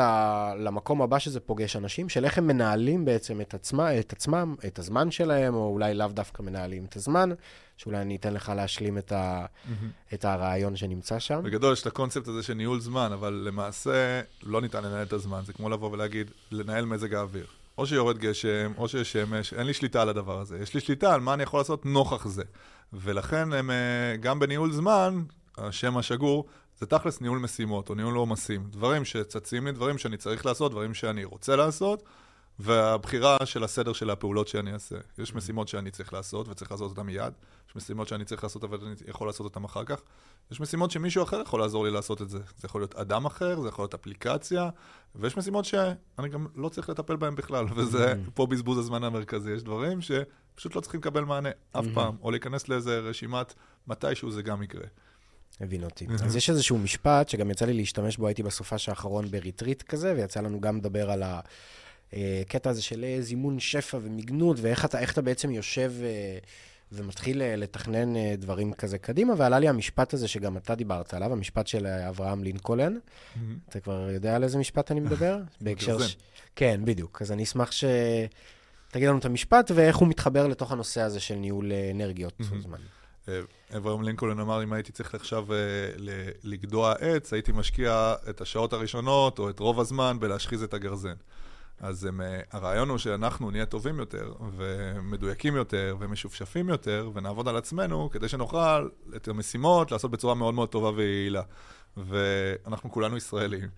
למקום 0.59 1.03
הבא 1.03 1.19
שזה 1.19 1.41
פוגש 1.41 1.77
אנשים, 1.77 2.09
של 2.09 2.25
איך 2.25 2.39
הם 2.39 2.47
מנהלים 2.47 3.05
בעצם 3.05 3.41
את, 3.41 3.55
עצמה, 3.55 3.99
את 3.99 4.13
עצמם, 4.13 4.55
את 4.67 4.79
הזמן 4.79 5.11
שלהם, 5.11 5.55
או 5.55 5.69
אולי 5.69 5.95
לאו 5.95 6.09
דווקא 6.09 6.43
מנהלים 6.43 6.85
את 6.85 6.97
הזמן, 6.97 7.31
שאולי 7.77 7.99
אני 7.99 8.17
אתן 8.17 8.35
לך 8.35 8.53
להשלים 8.57 8.99
את, 8.99 9.13
ה, 9.13 9.47
mm-hmm. 9.47 10.15
את 10.15 10.25
הרעיון 10.25 10.77
שנמצא 10.77 11.19
שם. 11.19 11.41
בגדול 11.45 11.73
יש 11.73 11.83
את 11.83 11.87
הקונספט 11.87 12.29
הזה 12.29 12.43
של 12.43 12.55
ניהול 12.55 12.81
זמן, 12.81 13.11
אבל 13.13 13.43
למעשה 13.47 14.21
לא 14.43 14.61
ניתן 14.61 14.85
לנהל 14.85 15.03
את 15.03 15.13
הזמן. 15.13 15.41
זה 15.45 15.53
כמו 15.53 15.69
לבוא 15.69 15.91
ולהגיד, 15.91 16.31
לנהל 16.51 16.85
מזג 16.85 17.15
האוויר. 17.15 17.47
או 17.79 17.87
שיורד 17.87 18.19
גשם, 18.19 18.73
או 18.79 18.89
שיש 18.89 19.13
שמש, 19.13 19.53
אין 19.53 19.67
לי 19.67 19.75
שליטה 19.75 20.03
על 20.03 20.09
הדבר 20.09 20.41
הזה. 20.41 20.59
יש 20.59 20.75
לי 20.75 20.81
שליטה 20.81 21.15
על 21.15 21.21
מה 21.21 21.35
אני 21.35 21.43
יכול 21.43 21.61
לעשות 21.61 21.87
נוכח 21.87 22.27
זה. 22.27 22.43
ולכן 22.93 23.53
הם, 23.53 23.71
אה, 23.71 24.17
גם 24.21 24.39
בניהול 24.39 24.73
זמן, 24.73 25.23
השם 25.59 25.97
השגור, 25.97 26.47
זה 26.79 26.87
תכלס 26.87 27.21
ניהול 27.21 27.39
משימות 27.39 27.89
או 27.89 27.95
ניהול 27.95 28.15
עומסים. 28.15 28.67
דברים 28.71 29.05
שצצים 29.05 29.67
לי, 29.67 29.73
דברים 29.73 29.99
שאני 29.99 30.17
צריך 30.17 30.47
לעשות, 30.47 30.73
דברים 30.73 30.95
שאני 30.95 31.25
רוצה 31.25 31.57
לעשות, 31.57 32.03
והבחירה 32.59 33.37
של 33.45 33.65
הסדר 33.65 33.93
של 33.93 34.11
הפעולות 34.11 34.49
שאני 34.49 34.73
אעשה. 34.73 34.97
יש 35.19 35.35
משימות 35.35 35.69
שאני 35.69 35.91
צריך 35.91 36.13
לעשות 36.13 36.49
וצריך 36.49 36.71
לעשות 36.71 36.91
אותן 36.91 37.03
מיד, 37.03 37.33
יש 37.69 37.77
משימות 37.77 38.09
שאני 38.09 38.25
צריך 38.25 38.43
לעשות 38.43 38.65
אבל 38.65 38.79
אני 38.87 38.95
יכול 39.09 39.29
לעשות 39.29 39.45
אותן 39.45 39.65
אחר 39.65 39.85
כך, 39.85 40.01
יש 40.51 40.61
משימות 40.61 40.91
שמישהו 40.91 41.23
אחר 41.23 41.41
יכול 41.41 41.61
לעזור 41.61 41.85
לי 41.85 41.91
לעשות 41.91 42.23
את 42.23 42.31
זה. 42.31 42.39
זה 42.39 42.67
יכול 42.67 42.81
להיות 42.81 42.95
אדם 42.95 43.27
אחר, 43.27 43.61
זה 43.61 43.69
יכול 43.69 43.83
להיות 43.83 43.95
אפליקציה, 43.95 44.71
ויש 45.15 45.37
משימות 45.37 45.65
שאני 45.65 46.29
גם 46.31 46.47
לא 46.55 46.69
צריך 46.69 46.89
לטפל 46.89 47.17
בהן 47.17 47.35
בכלל, 47.35 47.67
וזה 47.77 48.15
פה 48.35 48.47
בזבוז 48.47 48.79
הזמן 48.79 49.05
המרכזי. 49.05 49.53
יש 49.53 49.63
דברים 49.63 50.01
שפשוט 50.01 50.75
לא 50.75 50.81
צריכים 50.81 51.01
לקבל 51.01 51.25
מענה 51.25 51.49
אף 51.73 51.85
פעם, 51.95 52.17
או 52.23 52.31
להיכנס 52.31 52.69
לאיזה 52.69 52.99
רשימת 52.99 53.55
מתישהו 53.87 54.31
זה 54.31 54.43
גם 54.43 54.63
יקרה. 54.63 54.87
הבין 55.61 55.85
אותי. 55.85 56.07
אז 56.25 56.37
יש 56.37 56.51
איזשהו 56.51 56.79
משפט 56.79 57.29
שגם 57.29 57.51
יצא 57.51 57.65
לי 57.65 57.73
להשתמש 57.73 58.17
בו, 58.17 58.27
הייתי 58.27 58.43
בסופש 58.43 58.89
האחרון 58.89 59.31
בריטריט 59.31 59.83
כזה, 59.83 60.15
ויצא 60.17 60.41
לנו 60.41 60.61
גם 60.61 60.77
לדבר 60.77 61.11
על 61.11 61.23
הקטע 62.13 62.71
הזה 62.71 62.83
של 62.83 63.17
זימון 63.21 63.61
שפע 63.61 63.99
ומגנות, 64.03 64.57
ואיך 64.61 64.85
אתה, 64.85 65.03
אתה 65.03 65.23
בעצם 65.23 65.51
יושב 65.51 65.93
אה, 66.03 66.39
ומתחיל 66.93 67.43
אה, 67.43 67.57
לתכנן 67.57 68.17
אה, 68.17 68.35
דברים 68.39 68.73
כזה 68.73 68.99
קדימה, 68.99 69.35
ועלה 69.37 69.59
לי 69.59 69.69
המשפט 69.69 70.15
הזה 70.15 70.29
שגם 70.29 70.57
אתה 70.57 70.75
דיברת 70.75 71.15
עליו, 71.15 71.33
המשפט 71.33 71.67
של 71.67 71.87
אברהם 71.87 72.45
לינקולן. 72.45 72.95
אתה 73.69 73.81
כבר 73.81 74.11
יודע 74.11 74.37
על 74.37 74.45
איזה 74.45 74.59
משפט 74.59 74.91
אני 74.91 75.01
מדבר? 75.01 75.39
בהקשר 75.61 75.99
ש... 75.99 76.17
כן, 76.57 76.81
בדיוק. 76.85 77.23
אז 77.23 77.33
אני 77.33 77.43
אשמח 77.43 77.73
ש... 77.73 77.85
תגיד 78.91 79.09
לנו 79.09 79.19
את 79.19 79.25
המשפט 79.25 79.71
ואיך 79.75 79.97
הוא 79.97 80.09
מתחבר 80.09 80.47
לתוך 80.47 80.73
הנושא 80.73 81.01
הזה 81.01 81.21
של 81.21 81.35
ניהול 81.35 81.73
אנרגיות 81.91 82.41
זמן. 82.63 82.79
אברהם 83.77 84.03
לינקולן 84.03 84.41
אמר, 84.41 84.63
אם 84.63 84.73
הייתי 84.73 84.93
צריך 84.93 85.15
עכשיו 85.15 85.47
לגדוע 86.43 86.93
עץ, 86.93 87.33
הייתי 87.33 87.53
משקיע 87.53 88.15
את 88.31 88.41
השעות 88.41 88.73
הראשונות 88.73 89.39
או 89.39 89.51
את 89.51 89.59
רוב 89.59 89.81
הזמן 89.81 90.17
בלהשחיז 90.21 90.63
את 90.63 90.75
הגרזן. 90.75 91.15
אז 91.81 92.05
הם, 92.05 92.21
הרעיון 92.53 92.89
הוא 92.89 92.99
שאנחנו 92.99 93.51
נהיה 93.51 93.67
טובים 93.67 93.99
יותר, 93.99 94.33
ומדויקים 94.57 95.57
יותר, 95.57 95.97
ומשופשפים 96.01 96.69
יותר, 96.69 97.11
ונעבוד 97.15 97.49
על 97.49 97.57
עצמנו, 97.57 98.11
כדי 98.11 98.29
שנוכל 98.29 98.89
את 99.17 99.29
המשימות 99.29 99.93
לעשות 99.93 100.11
בצורה 100.11 100.35
מאוד 100.35 100.55
מאוד 100.55 100.69
טובה 100.69 100.91
ויעילה. 100.91 101.43
ואנחנו 101.97 102.93
כולנו 102.93 103.17
ישראלים, 103.17 103.69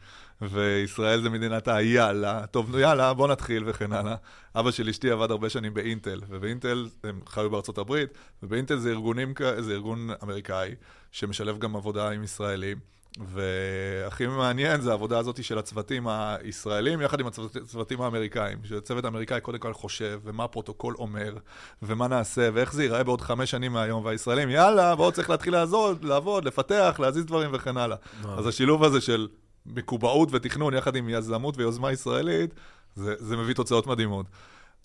וישראל 0.43 1.23
זה 1.23 1.31
מדינת 1.31 1.69
היאללה, 1.69 2.47
טוב, 2.47 2.71
נו 2.71 2.79
יאללה, 2.79 3.15
בוא 3.15 3.29
נתחיל 3.29 3.65
וכן 3.67 3.93
הלאה. 3.93 4.15
אבא 4.55 4.71
של 4.71 4.89
אשתי 4.89 5.11
עבד 5.11 5.31
הרבה 5.31 5.51
שנים 5.51 5.75
באינטל, 5.75 6.21
ובאינטל, 6.29 6.89
הם 7.05 7.21
חיו 7.27 7.51
בארצות 7.51 7.79
הברית, 7.79 8.11
ובאינטל 8.43 8.79
זה, 8.79 8.91
ארגונים, 8.91 9.35
זה 9.59 9.73
ארגון 9.73 10.09
אמריקאי, 10.23 10.75
שמשלב 11.13 11.59
גם 11.59 11.77
עבודה 11.77 12.11
עם 12.11 12.25
ישראלים. 12.25 12.79
והכי 13.27 14.27
מעניין 14.27 14.81
זה 14.81 14.91
העבודה 14.91 15.19
הזאת 15.19 15.45
של 15.45 15.59
הצוותים 15.59 16.09
הישראלים 16.09 17.01
יחד 17.01 17.21
עם 17.21 17.27
הצוותים 17.27 18.01
האמריקאים. 18.01 18.59
שהצוות 18.65 19.05
האמריקאי 19.05 19.41
קודם 19.41 19.59
כל 19.59 19.73
חושב, 19.73 20.21
ומה 20.25 20.45
הפרוטוקול 20.45 20.95
אומר, 20.99 21.37
ומה 21.83 22.09
נעשה, 22.09 22.49
ואיך 22.55 22.73
זה 22.73 22.83
ייראה 22.83 23.05
בעוד 23.05 23.21
חמש 23.21 23.51
שנים 23.51 23.73
מהיום, 23.73 24.05
והישראלים, 24.05 24.51
יאללה, 24.51 24.97
בואו 24.97 25.13
צריך 25.13 25.31
להתחיל 25.31 25.53
לעזוד, 25.53 26.05
לעבוד, 26.05 26.45
לפתח, 26.45 26.97
להזיז 26.99 27.25
דברים 27.27 27.51
וכן 27.53 27.77
הלאה. 27.77 27.97
אז 28.39 28.47
השילוב 28.47 28.85
הזה 28.85 29.01
של 29.01 29.29
מקובעות 29.67 30.29
ותכנון 30.33 30.75
יחד 30.75 30.97
עם 30.97 31.09
יזמות 31.09 31.57
ויוזמה 31.59 31.93
ישראלית, 31.93 32.55
זה, 32.95 33.15
זה 33.19 33.37
מביא 33.37 33.55
תוצאות 33.55 33.87
מדהימות. 33.87 34.27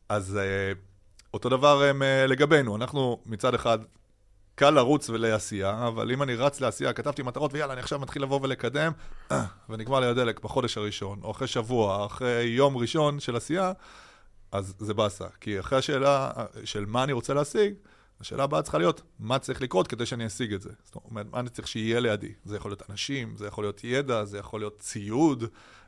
אז 0.09 0.37
אה, 0.37 0.71
אותו 1.33 1.49
דבר 1.49 1.83
אה, 2.01 2.27
לגבינו, 2.27 2.75
אנחנו 2.75 3.19
מצד 3.25 3.53
אחד 3.53 3.79
קל 4.55 4.69
לרוץ 4.69 5.09
ולעשייה, 5.09 5.87
אבל 5.87 6.11
אם 6.11 6.23
אני 6.23 6.35
רץ 6.35 6.61
לעשייה, 6.61 6.93
כתבתי 6.93 7.23
מטרות 7.23 7.53
ויאללה, 7.53 7.73
אני 7.73 7.81
עכשיו 7.81 7.99
מתחיל 7.99 8.23
לבוא 8.23 8.39
ולקדם, 8.43 8.91
ונגמר 9.69 9.99
לי 9.99 10.05
הדלק 10.05 10.39
בחודש 10.39 10.77
הראשון, 10.77 11.19
או 11.23 11.31
אחרי 11.31 11.47
שבוע, 11.47 12.05
אחרי 12.05 12.43
יום 12.43 12.77
ראשון 12.77 13.19
של 13.19 13.35
עשייה, 13.35 13.71
אז 14.51 14.73
זה 14.79 14.93
באסה. 14.93 15.27
כי 15.41 15.59
אחרי 15.59 15.77
השאלה 15.77 16.31
של 16.63 16.85
מה 16.85 17.03
אני 17.03 17.13
רוצה 17.13 17.33
להשיג, 17.33 17.73
השאלה 18.21 18.43
הבאה 18.43 18.61
צריכה 18.61 18.77
להיות, 18.77 19.01
מה 19.19 19.39
צריך 19.39 19.61
לקרות 19.61 19.87
כדי 19.87 20.05
שאני 20.05 20.27
אשיג 20.27 20.53
את 20.53 20.61
זה? 20.61 20.69
זאת 20.83 20.95
אומרת, 21.09 21.25
מה 21.31 21.39
אני 21.39 21.49
צריך 21.49 21.67
שיהיה 21.67 21.99
לידי? 21.99 22.33
זה 22.45 22.55
יכול 22.55 22.71
להיות 22.71 22.89
אנשים, 22.89 23.35
זה 23.37 23.47
יכול 23.47 23.63
להיות 23.63 23.83
ידע, 23.83 24.25
זה 24.25 24.37
יכול 24.37 24.59
להיות 24.59 24.79
ציוד. 24.79 25.43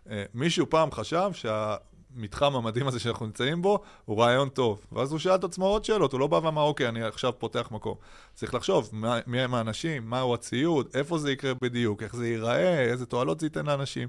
אה, 0.10 0.24
מישהו 0.34 0.70
פעם 0.70 0.92
חשב 0.92 1.30
שה... 1.34 1.76
המתחם 2.16 2.56
המדהים 2.56 2.88
הזה 2.88 3.00
שאנחנו 3.00 3.26
נמצאים 3.26 3.62
בו, 3.62 3.80
הוא 4.06 4.22
רעיון 4.22 4.50
טוב. 4.50 4.86
ואז 4.92 5.12
הוא 5.12 5.20
שאל 5.20 5.36
את 5.36 5.44
עצמו 5.44 5.66
עוד 5.66 5.86
שאלות, 5.86 6.12
הוא 6.12 6.20
לא 6.20 6.28
בא 6.28 6.36
ואמר, 6.44 6.62
אוקיי, 6.62 6.88
אני 6.88 7.04
עכשיו 7.04 7.34
פותח 7.40 7.68
מקום. 7.72 7.96
צריך 8.34 8.54
לחשוב, 8.54 8.90
מה, 8.92 9.20
מי 9.28 9.42
הם 9.42 9.54
האנשים, 9.54 10.10
מהו 10.10 10.34
הציוד, 10.34 10.88
איפה 10.94 11.18
זה 11.18 11.32
יקרה 11.32 11.54
בדיוק, 11.62 12.04
איך 12.04 12.16
זה 12.16 12.28
ייראה, 12.28 12.80
איזה 12.80 13.06
תועלות 13.06 13.40
זה 13.40 13.46
ייתן 13.46 13.66
לאנשים. 13.66 14.08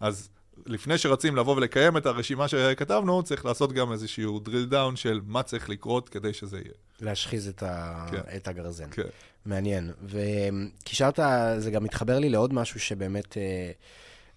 אז 0.00 0.28
לפני 0.66 0.98
שרצים 0.98 1.36
לבוא 1.36 1.56
ולקיים 1.56 1.96
את 1.96 2.06
הרשימה 2.06 2.48
שכתבנו, 2.48 3.22
צריך 3.22 3.44
לעשות 3.44 3.72
גם 3.72 3.92
איזשהו 3.92 4.40
drill 4.46 4.72
down 4.72 4.96
של 4.96 5.20
מה 5.26 5.42
צריך 5.42 5.68
לקרות 5.68 6.08
כדי 6.08 6.32
שזה 6.32 6.56
יהיה. 6.56 6.74
להשחיז 7.00 7.48
את, 7.48 7.62
ה... 7.62 8.06
כן. 8.10 8.36
את 8.36 8.48
הגרזן. 8.48 8.90
כן. 8.90 9.02
מעניין. 9.46 9.92
וקישרת, 10.02 11.18
זה 11.58 11.70
גם 11.70 11.84
מתחבר 11.84 12.18
לי 12.18 12.28
לעוד 12.28 12.54
משהו 12.54 12.80
שבאמת... 12.80 13.36
אה, 13.36 13.70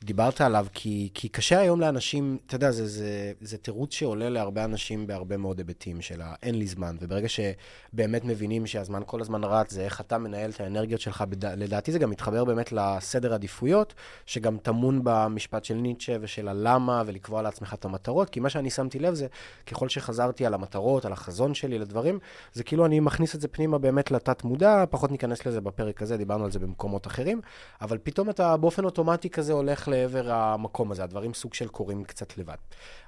דיברת 0.04 0.42
עליו, 0.42 0.66
כי, 0.74 1.10
כי 1.14 1.30
קשה 1.30 1.60
היום 1.60 1.82
לאנשים, 1.82 2.38
אתה 2.46 2.56
יודע, 2.56 2.72
זה, 2.72 2.88
זה, 2.88 3.32
זה 3.42 3.58
תירוץ 3.58 3.94
שעולה 3.94 4.30
להרבה 4.30 4.64
אנשים 4.64 5.08
בהרבה 5.08 5.38
מאוד 5.38 5.58
היבטים 5.58 6.02
של 6.02 6.22
האין 6.24 6.56
לי 6.56 6.68
זמן, 6.68 6.96
וברגע 7.00 7.28
שבאמת 7.30 8.26
מבינים 8.26 8.68
שהזמן 8.68 9.02
כל 9.06 9.22
הזמן 9.22 9.44
רץ, 9.44 9.72
זה 9.72 9.82
איך 9.82 10.02
אתה 10.02 10.18
מנהל 10.18 10.50
את 10.50 10.62
האנרגיות 10.62 11.02
שלך, 11.02 11.22
בד... 11.22 11.46
לדעתי 11.46 11.92
זה 11.92 12.00
גם 12.00 12.10
מתחבר 12.10 12.44
באמת 12.44 12.72
לסדר 12.72 13.34
עדיפויות, 13.34 13.94
שגם 14.26 14.58
טמון 14.58 15.02
במשפט 15.04 15.66
של 15.66 15.74
ניטשה 15.74 16.18
ושל 16.22 16.48
הלמה, 16.48 17.04
ולקבוע 17.06 17.42
לעצמך 17.42 17.74
את 17.74 17.86
המטרות, 17.86 18.30
כי 18.30 18.40
מה 18.40 18.50
שאני 18.50 18.70
שמתי 18.70 19.00
לב 19.00 19.14
זה, 19.14 19.28
ככל 19.66 19.90
שחזרתי 19.90 20.46
על 20.46 20.54
המטרות, 20.54 21.06
על 21.06 21.14
החזון 21.14 21.54
שלי, 21.54 21.80
לדברים, 21.80 22.20
זה 22.54 22.64
כאילו 22.64 22.86
אני 22.86 23.00
מכניס 23.00 23.36
את 23.36 23.42
זה 23.42 23.48
פנימה 23.48 23.78
באמת 23.78 24.12
לתת 24.12 24.44
מודע, 24.44 24.84
פחות 24.90 25.12
ניכנס 25.12 25.46
לזה 25.46 25.62
בפרק 25.62 26.02
הזה, 26.02 26.18
דיברנו 26.18 26.46
על 26.46 26.52
זה 26.52 26.60
במקומות 26.60 27.08
אחרים, 27.08 27.42
אבל 27.82 27.98
פתאום 28.04 28.30
אתה 28.30 28.58
באופן 28.58 28.86
אוטומטי 28.86 29.30
כזה 29.30 29.54
הולך 29.54 29.91
לעבר 29.92 30.32
המקום 30.32 30.92
הזה, 30.92 31.04
הדברים 31.04 31.34
סוג 31.34 31.54
של 31.54 31.68
קורים 31.68 32.04
קצת 32.04 32.38
לבד. 32.38 32.56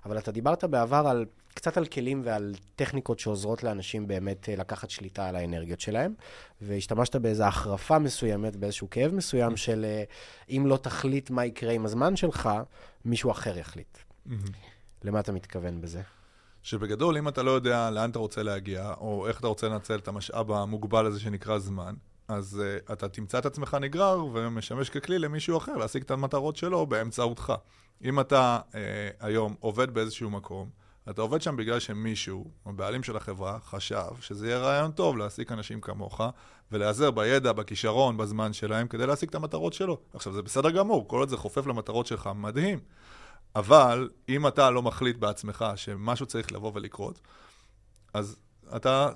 אבל 0.05 0.17
אתה 0.17 0.31
דיברת 0.31 0.63
בעבר 0.63 1.07
על, 1.07 1.25
קצת 1.53 1.77
על 1.77 1.85
כלים 1.85 2.21
ועל 2.25 2.55
טכניקות 2.75 3.19
שעוזרות 3.19 3.63
לאנשים 3.63 4.07
באמת 4.07 4.49
אה, 4.49 4.55
לקחת 4.55 4.89
שליטה 4.89 5.27
על 5.27 5.35
האנרגיות 5.35 5.81
שלהם, 5.81 6.13
והשתמשת 6.61 7.15
באיזו 7.15 7.43
החרפה 7.43 7.99
מסוימת, 7.99 8.55
באיזשהו 8.55 8.89
כאב 8.89 9.13
מסוים 9.13 9.57
של 9.57 9.85
אה, 9.85 10.03
אם 10.49 10.63
לא 10.67 10.77
תחליט 10.77 11.29
מה 11.29 11.45
יקרה 11.45 11.71
עם 11.71 11.85
הזמן 11.85 12.15
שלך, 12.15 12.49
מישהו 13.05 13.31
אחר 13.31 13.57
יחליט. 13.57 13.97
למה 15.03 15.19
אתה 15.19 15.31
מתכוון 15.31 15.81
בזה? 15.81 16.01
שבגדול, 16.63 17.17
אם 17.17 17.27
אתה 17.27 17.43
לא 17.43 17.51
יודע 17.51 17.89
לאן 17.89 18.09
אתה 18.09 18.19
רוצה 18.19 18.43
להגיע, 18.43 18.93
או 18.97 19.27
איך 19.27 19.39
אתה 19.39 19.47
רוצה 19.47 19.69
לנצל 19.69 19.95
את 19.95 20.07
המשאב 20.07 20.51
המוגבל 20.51 21.05
הזה 21.05 21.19
שנקרא 21.19 21.59
זמן, 21.59 21.93
אז 22.27 22.61
uh, 22.61 22.93
אתה 22.93 23.09
תמצא 23.09 23.37
את 23.37 23.45
עצמך 23.45 23.77
נגרר 23.81 24.25
ומשמש 24.33 24.89
ככלי 24.89 25.19
למישהו 25.19 25.57
אחר 25.57 25.77
להשיג 25.77 26.03
את 26.03 26.11
המטרות 26.11 26.55
שלו 26.55 26.85
באמצעותך. 26.85 27.53
אם 28.03 28.19
אתה 28.19 28.59
uh, 28.71 28.75
היום 29.19 29.55
עובד 29.59 29.93
באיזשהו 29.93 30.29
מקום, 30.29 30.69
אתה 31.09 31.21
עובד 31.21 31.41
שם 31.41 31.55
בגלל 31.55 31.79
שמישהו, 31.79 32.51
הבעלים 32.65 33.03
של 33.03 33.17
החברה, 33.17 33.59
חשב 33.59 34.21
שזה 34.21 34.47
יהיה 34.47 34.59
רעיון 34.59 34.91
טוב 34.91 35.17
להעסיק 35.17 35.51
אנשים 35.51 35.81
כמוך 35.81 36.21
ולהיעזר 36.71 37.11
בידע, 37.11 37.51
בכישרון, 37.51 38.17
בזמן 38.17 38.53
שלהם 38.53 38.87
כדי 38.87 39.07
להשיג 39.07 39.29
את 39.29 39.35
המטרות 39.35 39.73
שלו. 39.73 39.97
עכשיו, 40.13 40.33
זה 40.33 40.41
בסדר 40.41 40.69
גמור, 40.69 41.07
כל 41.07 41.19
עוד 41.19 41.29
זה 41.29 41.37
חופף 41.37 41.67
למטרות 41.67 42.07
שלך, 42.07 42.29
מדהים. 42.35 42.79
אבל 43.55 44.09
אם 44.29 44.47
אתה 44.47 44.69
לא 44.69 44.81
מחליט 44.81 45.17
בעצמך 45.17 45.65
שמשהו 45.75 46.25
צריך 46.25 46.51
לבוא 46.51 46.71
ולקרות, 46.75 47.21
אז 48.13 48.37
אתה 48.75 49.09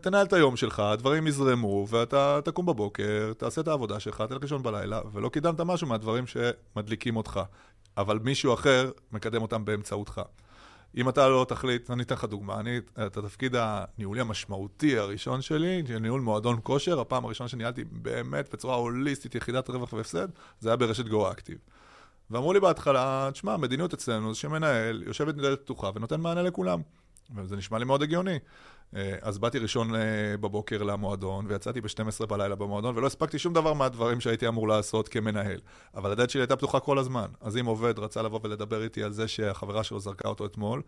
תנהל 0.00 0.26
את 0.26 0.32
היום 0.32 0.56
שלך, 0.56 0.80
הדברים 0.80 1.26
יזרמו, 1.26 1.86
ואתה 1.88 2.40
תקום 2.44 2.66
בבוקר, 2.66 3.32
תעשה 3.38 3.60
את 3.60 3.68
העבודה 3.68 4.00
שלך, 4.00 4.24
תלך 4.28 4.42
לישון 4.42 4.62
בלילה, 4.62 5.00
ולא 5.12 5.28
קידמת 5.28 5.60
משהו 5.60 5.86
מהדברים 5.86 6.24
שמדליקים 6.26 7.16
אותך. 7.16 7.40
אבל 7.96 8.18
מישהו 8.18 8.54
אחר 8.54 8.90
מקדם 9.12 9.42
אותם 9.42 9.64
באמצעותך. 9.64 10.20
אם 10.96 11.08
אתה 11.08 11.28
לא 11.28 11.46
תחליט, 11.48 11.90
אני 11.90 12.02
אתן 12.02 12.14
לך 12.14 12.24
דוגמה, 12.24 12.60
אני, 12.60 12.78
את 13.06 13.16
התפקיד 13.16 13.56
הניהולי 13.58 14.20
המשמעותי 14.20 14.98
הראשון 14.98 15.42
שלי, 15.42 15.82
ניהול 16.00 16.20
מועדון 16.20 16.60
כושר, 16.62 17.00
הפעם 17.00 17.24
הראשונה 17.24 17.48
שניהלתי 17.48 17.84
באמת 17.84 18.52
בצורה 18.52 18.76
הוליסטית 18.76 19.34
יחידת 19.34 19.70
רווח 19.70 19.92
והפסד, 19.92 20.28
זה 20.60 20.68
היה 20.68 20.76
ברשת 20.76 21.08
גו 21.08 21.30
אקטיב. 21.30 21.58
ואמרו 22.30 22.52
לי 22.52 22.60
בהתחלה, 22.60 23.28
תשמע, 23.32 23.54
המדיניות 23.54 23.94
אצלנו 23.94 24.34
זה 24.34 24.40
שמנהל, 24.40 25.02
יושב 25.06 25.24
בדלת 25.24 25.60
פתוחה 25.60 25.90
ונותן 25.94 26.20
מענה 26.20 26.42
לכולם. 26.42 26.80
וזה 27.36 27.56
נשמע 27.56 27.78
לי 27.78 27.84
מאוד 27.84 28.02
הגיוני. 28.02 28.38
אה, 28.96 29.14
אז 29.22 29.38
באתי 29.38 29.58
ראשון 29.58 29.94
אה, 29.94 30.00
בבוקר 30.40 30.82
למועדון, 30.82 31.46
ויצאתי 31.48 31.80
ב-12 31.80 32.26
בלילה 32.26 32.54
במועדון, 32.54 32.96
ולא 32.96 33.06
הספקתי 33.06 33.38
שום 33.38 33.52
דבר 33.52 33.72
מהדברים 33.72 34.20
שהייתי 34.20 34.48
אמור 34.48 34.68
לעשות 34.68 35.08
כמנהל. 35.08 35.60
אבל 35.94 36.12
הדלת 36.12 36.30
שלי 36.30 36.40
הייתה 36.42 36.56
פתוחה 36.56 36.80
כל 36.80 36.98
הזמן. 36.98 37.26
אז 37.40 37.56
אם 37.56 37.66
עובד 37.66 37.98
רצה 37.98 38.22
לבוא 38.22 38.40
ולדבר 38.42 38.82
איתי 38.82 39.02
על 39.02 39.12
זה 39.12 39.28
שהחברה 39.28 39.84
שלו 39.84 40.00
זרקה 40.00 40.28
אותו 40.28 40.46
אתמול, 40.46 40.82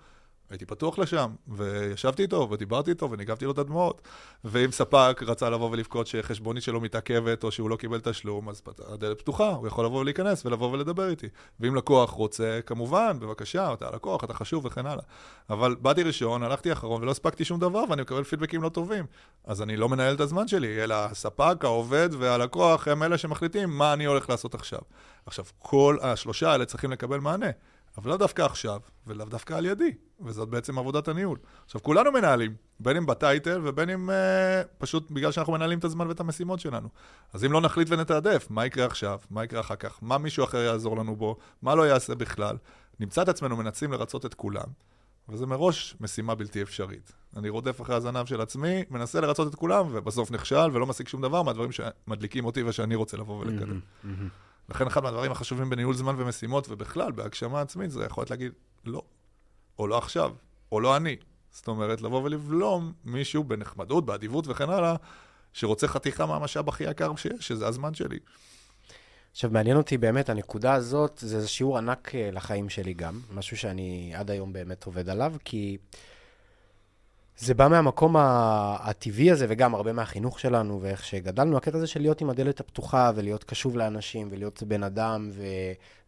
הייתי 0.51 0.67
פתוח 0.67 0.99
לשם, 0.99 1.31
וישבתי 1.49 2.23
איתו, 2.23 2.49
ודיברתי 2.51 2.91
איתו, 2.91 3.11
וניגבתי 3.11 3.45
לו 3.45 3.53
את 3.53 3.59
הדמעות. 3.59 4.03
ואם 4.45 4.71
ספק 4.71 5.21
רצה 5.27 5.51
לבוא 5.51 5.71
ולבכות 5.71 6.07
שחשבונית 6.07 6.63
שלו 6.63 6.81
מתעכבת, 6.81 7.45
או 7.45 7.51
שהוא 7.51 7.71
לא 7.71 7.77
קיבל 7.77 8.01
תשלום, 8.01 8.49
אז 8.49 8.63
הדלת 8.89 9.19
פתוחה, 9.19 9.49
הוא 9.49 9.67
יכול 9.67 9.85
לבוא 9.85 10.01
ולהיכנס 10.01 10.47
ולבוא 10.47 10.71
ולדבר 10.73 11.09
איתי. 11.09 11.29
ואם 11.61 11.75
לקוח 11.75 12.11
רוצה, 12.11 12.61
כמובן, 12.67 13.19
בבקשה, 13.21 13.73
אתה 13.73 13.91
לקוח, 13.95 14.25
אתה 14.25 14.35
חשוב 14.35 14.65
וכן 14.65 14.87
הלאה. 14.87 15.05
אבל 15.51 15.77
באתי 15.81 16.03
ראשון, 16.03 16.43
הלכתי 16.43 16.73
אחרון, 16.73 17.03
ולא 17.03 17.11
הספקתי 17.11 17.45
שום 17.45 17.61
דבר, 17.61 17.85
ואני 17.91 18.03
מקבל 18.03 18.25
פידבקים 18.25 18.63
לא 18.63 18.69
טובים. 18.69 19.05
אז 19.45 19.63
אני 19.63 19.77
לא 19.77 19.89
מנהל 19.89 20.15
את 20.15 20.21
הזמן 20.21 20.49
שלי, 20.49 20.85
אלא 20.85 20.95
הספק, 20.95 21.57
העובד 21.63 22.09
והלקוח 22.19 22.89
הם 22.89 23.03
אלה 23.03 23.19
שמחליטים 23.19 23.71
מה 23.71 23.93
אני 23.93 24.05
הולך 24.05 24.31
לעשות 24.31 24.55
עכשיו. 24.55 24.81
עכשיו, 25.27 25.45
כל 25.59 25.97
השלושה 26.03 26.53
האלה 26.53 26.65
צריכים 26.65 26.91
לקבל 26.91 27.19
מענה. 27.21 27.51
אבל 27.99 28.11
לא 28.11 28.17
דווקא 28.17 28.43
עכשיו, 28.43 28.81
ולאו 29.07 29.27
דווקא 29.27 29.55
על 29.55 29.67
ידי, 29.67 29.93
וזאת 30.21 30.49
בעצם 30.49 30.79
עבודת 30.79 31.09
הניהול. 31.09 31.39
עכשיו, 31.65 31.83
כולנו 31.83 32.13
מנהלים, 32.13 32.55
בין 32.81 32.97
אם 32.97 33.07
בטייטל 33.07 33.61
ובין 33.65 33.91
אם 33.91 34.11
אה, 34.11 34.63
פשוט 34.79 35.11
בגלל 35.11 35.33
שאנחנו 35.33 35.53
מנהלים 35.53 35.79
את 35.79 35.85
הזמן 35.85 36.09
ואת 36.09 36.21
המשימות 36.21 36.61
שלנו. 36.61 36.89
אז 37.33 37.45
אם 37.45 37.53
לא 37.53 37.61
נחליט 37.61 37.91
ונתעדף, 37.91 38.47
מה 38.51 38.67
יקרה 38.67 38.87
עכשיו, 38.87 39.19
מה 39.31 39.45
יקרה 39.45 39.61
אחר 39.61 39.77
כך, 39.77 39.99
מה 40.03 40.19
מישהו 40.19 40.45
אחר 40.45 40.59
יעזור 40.59 40.97
לנו 40.97 41.17
בו, 41.17 41.37
מה 41.63 41.75
לא 41.75 41.83
יעשה 41.83 42.15
בכלל, 42.15 42.57
נמצא 43.01 43.23
את 43.23 43.29
עצמנו 43.29 43.57
מנסים 43.57 43.93
לרצות 43.93 44.27
את 44.27 44.35
כולם, 44.35 44.67
וזה 45.29 45.47
מראש 45.47 45.97
משימה 46.01 46.35
בלתי 46.35 46.63
אפשרית. 46.63 47.13
אני 47.37 47.49
רודף 47.49 47.81
אחרי 47.81 47.97
הזנב 47.97 48.27
של 48.27 48.41
עצמי, 48.41 48.85
מנסה 48.91 49.21
לרצות 49.21 49.49
את 49.49 49.55
כולם, 49.55 49.87
ובסוף 49.91 50.31
נכשל 50.31 50.71
ולא 50.73 50.87
משיג 50.87 51.09
שום 51.09 51.23
דבר 51.23 51.43
מהדברים 51.43 51.71
שמדליקים 51.73 52.45
אותי 52.45 52.63
ושאני 52.63 52.95
רוצה 52.95 53.17
לבוא 53.17 53.41
ולקדם. 53.41 53.81
Mm-hmm, 53.81 54.07
mm-hmm. 54.07 54.54
לכן 54.69 54.87
אחד 54.87 55.03
מהדברים 55.03 55.33
החשובים 55.33 55.71
בניהול 55.71 55.95
זמן 55.95 56.15
ומשימות, 56.19 56.67
ובכלל, 56.69 57.13
בהגשמה 57.13 57.61
עצמית, 57.61 57.91
זה 57.91 58.05
יכולת 58.05 58.31
להגיד 58.31 58.53
לא, 58.85 59.03
או 59.79 59.87
לא 59.87 59.99
עכשיו, 59.99 60.33
או 60.73 60.81
לא 60.81 60.97
אני. 60.97 61.17
זאת 61.51 61.69
אומרת, 61.69 62.03
לבוא 62.03 62.23
ולבלום 62.23 62.93
מישהו 63.05 63.45
בנחמדות, 63.45 64.07
באדיבות 64.07 64.49
וכן 64.49 64.71
הלאה, 64.71 64.97
שרוצה 65.53 65.89
חתיכה 65.89 66.27
מהמשאב 66.27 66.69
הכי 66.69 66.85
יקר 66.85 67.17
שיש, 67.17 67.49
שזה 67.49 67.67
הזמן 67.67 67.95
שלי. 67.95 68.19
עכשיו, 69.33 69.51
מעניין 69.51 69.77
אותי 69.77 69.99
באמת, 69.99 70.29
הנקודה 70.29 70.75
הזאת, 70.75 71.19
זה 71.27 71.49
שיעור 71.49 71.79
ענק 71.79 72.15
אה, 72.15 72.31
לחיים 72.33 72.69
שלי 72.69 72.95
גם, 72.95 73.21
משהו 73.31 73.57
שאני 73.57 74.13
עד 74.15 74.31
היום 74.31 74.53
באמת 74.53 74.85
עובד 74.85 75.09
עליו, 75.09 75.35
כי 75.45 75.79
זה 77.39 77.55
בא 77.55 77.69
מהמקום 77.69 78.17
הטבעי 78.19 79.31
הזה, 79.31 79.47
וגם 79.49 79.75
הרבה 79.75 79.93
מהחינוך 79.93 80.41
שלנו, 80.41 80.83
ואיך 80.83 81.05
שגדלנו, 81.05 81.57
הקטע 81.57 81.77
הזה 81.77 81.87
של 81.87 82.01
להיות 82.01 82.21
עם 82.21 82.31
הדלת 82.31 82.61
הפתוחה, 82.61 83.11
ולהיות 83.15 83.45
קשוב 83.45 83.77
לאנשים, 83.77 84.29
ולהיות 84.31 84.63
בן 84.63 84.83
אדם, 84.83 85.31
ו... 85.33 85.43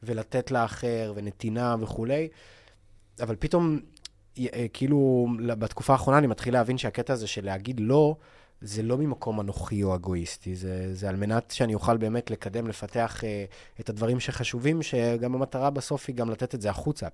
ולתת 0.03 0.51
לאחר, 0.51 1.13
ונתינה 1.17 1.77
וכולי. 1.81 2.29
אבל 3.21 3.37
פתאום, 3.39 3.81
אה, 4.39 4.67
כאילו, 4.73 5.27
בתקופה 5.47 5.93
האחרונה 5.93 6.19
אני 6.19 6.27
מתחיל 6.27 6.55
להבין 6.55 6.79
שהקטע 6.79 7.13
הזה 7.13 7.27
של 7.27 7.45
להגיד 7.45 7.81
לא, 7.81 8.17
זה 8.61 8.83
לא 8.83 8.99
ממקום 8.99 9.41
אנוכי 9.41 9.83
או 9.83 9.95
אגואיסטי, 9.95 10.55
זה, 10.55 10.95
זה 10.95 11.09
על 11.09 11.17
מנת 11.17 11.51
שאני 11.51 11.75
אוכל 11.75 11.97
באמת 11.97 12.31
לקדם, 12.31 12.67
לפתח 12.67 13.21
uh, 13.21 13.81
את 13.81 13.89
הדברים 13.89 14.21
שחשובים, 14.21 14.83
שגם 14.83 15.35
המטרה 15.35 15.71
בסוף 15.71 16.05
היא 16.09 16.17
גם 16.17 16.31
לתת 16.31 16.55
את 16.55 16.61
זה 16.61 16.71
החוצה. 16.71 17.07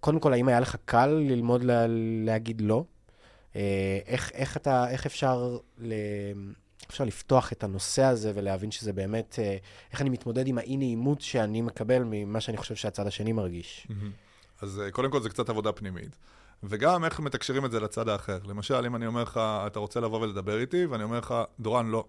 קודם 0.00 0.20
כל, 0.20 0.32
האם 0.32 0.48
היה 0.48 0.60
לך 0.60 0.76
קל 0.84 1.06
ללמוד 1.06 1.64
לה, 1.64 1.86
להגיד 2.24 2.60
לא? 2.60 2.84
אה, 3.56 3.98
איך, 4.06 4.30
איך, 4.34 4.56
אתה, 4.56 4.90
איך 4.90 5.06
אפשר, 5.06 5.58
ל, 5.78 5.92
אפשר 6.90 7.04
לפתוח 7.04 7.52
את 7.52 7.64
הנושא 7.64 8.02
הזה 8.02 8.32
ולהבין 8.34 8.70
שזה 8.70 8.92
באמת, 8.92 9.38
אה, 9.42 9.56
איך 9.92 10.00
אני 10.00 10.10
מתמודד 10.10 10.46
עם 10.46 10.58
האי-נעימות 10.58 11.20
שאני 11.20 11.62
מקבל 11.62 12.02
ממה 12.06 12.40
שאני 12.40 12.56
חושב 12.56 12.74
שהצד 12.74 13.06
השני 13.06 13.32
מרגיש? 13.32 13.88
אז 14.60 14.80
אה, 14.80 14.90
קודם 14.90 15.10
כל 15.10 15.22
זה 15.22 15.28
קצת 15.28 15.48
עבודה 15.48 15.72
פנימית. 15.72 16.16
וגם 16.62 17.04
איך 17.04 17.20
מתקשרים 17.20 17.64
את 17.64 17.70
זה 17.70 17.80
לצד 17.80 18.08
האחר. 18.08 18.38
למשל, 18.44 18.86
אם 18.86 18.96
אני 18.96 19.06
אומר 19.06 19.22
לך, 19.22 19.40
אתה 19.66 19.78
רוצה 19.78 20.00
לבוא 20.00 20.20
ולדבר 20.20 20.60
איתי, 20.60 20.86
ואני 20.86 21.02
אומר 21.02 21.18
לך, 21.18 21.34
דורן, 21.60 21.86
לא. 21.86 22.04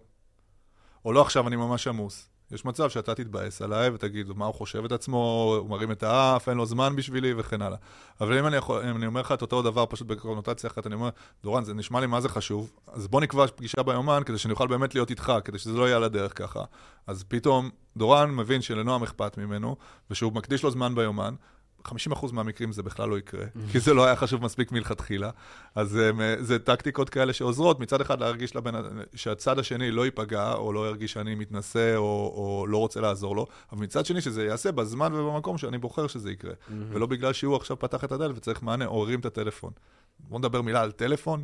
או 1.05 1.13
לא 1.13 1.21
עכשיו, 1.21 1.47
אני 1.47 1.55
ממש 1.55 1.87
עמוס. 1.87 2.29
יש 2.51 2.65
מצב 2.65 2.89
שאתה 2.89 3.15
תתבאס 3.15 3.61
עליי 3.61 3.89
ותגיד 3.89 4.27
מה 4.35 4.45
הוא 4.45 4.53
חושב 4.53 4.85
את 4.85 4.91
עצמו, 4.91 5.53
הוא 5.59 5.69
מרים 5.69 5.91
את 5.91 6.03
האף, 6.03 6.49
אין 6.49 6.57
לו 6.57 6.65
זמן 6.65 6.95
בשבילי 6.95 7.33
וכן 7.37 7.61
הלאה. 7.61 7.77
אבל 8.21 8.37
אם 8.37 8.47
אני, 8.47 8.55
יכול, 8.55 8.81
אם 8.81 8.95
אני 8.95 9.05
אומר 9.05 9.21
לך 9.21 9.31
את 9.31 9.41
אותו 9.41 9.61
דבר 9.61 9.85
פשוט 9.89 10.07
בקונוטציה 10.07 10.69
אחרת, 10.69 10.87
אני 10.87 10.95
אומר, 10.95 11.09
דורן, 11.43 11.63
זה 11.63 11.73
נשמע 11.73 11.99
לי 11.99 12.07
מה 12.07 12.21
זה 12.21 12.29
חשוב, 12.29 12.71
אז 12.87 13.07
בוא 13.07 13.21
נקבע 13.21 13.47
פגישה 13.47 13.83
ביומן 13.83 14.21
כדי 14.25 14.37
שאני 14.37 14.51
אוכל 14.51 14.67
באמת 14.67 14.95
להיות 14.95 15.09
איתך, 15.09 15.33
כדי 15.45 15.59
שזה 15.59 15.77
לא 15.77 15.85
יהיה 15.85 15.95
על 15.95 16.03
הדרך 16.03 16.37
ככה. 16.37 16.63
אז 17.07 17.23
פתאום 17.27 17.69
דורן 17.97 18.31
מבין 18.31 18.61
שלנועם 18.61 19.03
אכפת 19.03 19.37
ממנו, 19.37 19.75
ושהוא 20.11 20.33
מקדיש 20.33 20.63
לו 20.63 20.71
זמן 20.71 20.95
ביומן, 20.95 21.35
50% 21.87 22.33
מהמקרים 22.33 22.71
זה 22.71 22.83
בכלל 22.83 23.09
לא 23.09 23.17
יקרה, 23.17 23.43
mm-hmm. 23.43 23.71
כי 23.71 23.79
זה 23.79 23.93
לא 23.93 24.05
היה 24.05 24.15
חשוב 24.15 24.43
מספיק 24.43 24.71
מלכתחילה. 24.71 25.29
אז 25.75 25.97
אה, 25.97 26.35
זה 26.39 26.59
טקטיקות 26.59 27.09
כאלה 27.09 27.33
שעוזרות, 27.33 27.79
מצד 27.79 28.01
אחד 28.01 28.19
להרגיש 28.19 28.55
לבן, 28.55 28.73
שהצד 29.15 29.59
השני 29.59 29.91
לא 29.91 30.05
ייפגע, 30.05 30.53
או 30.53 30.73
לא 30.73 30.87
ירגיש 30.87 31.13
שאני 31.13 31.35
מתנשא, 31.35 31.95
או, 31.95 32.33
או 32.35 32.67
לא 32.67 32.77
רוצה 32.77 33.01
לעזור 33.01 33.35
לו, 33.35 33.45
אבל 33.71 33.81
מצד 33.81 34.05
שני 34.05 34.21
שזה 34.21 34.43
ייעשה 34.43 34.71
בזמן 34.71 35.13
ובמקום 35.13 35.57
שאני 35.57 35.77
בוחר 35.77 36.07
שזה 36.07 36.31
יקרה. 36.31 36.51
Mm-hmm. 36.51 36.73
ולא 36.89 37.05
בגלל 37.05 37.33
שהוא 37.33 37.55
עכשיו 37.55 37.79
פתח 37.79 38.03
את 38.03 38.11
הדלת 38.11 38.37
וצריך 38.37 38.63
מענה, 38.63 38.85
או 38.85 39.03
הרים 39.03 39.19
את 39.19 39.25
הטלפון. 39.25 39.71
בואו 40.19 40.39
נדבר 40.39 40.61
מילה 40.61 40.81
על 40.81 40.91
טלפון. 40.91 41.43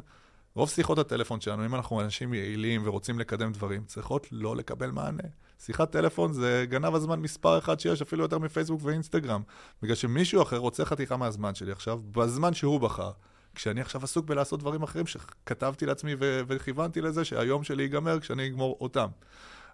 רוב 0.55 0.69
שיחות 0.69 0.99
הטלפון 0.99 1.41
שלנו, 1.41 1.65
אם 1.65 1.75
אנחנו 1.75 2.01
אנשים 2.01 2.33
יעילים 2.33 2.81
ורוצים 2.85 3.19
לקדם 3.19 3.51
דברים, 3.51 3.83
צריכות 3.85 4.27
לא 4.31 4.55
לקבל 4.55 4.91
מענה. 4.91 5.23
שיחת 5.59 5.91
טלפון 5.91 6.33
זה 6.33 6.65
גנב 6.69 6.95
הזמן 6.95 7.19
מספר 7.19 7.57
אחד 7.57 7.79
שיש, 7.79 8.01
אפילו 8.01 8.23
יותר 8.23 8.39
מפייסבוק 8.39 8.81
ואינסטגרם. 8.83 9.41
בגלל 9.81 9.95
שמישהו 9.95 10.41
אחר 10.41 10.57
רוצה 10.57 10.85
חתיכה 10.85 11.17
מהזמן 11.17 11.55
שלי 11.55 11.71
עכשיו, 11.71 11.99
בזמן 12.11 12.53
שהוא 12.53 12.79
בחר. 12.79 13.11
כשאני 13.55 13.81
עכשיו 13.81 14.03
עסוק 14.03 14.25
בלעשות 14.25 14.59
דברים 14.59 14.83
אחרים 14.83 15.07
שכתבתי 15.07 15.85
לעצמי 15.85 16.15
ו- 16.19 16.41
וכיוונתי 16.47 17.01
לזה 17.01 17.25
שהיום 17.25 17.63
שלי 17.63 17.83
ייגמר 17.83 18.19
כשאני 18.19 18.47
אגמור 18.47 18.77
אותם. 18.81 19.07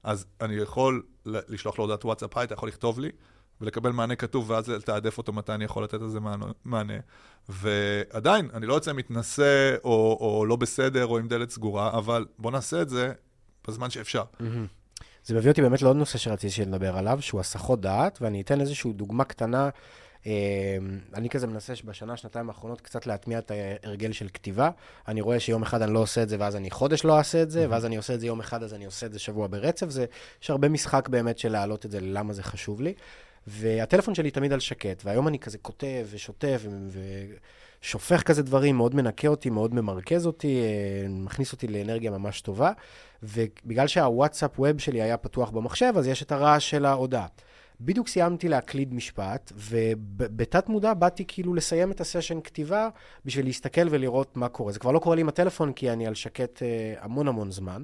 אז 0.04 0.26
אני 0.42 0.56
יכול 0.56 1.04
לשלוח 1.26 1.80
לו 1.80 1.84
הודעת 1.84 2.06
וואטסאפ, 2.06 2.38
היי, 2.38 2.46
אתה 2.46 2.54
יכול 2.54 2.70
לכתוב 2.70 3.00
לי? 3.00 3.10
ולקבל 3.62 3.92
מענה 3.92 4.16
כתוב, 4.16 4.50
ואז 4.50 4.70
לתעדף 4.70 5.18
אותו 5.18 5.34
מתי 5.34 5.54
אני 5.54 5.66
יכול 5.66 5.84
לתת 5.84 6.02
לזה 6.02 6.20
מענה. 6.66 6.98
ועדיין, 7.50 8.50
אני 8.54 8.66
לא 8.66 8.74
יוצא 8.74 8.94
מתנשא 8.94 9.76
או, 9.84 10.18
או 10.22 10.46
לא 10.46 10.56
בסדר 10.56 11.06
או 11.06 11.18
עם 11.18 11.28
דלת 11.28 11.50
סגורה, 11.50 11.98
אבל 11.98 12.26
בוא 12.38 12.52
נעשה 12.52 12.82
את 12.82 12.90
זה 12.90 13.14
בזמן 13.68 13.90
שאפשר. 13.90 14.24
זה 15.26 15.36
מביא 15.36 15.50
אותי 15.50 15.62
באמת 15.62 15.82
לעוד 15.82 15.96
נושא 15.96 16.18
שרציתי 16.18 16.54
שנדבר 16.54 16.98
עליו, 16.98 17.18
שהוא 17.22 17.40
הסחות 17.40 17.82
דעת, 17.82 18.22
ואני 18.22 18.42
אתן 18.42 18.62
איזושהי 18.62 18.94
דוגמה 18.94 19.24
קטנה. 19.24 19.70
אה, 20.28 20.78
אני 21.14 21.30
כזה 21.30 21.48
מנסה 21.48 21.74
בשנה, 21.86 22.18
שנתיים 22.18 22.50
האחרונות 22.50 22.82
קצת 22.82 23.08
להטמיע 23.08 23.40
את 23.40 23.52
ההרגל 23.52 24.12
של 24.12 24.28
כתיבה. 24.34 24.70
אני 25.08 25.22
רואה 25.22 25.40
שיום 25.40 25.62
אחד 25.62 25.82
אני 25.82 25.94
לא 25.94 26.00
עושה 26.00 26.24
את 26.24 26.30
זה, 26.30 26.38
ואז 26.40 26.56
אני 26.56 26.72
חודש 26.72 27.06
לא 27.06 27.18
אעשה 27.18 27.42
את 27.42 27.52
זה, 27.52 27.68
ואז 27.70 27.86
אני 27.86 27.98
עושה 27.98 28.14
את 28.14 28.20
זה 28.20 28.28
יום 28.28 28.40
אחד, 28.40 28.64
אז 28.64 28.74
אני 28.74 28.86
עושה 28.86 29.06
את 29.06 29.14
זה 29.14 29.20
שבוע 29.20 29.48
ברצף. 29.48 29.90
זה, 29.90 30.06
יש 30.44 30.50
הרבה 30.50 30.70
משחק 30.70 31.10
באמת 31.10 31.38
של 31.38 31.52
להעלות 31.52 31.86
את 31.86 31.92
זה, 31.92 32.00
למה 32.02 32.34
זה 32.34 32.44
חשוב 32.44 32.82
לי. 32.82 32.94
והטלפון 33.48 34.16
שלי 34.16 34.32
תמיד 34.32 34.54
על 34.54 34.60
שקט, 34.60 35.02
והיום 35.06 35.28
אני 35.28 35.40
כזה 35.40 35.58
כותב 35.58 36.08
ושוטף 36.10 36.66
ושופך 37.82 38.24
כזה 38.24 38.44
דברים, 38.44 38.78
מאוד 38.78 38.96
מנקה 38.96 39.28
אותי, 39.28 39.50
מאוד 39.50 39.74
ממרכז 39.74 40.26
אותי, 40.26 40.62
אה, 40.62 41.10
מכניס 41.10 41.52
אותי 41.52 41.68
לאנרגיה 41.68 42.12
ממש 42.12 42.42
טובה. 42.42 42.72
ובגלל 43.24 43.88
שהוואטסאפ 43.88 44.60
ווב 44.60 44.78
שלי 44.78 45.02
היה 45.02 45.18
פתוח 45.18 45.50
במחשב, 45.50 45.94
אז 45.98 46.08
יש 46.08 46.24
את 46.24 46.32
הרעש 46.32 46.70
של 46.70 46.86
ההודעה. 46.86 47.28
בדיוק 47.82 48.08
סיימתי 48.08 48.48
להקליד 48.50 48.94
משפט, 48.94 49.52
ובתת 49.56 50.70
מודע 50.70 50.94
באתי 50.94 51.24
כאילו 51.28 51.54
לסיים 51.54 51.92
את 51.92 52.02
הסשן 52.02 52.42
כתיבה 52.42 52.90
בשביל 53.26 53.46
להסתכל 53.46 53.88
ולראות 53.90 54.38
מה 54.38 54.50
קורה. 54.50 54.72
זה 54.72 54.80
כבר 54.80 54.92
לא 54.92 55.00
קורה 55.00 55.16
לי 55.16 55.22
עם 55.22 55.30
הטלפון, 55.30 55.74
כי 55.74 55.92
אני 55.92 56.08
על 56.08 56.16
שקט 56.16 56.64
אה, 56.64 56.94
המון 57.00 57.28
המון 57.28 57.52
זמן. 57.52 57.84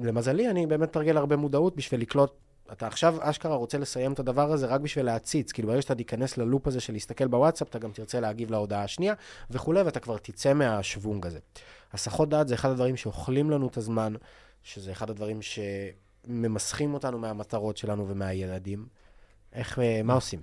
למזלי, 0.00 0.50
אני 0.50 0.66
באמת 0.66 0.88
מתרגל 0.88 1.16
הרבה 1.16 1.36
מודעות 1.36 1.76
בשביל 1.76 2.00
לקלוט 2.00 2.32
אתה 2.72 2.86
עכשיו 2.86 3.16
אשכרה 3.20 3.56
רוצה 3.56 3.78
לסיים 3.78 4.12
את 4.12 4.18
הדבר 4.18 4.52
הזה 4.52 4.66
רק 4.66 4.80
בשביל 4.80 5.06
להציץ. 5.06 5.52
כאילו, 5.52 5.68
ברגע 5.68 5.82
שאתה 5.82 5.94
תיכנס 5.94 6.36
ללופ 6.36 6.66
הזה 6.66 6.80
של 6.80 6.92
להסתכל 6.92 7.26
בוואטסאפ, 7.26 7.68
אתה 7.68 7.78
גם 7.78 7.92
תרצה 7.92 8.20
להגיב 8.20 8.50
להודעה 8.50 8.82
השנייה 8.82 9.14
וכולי, 9.50 9.82
ואתה 9.82 10.00
כבר 10.00 10.18
תצא 10.18 10.54
מהשוונג 10.54 11.26
הזה. 11.26 11.38
הסחות 11.92 12.28
דעת 12.28 12.48
זה 12.48 12.54
אחד 12.54 12.70
הדברים 12.70 12.96
שאוכלים 12.96 13.50
לנו 13.50 13.68
את 13.68 13.76
הזמן, 13.76 14.14
שזה 14.62 14.92
אחד 14.92 15.10
הדברים 15.10 15.40
שממסכים 15.42 16.94
אותנו 16.94 17.18
מהמטרות 17.18 17.76
שלנו 17.76 18.08
ומהילדים. 18.08 18.86
איך, 19.52 19.78
אה, 19.78 20.00
מה 20.04 20.14
עושים? 20.14 20.42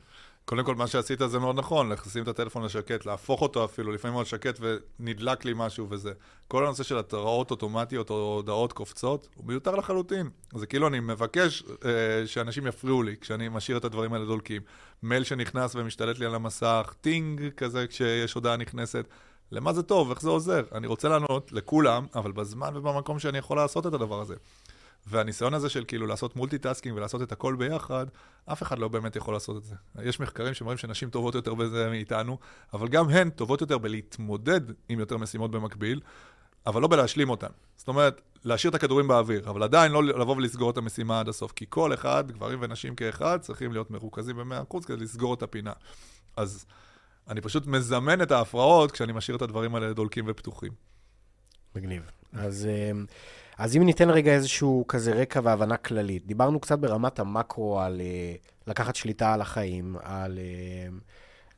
קודם 0.49 0.63
כל, 0.63 0.75
מה 0.75 0.87
שעשית 0.87 1.19
זה 1.27 1.39
מאוד 1.39 1.59
נכון, 1.59 1.91
לשים 1.91 2.23
את 2.23 2.27
הטלפון 2.27 2.63
לשקט, 2.63 3.05
להפוך 3.05 3.41
אותו 3.41 3.65
אפילו, 3.65 3.91
לפעמים 3.91 4.13
מאוד 4.13 4.25
שקט 4.25 4.59
ונדלק 4.99 5.45
לי 5.45 5.51
משהו 5.55 5.87
וזה. 5.89 6.11
כל 6.47 6.65
הנושא 6.65 6.83
של 6.83 6.97
התראות 6.97 7.51
אוטומטיות 7.51 8.09
או 8.09 8.15
הודעות 8.35 8.73
קופצות, 8.73 9.27
הוא 9.35 9.45
מיותר 9.45 9.75
לחלוטין. 9.75 10.29
זה 10.55 10.65
כאילו 10.65 10.87
אני 10.87 10.99
מבקש 10.99 11.63
אה, 11.85 12.27
שאנשים 12.27 12.67
יפריעו 12.67 13.03
לי 13.03 13.15
כשאני 13.21 13.49
משאיר 13.49 13.77
את 13.77 13.85
הדברים 13.85 14.13
האלה 14.13 14.25
דולקים. 14.25 14.61
מייל 15.03 15.23
שנכנס 15.23 15.75
ומשתלט 15.75 16.19
לי 16.19 16.25
על 16.25 16.35
המסך, 16.35 16.93
טינג 17.01 17.49
כזה 17.57 17.87
כשיש 17.87 18.33
הודעה 18.33 18.57
נכנסת. 18.57 19.05
למה 19.51 19.73
זה 19.73 19.83
טוב? 19.83 20.09
איך 20.09 20.21
זה 20.21 20.29
עוזר? 20.29 20.63
אני 20.71 20.87
רוצה 20.87 21.09
לענות 21.09 21.51
לכולם, 21.51 22.05
אבל 22.15 22.31
בזמן 22.31 22.77
ובמקום 22.77 23.19
שאני 23.19 23.37
יכול 23.37 23.57
לעשות 23.57 23.87
את 23.87 23.93
הדבר 23.93 24.21
הזה. 24.21 24.35
והניסיון 25.07 25.53
הזה 25.53 25.69
של 25.69 25.83
כאילו 25.87 26.07
לעשות 26.07 26.35
multitasking 26.35 26.97
ולעשות 26.97 27.21
את 27.21 27.31
הכל 27.31 27.55
ביחד, 27.55 28.05
אף 28.45 28.63
אחד 28.63 28.79
לא 28.79 28.87
באמת 28.87 29.15
יכול 29.15 29.33
לעשות 29.33 29.57
את 29.57 29.63
זה. 29.63 29.75
יש 30.01 30.19
מחקרים 30.19 30.53
שמראים 30.53 30.77
שנשים 30.77 31.09
טובות 31.09 31.35
יותר 31.35 31.53
בזה 31.53 31.89
מאיתנו, 31.89 32.37
אבל 32.73 32.87
גם 32.87 33.09
הן 33.09 33.29
טובות 33.29 33.61
יותר 33.61 33.77
בלהתמודד 33.77 34.61
עם 34.89 34.99
יותר 34.99 35.17
משימות 35.17 35.51
במקביל, 35.51 35.99
אבל 36.65 36.81
לא 36.81 36.87
בלהשלים 36.87 37.29
אותן. 37.29 37.47
זאת 37.77 37.87
אומרת, 37.87 38.21
להשאיר 38.43 38.69
את 38.69 38.75
הכדורים 38.75 39.07
באוויר, 39.07 39.49
אבל 39.49 39.63
עדיין 39.63 39.91
לא 39.91 40.03
לבוא 40.03 40.35
ולסגור 40.35 40.69
את 40.69 40.77
המשימה 40.77 41.19
עד 41.19 41.29
הסוף, 41.29 41.51
כי 41.51 41.65
כל 41.69 41.93
אחד, 41.93 42.31
גברים 42.31 42.59
ונשים 42.61 42.95
כאחד, 42.95 43.39
צריכים 43.41 43.71
להיות 43.71 43.91
מרוכזים 43.91 44.35
ב-100% 44.37 44.85
כדי 44.85 44.97
לסגור 44.97 45.33
את 45.33 45.43
הפינה. 45.43 45.73
אז 46.37 46.65
אני 47.27 47.41
פשוט 47.41 47.67
מזמן 47.67 48.21
את 48.21 48.31
ההפרעות 48.31 48.91
כשאני 48.91 49.13
משאיר 49.13 49.37
את 49.37 49.41
הדברים 49.41 49.75
האלה 49.75 49.93
דולקים 49.93 50.25
ופתוחים. 50.27 50.71
מגניב. 51.75 52.11
אז, 52.33 52.65
אה, 52.65 52.91
אז 53.59 53.75
אם 53.77 53.83
ניתן 53.83 54.09
רגע 54.09 54.31
איזשהו 54.31 54.85
כזה 54.87 55.13
רקע 55.13 55.39
והבנה 55.43 55.77
כללית, 55.77 56.27
דיברנו 56.27 56.59
קצת 56.59 56.79
ברמת 56.79 57.19
המקרו 57.19 57.79
על 57.79 58.01
אה, 58.01 58.35
לקחת 58.67 58.95
שליטה 58.95 59.33
על 59.33 59.41
החיים, 59.41 59.95
על 60.03 60.39
אה, 60.39 60.87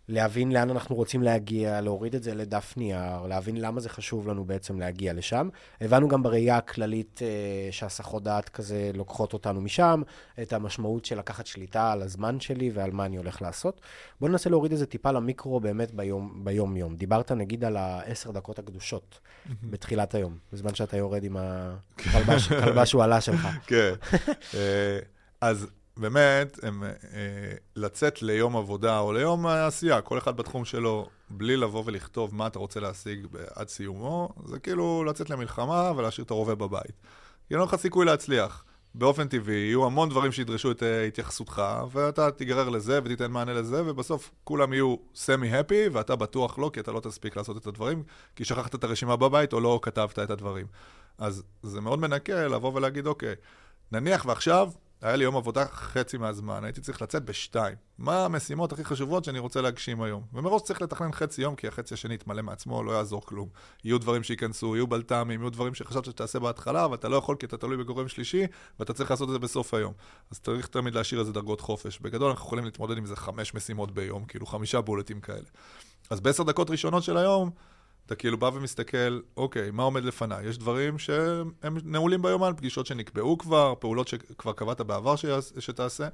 להבין 0.08 0.52
לאן 0.52 0.70
אנחנו 0.70 0.96
רוצים 0.96 1.24
להגיע, 1.24 1.82
להוריד 1.82 2.16
את 2.16 2.24
זה 2.24 2.36
לדף 2.36 2.74
נייר, 2.78 3.26
להבין 3.28 3.58
למה 3.62 3.80
זה 3.80 3.90
חשוב 3.90 4.28
לנו 4.28 4.46
בעצם 4.46 4.80
להגיע 4.80 5.14
לשם. 5.14 5.50
הבנו 5.82 6.08
גם 6.08 6.24
בראייה 6.24 6.58
הכללית 6.58 7.20
אה, 7.22 7.72
שהסחות 7.72 8.24
דעת 8.24 8.50
כזה 8.50 8.92
לוקחות 8.94 9.34
אותנו 9.34 9.62
משם, 9.62 10.02
את 10.42 10.54
המשמעות 10.54 11.06
של 11.06 11.18
לקחת 11.20 11.46
שליטה 11.46 11.92
על 11.92 12.02
הזמן 12.02 12.40
שלי 12.40 12.72
ועל 12.74 12.92
מה 12.92 13.06
אני 13.06 13.18
הולך 13.18 13.42
לעשות. 13.42 13.82
בואו 14.20 14.32
ננסה 14.32 14.50
להוריד 14.50 14.72
איזה 14.72 14.86
טיפה 14.86 15.12
למיקרו 15.12 15.60
באמת 15.60 15.92
ביום, 15.92 16.42
ביום-יום. 16.44 16.96
דיברת 16.96 17.32
נגיד 17.32 17.64
על 17.64 17.78
העשר 17.78 18.32
דקות 18.32 18.60
הקדושות 18.60 19.20
בתחילת 19.64 20.16
היום, 20.16 20.38
בזמן 20.54 20.76
שאתה 20.76 20.98
יורד 20.98 21.24
עם 21.24 21.38
הכלבה 21.38 22.86
שהוא 22.86 23.04
עלה 23.04 23.22
שלך. 23.22 23.48
כן. 23.68 23.94
אה, 24.54 25.00
אז 25.42 25.68
באמת, 26.02 26.64
הם, 26.64 26.84
אה, 26.84 26.90
לצאת 27.76 28.22
ליום 28.22 28.58
עבודה 28.58 29.00
או 29.00 29.14
ליום 29.14 29.48
עשייה, 29.48 30.02
כל 30.02 30.18
אחד 30.18 30.38
בתחום 30.38 30.66
שלו, 30.66 31.10
בלי 31.30 31.58
לבוא 31.58 31.84
ולכתוב 31.86 32.36
מה 32.36 32.48
אתה 32.48 32.60
רוצה 32.60 32.80
להשיג 32.80 33.28
עד 33.56 33.70
סיומו, 33.70 34.30
זה 34.46 34.60
כאילו 34.60 35.04
לצאת 35.04 35.30
למלחמה 35.30 35.92
ולהשאיר 35.96 36.26
את 36.26 36.32
הרובה 36.32 36.56
בבית. 36.56 37.02
כי 37.48 37.54
אין 37.54 37.64
לך 37.64 37.76
סיכוי 37.76 38.06
להצליח. 38.06 38.64
באופן 38.96 39.28
טבעי, 39.28 39.56
יהיו 39.56 39.86
המון 39.86 40.10
דברים 40.10 40.32
שידרשו 40.32 40.72
את 40.72 40.84
uh, 40.84 40.86
התייחסותך, 41.08 41.62
ואתה 41.92 42.32
תיגרר 42.32 42.70
לזה 42.70 43.00
ותיתן 43.04 43.32
מענה 43.32 43.54
לזה, 43.54 43.82
ובסוף 43.86 44.32
כולם 44.44 44.74
יהיו 44.74 44.96
סמי-הפי, 45.16 45.88
ואתה 45.92 46.16
בטוח 46.16 46.60
לא, 46.60 46.70
כי 46.74 46.80
אתה 46.80 46.92
לא 46.92 47.00
תספיק 47.00 47.38
לעשות 47.38 47.58
את 47.58 47.68
הדברים, 47.68 48.04
כי 48.36 48.46
שכחת 48.46 48.76
את 48.76 48.84
הרשימה 48.84 49.16
בבית 49.16 49.54
או 49.54 49.60
לא 49.60 49.80
כתבת 49.82 50.20
את 50.20 50.30
הדברים. 50.30 50.68
אז 51.18 51.44
זה 51.64 51.82
מאוד 51.82 52.00
מנקה 52.00 52.48
לבוא 52.48 52.74
ולהגיד, 52.74 53.08
אוקיי, 53.08 53.36
נניח 53.92 54.26
ועכשיו 54.26 54.70
היה 55.02 55.16
לי 55.16 55.24
יום 55.24 55.36
עבודה 55.36 55.66
חצי 55.66 56.18
מהזמן, 56.18 56.64
הייתי 56.64 56.82
צריך 56.82 57.02
לצאת 57.02 57.26
בשתיים. 57.26 57.76
מה 57.98 58.26
המשימות 58.26 58.74
הכי 58.74 58.86
חשובות 58.86 59.24
שאני 59.24 59.40
רוצה 59.40 59.62
להגשים 59.62 60.02
היום? 60.02 60.24
ומראש 60.34 60.62
צריך 60.62 60.82
לתכנן 60.82 61.12
חצי 61.12 61.42
יום, 61.42 61.56
כי 61.56 61.68
החצי 61.68 61.94
השני 61.94 62.14
יתמלא 62.14 62.42
מעצמו, 62.42 62.84
לא 62.84 62.92
יעזור 62.92 63.26
כלום. 63.26 63.50
יהיו 63.84 64.00
דברים 64.00 64.24
שייכנסו, 64.24 64.76
יהיו 64.76 64.88
בלת"מים, 64.88 65.42
יהיו 65.42 65.50
דברים 65.50 65.76
שחשבת 65.76 66.06
שתעשה 66.06 66.40
בהתחלה, 66.40 66.86
אבל 66.86 66.96
אתה 66.96 67.10
לא 67.10 67.16
יכול 67.16 67.36
כי 67.36 67.46
אתה 67.46 67.58
תלוי 67.58 67.78
בגורם 67.78 68.08
שלישי, 68.08 68.44
ואתה 68.80 68.94
צריך 68.94 69.12
לעשות 69.12 69.30
את 69.30 69.34
זה 69.34 69.40
בסוף 69.40 69.74
היום. 69.74 69.94
אז 70.32 70.40
צריך 70.40 70.68
תמיד 70.68 70.96
להשאיר 70.96 71.22
איזה 71.22 71.34
דרגות 71.34 71.62
חופש. 71.62 72.00
בגדול 72.00 72.30
אנחנו 72.30 72.46
יכולים 72.46 72.66
להתמודד 72.66 72.98
עם 72.98 73.04
איזה 73.04 73.16
חמש 73.16 73.54
משימות 73.54 73.92
ביום, 73.92 74.26
כאילו 74.26 74.46
חמישה 74.46 74.82
בולטים 74.82 75.22
כאלה. 75.22 75.48
אז 76.10 76.20
בעשר 76.20 76.44
דקות 76.44 76.70
ראשונות 76.70 77.04
של 77.04 77.18
היום, 77.18 77.52
אתה 78.12 78.20
כאילו 78.20 78.38
בא 78.38 78.50
ומסתכל, 78.54 79.20
אוקיי, 79.38 79.72
מה 79.72 79.84
עומד 79.84 80.04
לפניי? 80.04 80.46
יש 80.46 80.58
דברים 80.58 81.00
שהם 81.00 81.52
נעולים 81.84 82.22
ביומן, 82.22 82.52
פגישות 82.58 82.86
שנקבעו 82.86 83.38
כבר, 83.38 83.74
פעולות 83.80 84.08
שכבר 84.08 84.54
קבעת 84.54 84.82
בעבר 84.82 85.16
שתעשה, 85.60 86.08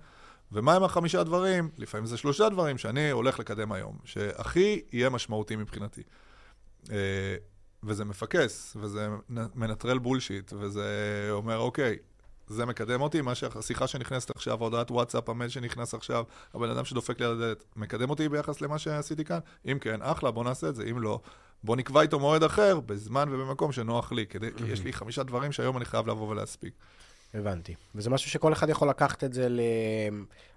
ומה 0.52 0.74
הם 0.76 0.84
החמישה 0.84 1.24
דברים? 1.24 1.70
לפעמים 1.78 2.06
זה 2.06 2.18
שלושה 2.18 2.50
דברים 2.50 2.78
שאני 2.78 3.10
הולך 3.12 3.40
לקדם 3.40 3.72
היום, 3.72 3.98
שהכי 4.04 4.82
יהיה 4.92 5.10
משמעותי 5.10 5.56
מבחינתי. 5.56 6.02
אה, 6.92 7.36
וזה 7.84 8.06
מפקס, 8.06 8.78
וזה 8.80 9.08
מנטרל 9.30 9.98
בולשיט, 9.98 10.54
וזה 10.60 11.28
אומר, 11.32 11.58
אוקיי, 11.58 11.98
זה 12.48 12.66
מקדם 12.66 13.02
אותי, 13.02 13.22
מה 13.22 13.36
שהשיחה 13.36 13.88
שנכנסת 13.88 14.30
עכשיו, 14.30 14.60
הודעת 14.60 14.92
וואטסאפ, 14.92 15.30
המייל 15.30 15.50
שנכנס 15.50 15.94
עכשיו, 15.94 16.24
הבן 16.54 16.70
אדם 16.70 16.86
שדופק 16.86 17.20
לי 17.20 17.26
על 17.26 17.32
הדלת, 17.32 17.64
מקדם 17.76 18.10
אותי 18.10 18.30
ביחס 18.30 18.62
למה 18.62 18.80
שעשיתי 18.80 19.26
כאן? 19.26 19.40
אם 19.72 19.78
כן, 19.82 20.02
אחלה, 20.02 20.32
בוא 20.32 20.44
נעשה 20.44 20.70
את 20.70 20.76
זה, 20.76 20.84
אם 20.84 21.00
לא, 21.00 21.20
בוא 21.64 21.76
נקבע 21.76 22.02
איתו 22.02 22.20
מועד 22.20 22.44
אחר, 22.44 22.80
בזמן 22.80 23.30
ובמקום 23.32 23.72
שנוח 23.72 24.12
לי, 24.12 24.26
כדי, 24.26 24.50
כי 24.58 24.64
יש 24.64 24.84
לי 24.84 24.94
חמישה 24.94 25.24
דברים 25.24 25.52
שהיום 25.52 25.78
אני 25.78 25.86
חייב 25.86 26.08
לבוא 26.08 26.28
ולהספיק. 26.28 26.74
הבנתי. 27.34 27.76
וזה 27.96 28.10
משהו 28.10 28.30
שכל 28.30 28.54
אחד 28.54 28.70
יכול 28.70 28.90
לקחת 28.90 29.24
את 29.24 29.34
זה 29.34 29.50
ל... 29.50 29.62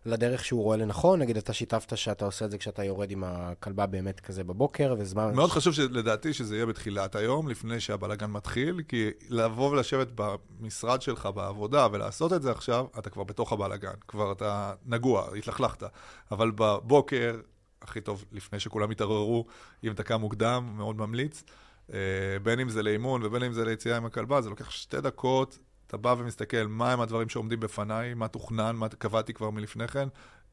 לדרך 0.06 0.44
שהוא 0.44 0.62
רואה 0.62 0.76
לנכון. 0.76 1.20
נגיד, 1.20 1.36
אתה 1.36 1.52
שיתפת 1.52 1.96
שאתה 1.96 2.24
עושה 2.24 2.44
את 2.44 2.50
זה 2.50 2.58
כשאתה 2.58 2.84
יורד 2.84 3.10
עם 3.10 3.24
הכלבה 3.24 3.86
באמת 3.86 4.20
כזה 4.20 4.44
בבוקר, 4.44 4.94
וזמן... 4.98 5.34
מאוד 5.34 5.50
חשוב 5.50 5.74
לדעתי 5.90 6.32
שזה 6.32 6.54
יהיה 6.54 6.66
בתחילת 6.66 7.16
היום, 7.16 7.48
לפני 7.48 7.80
שהבלאגן 7.80 8.30
מתחיל, 8.30 8.82
כי 8.88 9.10
לבוא 9.28 9.70
ולשבת 9.70 10.08
במשרד 10.14 11.02
שלך 11.02 11.28
בעבודה 11.34 11.88
ולעשות 11.92 12.32
את 12.32 12.42
זה 12.42 12.50
עכשיו, 12.50 12.86
אתה 12.98 13.10
כבר 13.10 13.24
בתוך 13.24 13.52
הבלאגן. 13.52 13.94
כבר 14.08 14.32
אתה 14.32 14.72
נגוע, 14.86 15.36
התלכלכת. 15.36 15.82
אבל 16.30 16.50
בבוקר, 16.50 17.40
הכי 17.82 18.00
טוב 18.00 18.24
לפני 18.32 18.60
שכולם 18.60 18.92
יתערערו, 18.92 19.46
אם 19.84 19.92
אתה 19.92 20.02
קם 20.02 20.20
מוקדם, 20.20 20.72
מאוד 20.76 20.96
ממליץ. 20.96 21.44
אה, 21.92 21.98
בין 22.42 22.60
אם 22.60 22.68
זה 22.68 22.82
לאימון 22.82 23.22
ובין 23.24 23.42
אם 23.42 23.52
זה 23.52 23.64
ליציאה 23.64 23.96
עם 23.96 24.04
הכלבה, 24.04 24.40
זה 24.40 24.50
לוקח 24.50 24.70
שתי 24.70 25.00
דקות, 25.00 25.58
אתה 25.86 25.96
בא 25.96 26.14
ומסתכל 26.18 26.66
מה 26.68 26.92
הם 26.92 27.00
הדברים 27.00 27.28
שעומדים 27.28 27.60
בפניי, 27.60 28.14
מה 28.14 28.28
תוכנן, 28.28 28.76
מה 28.76 28.88
קבעתי 28.88 29.34
כבר 29.34 29.50
מלפני 29.50 29.88
כן, 29.88 30.08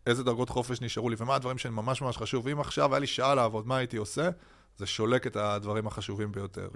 איזה 0.06 0.24
דרגות 0.24 0.50
חופש 0.50 0.82
נשארו 0.82 1.10
לי, 1.10 1.16
ומה 1.20 1.36
הדברים 1.36 1.58
שהם 1.58 1.76
ממש 1.76 2.02
ממש 2.02 2.18
חשוב. 2.18 2.46
ואם 2.46 2.60
עכשיו 2.60 2.94
היה 2.94 3.00
לי 3.00 3.08
שעה 3.08 3.36
לעבוד, 3.36 3.68
מה 3.68 3.78
הייתי 3.78 3.98
עושה? 3.98 4.30
זה 4.78 4.86
שולק 4.86 5.28
את 5.28 5.36
הדברים 5.36 5.88
החשובים 5.88 6.32
ביותר. 6.32 6.70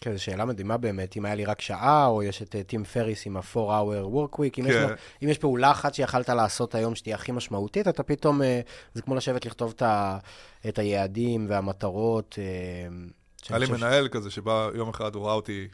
כן, 0.00 0.12
זו 0.12 0.22
שאלה 0.22 0.44
מדהימה 0.44 0.76
באמת, 0.76 1.16
אם 1.16 1.24
היה 1.24 1.34
לי 1.34 1.44
רק 1.44 1.60
שעה, 1.60 2.06
או 2.06 2.22
יש 2.22 2.42
את 2.42 2.56
טים 2.66 2.84
פריס 2.84 3.26
עם 3.26 3.36
ה-4-hour 3.36 4.14
work 4.14 4.36
week, 4.36 4.58
אם, 4.58 4.64
כן. 4.64 4.68
יש 4.68 4.76
אם 5.22 5.28
יש 5.28 5.38
פעולה 5.38 5.70
אחת 5.70 5.94
שיכלת 5.94 6.28
לעשות 6.28 6.74
היום 6.74 6.94
שתהיה 6.94 7.16
הכי 7.16 7.32
משמעותית, 7.32 7.88
אתה 7.88 8.02
פתאום, 8.02 8.42
אה, 8.42 8.60
זה 8.94 9.02
כמו 9.02 9.14
לשבת 9.14 9.46
לכתוב 9.46 9.72
את, 9.76 9.82
ה, 9.82 10.18
את 10.68 10.78
היעדים 10.78 11.46
והמטרות. 11.48 12.38
אה, 12.38 12.44
היה 13.48 13.58
לי 13.58 13.66
מנהל. 13.66 14.08
כזה 14.08 14.30
שבא 14.30 14.70
יום 14.74 14.88
אחד, 14.88 15.14
הוא 15.14 15.26
ראה 15.26 15.34
אותי 15.34 15.68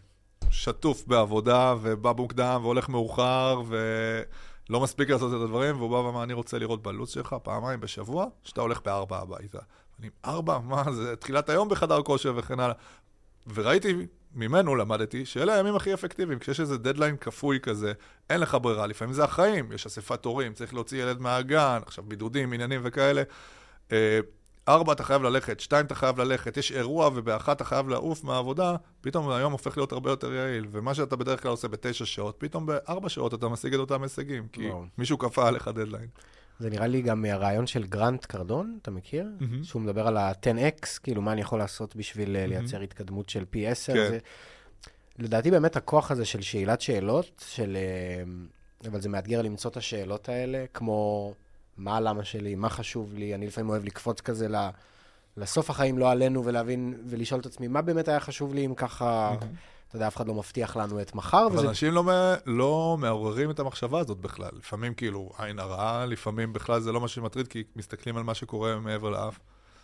שטוף 0.51 1.05
בעבודה, 1.07 1.75
ובא 1.83 2.13
מוקדם, 2.17 2.61
והולך 2.63 2.89
מאוחר, 2.89 3.63
ולא 3.69 4.81
מספיק 4.81 5.11
לעשות 5.11 5.35
את 5.35 5.41
הדברים, 5.41 5.77
והוא 5.77 5.91
בא 5.91 5.97
ואמר, 5.97 6.23
אני 6.23 6.33
רוצה 6.33 6.59
לראות 6.59 6.83
בלו"ז 6.83 7.11
שלך 7.11 7.37
פעמיים 7.43 7.81
בשבוע, 7.81 8.27
שאתה 8.43 8.61
הולך 8.61 8.81
בארבע 8.85 9.19
הביתה. 9.19 9.59
אני, 10.01 10.11
ארבע? 10.25 10.59
מה 10.59 10.93
זה? 10.93 11.17
תחילת 11.17 11.49
היום 11.49 11.69
בחדר 11.69 12.03
כושר 12.03 12.33
וכן 12.37 12.61
הלאה. 12.61 12.75
וראיתי, 13.55 14.07
ממנו 14.35 14.77
למדתי, 14.77 15.27
שאלה 15.27 15.55
הימים 15.55 15.77
הכי 15.77 15.95
אפקטיביים. 15.95 16.39
כשיש 16.39 16.61
איזה 16.61 16.79
דדליין 16.79 17.17
כפוי 17.17 17.61
כזה, 17.61 17.93
אין 18.31 18.41
לך 18.41 18.57
ברירה, 18.63 18.87
לפעמים 18.87 19.15
זה 19.15 19.25
החיים, 19.25 19.73
יש 19.73 19.87
אספת 19.87 20.25
הורים, 20.25 20.53
צריך 20.53 20.75
להוציא 20.75 21.03
ילד 21.03 21.21
מהגן, 21.21 21.79
עכשיו 21.87 22.05
בידודים, 22.05 22.53
עניינים 22.53 22.81
וכאלה. 22.85 23.23
אה, 23.93 24.21
ארבע 24.69 24.93
אתה 24.93 25.05
חייב 25.05 25.23
ללכת, 25.23 25.61
שתיים 25.61 25.87
אתה 25.87 25.95
חייב 25.95 26.21
ללכת, 26.21 26.57
יש 26.57 26.73
אירוע 26.73 27.11
ובאחת 27.15 27.57
אתה 27.57 27.65
חייב 27.65 27.89
לעוף 27.89 28.25
מהעבודה, 28.25 28.77
פתאום 29.01 29.31
היום 29.31 29.53
הופך 29.53 29.77
להיות 29.77 29.93
הרבה 29.93 30.11
יותר 30.11 30.33
יעיל. 30.33 30.67
ומה 30.71 30.95
שאתה 30.95 31.17
בדרך 31.17 31.43
כלל 31.43 31.51
עושה 31.51 31.69
בתשע 31.69 32.05
שעות, 32.05 32.35
פתאום 32.39 32.67
בארבע 32.67 33.09
שעות 33.09 33.35
אתה 33.35 33.49
משיג 33.49 33.75
את 33.75 33.81
אותם 33.81 34.03
הישגים, 34.03 34.49
כי 34.53 34.69
וואו. 34.69 34.85
מישהו 34.99 35.19
כפה 35.19 35.49
עליך 35.49 35.69
דדליין. 35.69 36.09
זה 36.62 36.70
נראה 36.70 36.87
לי 36.87 37.03
גם 37.03 37.22
מהרעיון 37.22 37.66
של 37.66 37.85
גרנט 37.85 38.25
קרדון, 38.25 38.79
אתה 38.83 38.90
מכיר? 38.90 39.27
Mm-hmm. 39.40 39.64
שהוא 39.64 39.83
מדבר 39.83 40.07
על 40.07 40.16
ה-10x, 40.16 40.87
כאילו 41.03 41.22
מה 41.22 41.33
אני 41.33 41.40
יכול 41.40 41.59
לעשות 41.59 41.96
בשביל 41.96 42.37
mm-hmm. 42.37 42.48
לייצר 42.48 42.81
התקדמות 42.81 43.29
של 43.29 43.44
פי 43.51 43.66
10. 43.66 43.92
כן. 43.92 44.09
זה... 44.09 44.18
לדעתי 45.18 45.51
באמת 45.51 45.77
הכוח 45.77 46.11
הזה 46.11 46.25
של 46.25 46.40
שאלת 46.40 46.81
שאלות, 46.81 47.44
של... 47.48 47.77
אה, 47.77 48.22
אבל 48.90 49.01
זה 49.01 49.09
מאתגר 49.09 49.42
למצוא 49.42 49.70
את 49.70 49.77
השאלות 49.77 50.29
האלה, 50.29 50.64
כמו 50.75 51.33
מה 51.77 51.96
הלמה 51.96 52.25
שלי, 52.25 52.55
מה 52.55 52.68
חשוב 52.68 53.14
לי, 53.14 53.35
אני 53.35 53.46
לפעמים 53.46 53.70
אוהב 53.70 53.85
לקפוץ 53.85 54.20
כזה 54.20 54.48
ל... 54.48 54.68
לסוף 55.37 55.70
החיים, 55.70 55.98
לא 55.98 56.11
עלינו, 56.11 56.44
ולהבין, 56.44 56.94
ולשאול 57.07 57.40
את 57.40 57.46
עצמי, 57.46 57.68
מה 57.68 57.83
באמת 57.83 58.09
היה 58.09 58.20
חשוב 58.20 58.55
לי 58.55 58.66
אם 58.66 58.75
ככה... 58.75 59.35
Mm-hmm. 59.40 59.44
אתה 59.93 59.99
יודע, 59.99 60.09
אף 60.09 60.17
אחד 60.17 60.29
לא 60.29 60.35
מבטיח 60.35 60.77
לנו 60.77 61.01
את 61.01 61.15
מחר. 61.15 61.47
אבל 61.47 61.59
וזה... 61.59 61.69
אנשים 61.69 61.93
לא, 61.93 62.05
לא 62.47 62.97
מעוררים 63.01 63.51
את 63.51 63.59
המחשבה 63.59 64.01
הזאת 64.01 64.19
בכלל. 64.19 64.51
לפעמים 64.59 64.95
כאילו 64.95 65.33
עין 65.38 65.59
הרעה, 65.59 66.07
לפעמים 66.07 66.53
בכלל 66.53 66.81
זה 66.81 66.93
לא 66.93 67.01
מה 67.01 67.09
שמטריד, 67.09 67.49
כי 67.49 67.63
מסתכלים 67.77 68.17
על 68.17 68.23
מה 68.23 68.35
שקורה 68.35 68.79
מעבר 68.79 69.11
לאף. 69.11 69.38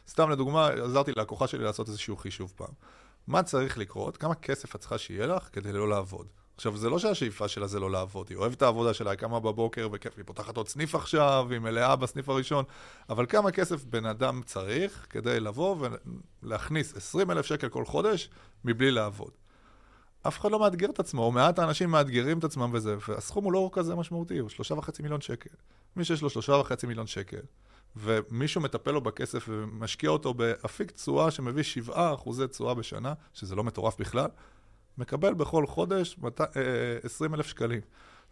סתם 0.09 0.31
לדוגמה, 0.31 0.69
עזרתי 0.69 1.13
ללקוחה 1.17 1.47
שלי 1.47 1.65
לעשות 1.65 1.89
איזשהו 1.89 2.17
חישוב 2.17 2.53
פעם. 2.57 2.73
מה 3.27 3.43
צריך 3.43 3.79
לקרות? 3.79 4.17
כמה 4.17 4.35
כסף 4.35 4.75
את 4.75 4.81
צריכה 4.81 4.99
שיהיה 4.99 5.27
לך 5.27 5.49
כדי 5.53 5.73
לא 5.73 5.89
לעבוד? 5.89 6.27
עכשיו, 6.57 6.77
זה 6.77 6.91
לא 6.91 6.99
שהשאיפה 6.99 7.49
שלה 7.49 7.67
זה 7.67 7.81
לא 7.81 7.91
לעבוד, 7.91 8.27
היא 8.31 8.37
אוהבת 8.37 8.57
את 8.57 8.63
העבודה 8.63 8.95
שלה, 8.95 9.11
היא 9.11 9.19
קמה 9.19 9.41
בבוקר 9.41 9.89
וכיף, 9.93 10.13
היא 10.17 10.25
פותחת 10.27 10.57
עוד 10.57 10.69
סניף 10.69 10.95
עכשיו, 10.95 11.47
היא 11.51 11.59
מלאה 11.59 11.97
בסניף 11.97 12.29
הראשון, 12.29 12.65
אבל 13.09 13.27
כמה 13.27 13.51
כסף 13.51 13.85
בן 13.85 14.07
אדם 14.07 14.41
צריך 14.45 15.07
כדי 15.11 15.41
לבוא 15.41 15.89
ולהכניס 16.43 16.97
20 16.97 17.31
אלף 17.31 17.47
שקל 17.47 17.69
כל 17.69 17.85
חודש 17.85 18.31
מבלי 18.65 18.91
לעבוד? 18.91 19.31
אף 20.29 20.41
אחד 20.41 20.51
לא 20.51 20.59
מאתגר 20.59 20.91
את 20.91 21.01
עצמו, 21.01 21.23
או 21.23 21.33
מעט 21.33 21.59
האנשים 21.59 21.91
מאתגרים 21.91 22.39
את 22.39 22.45
עצמם 22.45 22.71
וזה, 22.73 22.97
והסכום 23.09 23.45
הוא 23.45 23.53
לא 23.53 23.71
כזה 23.73 23.95
משמעותי, 23.95 24.39
הוא 24.39 24.49
שלושה 24.49 24.75
וחצי 24.75 25.03
מיליון 25.03 25.21
שקל. 25.21 25.51
מי 25.97 26.05
שיש 26.05 26.23
לו 26.23 26.31
שלושה 26.31 26.53
וחצי 26.53 26.87
מיליון 26.87 27.07
שקל, 27.07 27.41
ומישהו 27.97 28.61
מטפל 28.61 28.91
לו 28.91 29.01
בכסף 29.01 29.45
ומשקיע 29.49 30.11
אותו 30.11 30.35
באפיק 30.35 30.91
תשואה 30.91 31.31
שמביא 31.31 31.63
שבעה 31.63 32.15
אחוזי 32.15 32.49
תשואה 32.49 32.75
בשנה, 32.75 33.15
שזה 33.33 33.55
לא 33.55 33.65
מטורף 33.65 34.01
בכלל, 34.01 34.29
מקבל 34.99 35.35
בכל 35.35 35.67
חודש 35.67 36.17
20 37.03 37.35
אלף 37.35 37.47
שקלים. 37.47 37.81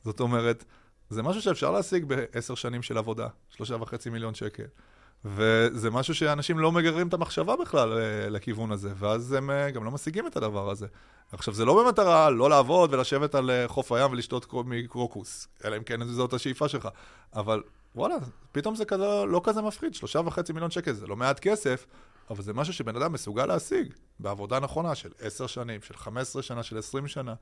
זאת 0.04 0.20
אומרת, 0.20 0.64
זה 1.10 1.22
משהו 1.22 1.42
שאפשר 1.42 1.70
להשיג 1.70 2.04
בעשר 2.04 2.54
שנים 2.54 2.82
של 2.82 2.98
עבודה, 2.98 3.28
שלושה 3.48 3.76
וחצי 3.76 4.10
מיליון 4.10 4.34
שקל. 4.34 4.66
וזה 5.26 5.90
משהו 5.90 6.14
שאנשים 6.14 6.58
לא 6.58 6.72
מגררים 6.72 7.08
את 7.08 7.14
המחשבה 7.14 7.56
בכלל 7.56 7.92
אה, 7.92 8.28
לכיוון 8.28 8.72
הזה, 8.72 8.90
ואז 8.98 9.32
הם 9.32 9.50
אה, 9.50 9.70
גם 9.70 9.84
לא 9.84 9.90
משיגים 9.90 10.26
את 10.26 10.36
הדבר 10.36 10.70
הזה. 10.70 10.86
עכשיו, 11.32 11.54
זה 11.54 11.64
לא 11.64 11.84
במטרה 11.84 12.30
לא 12.30 12.50
לעבוד 12.50 12.94
ולשבת 12.94 13.34
על 13.34 13.50
אה, 13.50 13.68
חוף 13.68 13.92
הים 13.92 14.10
ולשתות 14.12 14.54
מקרוקוס, 14.66 15.48
אלא 15.64 15.76
אם 15.76 15.82
כן 15.82 16.04
זאת 16.04 16.32
השאיפה 16.32 16.68
שלך. 16.68 16.88
אבל 17.34 17.62
וואלה, 17.94 18.14
פתאום 18.52 18.74
זה 18.74 18.84
כזה, 18.84 19.24
לא 19.28 19.40
כזה 19.44 19.62
מפחיד, 19.62 19.94
שלושה 19.94 20.20
וחצי 20.24 20.52
מיליון 20.52 20.70
שקל 20.70 20.92
זה 20.92 21.06
לא 21.06 21.16
מעט 21.16 21.40
כסף, 21.40 21.86
אבל 22.30 22.42
זה 22.42 22.54
משהו 22.54 22.72
שבן 22.72 22.96
אדם 22.96 23.12
מסוגל 23.12 23.46
להשיג 23.46 23.92
בעבודה 24.20 24.60
נכונה 24.60 24.94
של 24.94 25.10
עשר 25.20 25.46
שנים, 25.46 25.82
של 25.82 25.96
חמש 25.96 26.22
עשרה 26.22 26.42
שנה, 26.42 26.62
של 26.62 26.78
עשרים 26.78 27.08
שנה. 27.08 27.34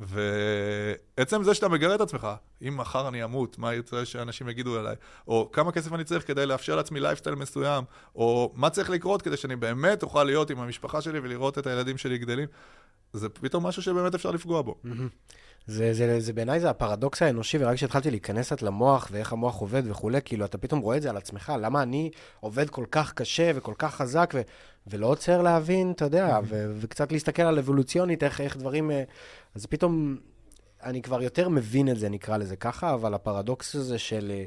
ועצם 0.00 1.42
זה 1.42 1.54
שאתה 1.54 1.68
מגרה 1.68 1.94
את 1.94 2.00
עצמך, 2.00 2.28
אם 2.62 2.76
מחר 2.76 3.08
אני 3.08 3.24
אמות, 3.24 3.58
מה 3.58 3.74
ארצה 3.74 4.04
שאנשים 4.04 4.48
יגידו 4.48 4.78
עליי, 4.78 4.96
או 5.28 5.50
כמה 5.52 5.72
כסף 5.72 5.92
אני 5.92 6.04
צריך 6.04 6.26
כדי 6.26 6.46
לאפשר 6.46 6.76
לעצמי 6.76 7.00
לייפסטייל 7.00 7.34
מסוים, 7.34 7.84
או 8.16 8.52
מה 8.54 8.70
צריך 8.70 8.90
לקרות 8.90 9.22
כדי 9.22 9.36
שאני 9.36 9.56
באמת 9.56 10.02
אוכל 10.02 10.24
להיות 10.24 10.50
עם 10.50 10.58
המשפחה 10.58 11.00
שלי 11.00 11.18
ולראות 11.18 11.58
את 11.58 11.66
הילדים 11.66 11.98
שלי 11.98 12.18
גדלים, 12.18 12.48
זה 13.12 13.28
פתאום 13.28 13.66
משהו 13.66 13.82
שבאמת 13.82 14.14
אפשר 14.14 14.30
לפגוע 14.30 14.62
בו. 14.62 14.74
זה, 15.66 15.92
זה, 15.92 16.20
זה 16.20 16.32
בעיניי 16.32 16.60
זה 16.60 16.70
הפרדוקס 16.70 17.22
האנושי, 17.22 17.58
ורק 17.60 17.74
כשהתחלתי 17.74 18.10
להיכנס 18.10 18.46
קצת 18.46 18.62
למוח 18.62 19.08
ואיך 19.12 19.32
המוח 19.32 19.56
עובד 19.56 19.82
וכולי, 19.90 20.18
כאילו, 20.24 20.44
אתה 20.44 20.58
פתאום 20.58 20.80
רואה 20.80 20.96
את 20.96 21.02
זה 21.02 21.10
על 21.10 21.16
עצמך, 21.16 21.52
למה 21.60 21.82
אני 21.82 22.10
עובד 22.40 22.70
כל 22.70 22.84
כך 22.90 23.12
קשה 23.12 23.50
וכל 23.54 23.74
כך 23.78 23.94
חזק, 23.94 24.34
ולא 24.86 25.06
עוצר 25.06 25.42
להבין, 25.42 25.90
אתה 25.90 26.04
יודע, 26.04 26.38
ו, 26.44 26.72
וקצת 26.80 27.12
להסתכל 27.12 27.42
על 27.42 27.58
אבולוציונית, 27.58 28.22
איך, 28.22 28.40
איך 28.40 28.56
דברים... 28.56 28.90
אה, 28.90 29.02
אז 29.54 29.66
פתאום, 29.66 30.16
אני 30.82 31.02
כבר 31.02 31.22
יותר 31.22 31.48
מבין 31.48 31.88
את 31.88 31.98
זה, 31.98 32.08
נקרא 32.08 32.36
לזה 32.36 32.56
ככה, 32.56 32.94
אבל 32.94 33.14
הפרדוקס 33.14 33.74
הזה 33.74 33.98
של... 33.98 34.32
אה, 34.34 34.44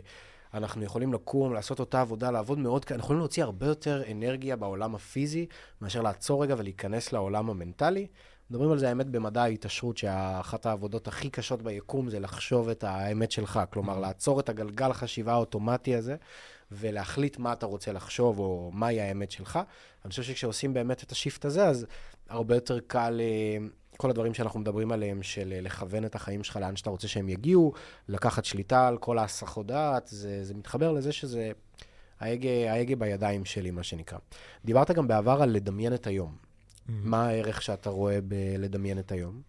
אנחנו 0.54 0.84
יכולים 0.84 1.14
לקום, 1.14 1.54
לעשות 1.54 1.80
אותה 1.80 2.02
עבודה, 2.02 2.32
לעבוד 2.32 2.60
מאוד, 2.60 2.86
אנחנו 2.92 3.04
יכולים 3.04 3.20
להוציא 3.20 3.44
הרבה 3.44 3.66
יותר 3.68 4.04
אנרגיה 4.12 4.56
בעולם 4.56 4.96
הפיזי, 4.96 5.46
מאשר 5.82 6.02
לעצור 6.02 6.44
רגע 6.44 6.56
ולהיכנס 6.58 7.14
לעולם 7.14 7.50
המנטלי. 7.50 8.08
מדברים 8.50 8.72
על 8.72 8.78
זה, 8.78 8.90
האמת, 8.90 9.08
במדע 9.10 9.44
ההתעשרות, 9.44 9.98
שאחת 9.98 10.66
העבודות 10.66 11.08
הכי 11.08 11.30
קשות 11.30 11.62
ביקום 11.62 12.10
זה 12.10 12.20
לחשוב 12.20 12.70
את 12.70 12.84
האמת 12.84 13.32
שלך. 13.32 13.60
כלומר, 13.70 14.00
לעצור 14.00 14.40
את 14.40 14.50
הגלגל 14.50 14.92
החשיבה 14.92 15.34
האוטומטי 15.34 15.96
הזה, 15.96 16.16
ולהחליט 16.72 17.38
מה 17.38 17.54
אתה 17.54 17.66
רוצה 17.66 17.92
לחשוב, 17.92 18.40
או 18.40 18.72
מהי 18.74 19.02
האמת 19.02 19.32
שלך. 19.32 19.60
אני 20.06 20.10
חושב 20.10 20.24
שכשעושים 20.24 20.74
באמת 20.74 21.04
את 21.04 21.12
השיפט 21.12 21.46
הזה, 21.46 21.68
אז 21.68 21.86
הרבה 22.30 22.56
יותר 22.56 22.80
קל... 22.88 23.22
אה, 23.24 23.68
כל 23.98 24.10
הדברים 24.10 24.34
שאנחנו 24.34 24.60
מדברים 24.60 24.92
עליהם, 24.92 25.24
של 25.24 25.54
אה, 25.54 25.62
לכוון 25.62 26.06
את 26.06 26.16
החיים 26.16 26.44
שלך 26.44 26.56
לאן 26.56 26.76
שאתה 26.76 26.90
רוצה 26.90 27.08
שהם 27.08 27.30
יגיעו, 27.30 27.74
לקחת 28.08 28.46
שליטה 28.46 28.88
על 28.88 28.98
כל 28.98 29.18
ההסחות 29.18 29.68
דעת, 29.68 30.08
זה, 30.08 30.44
זה 30.44 30.54
מתחבר 30.54 30.92
לזה 30.92 31.12
שזה 31.12 31.52
ההגה, 32.20 32.72
ההגה 32.72 32.96
בידיים 32.96 33.46
שלי, 33.46 33.72
מה 33.72 33.84
שנקרא. 33.84 34.18
דיברת 34.66 34.92
גם 34.92 35.08
בעבר 35.08 35.42
על 35.42 35.50
לדמיין 35.50 35.94
את 35.94 36.08
היום. 36.08 36.36
Mm-hmm. 36.36 36.92
מה 36.92 37.28
הערך 37.28 37.62
שאתה 37.62 37.90
רואה 37.90 38.20
בלדמיין 38.22 39.00
את 39.00 39.12
היום? 39.12 39.42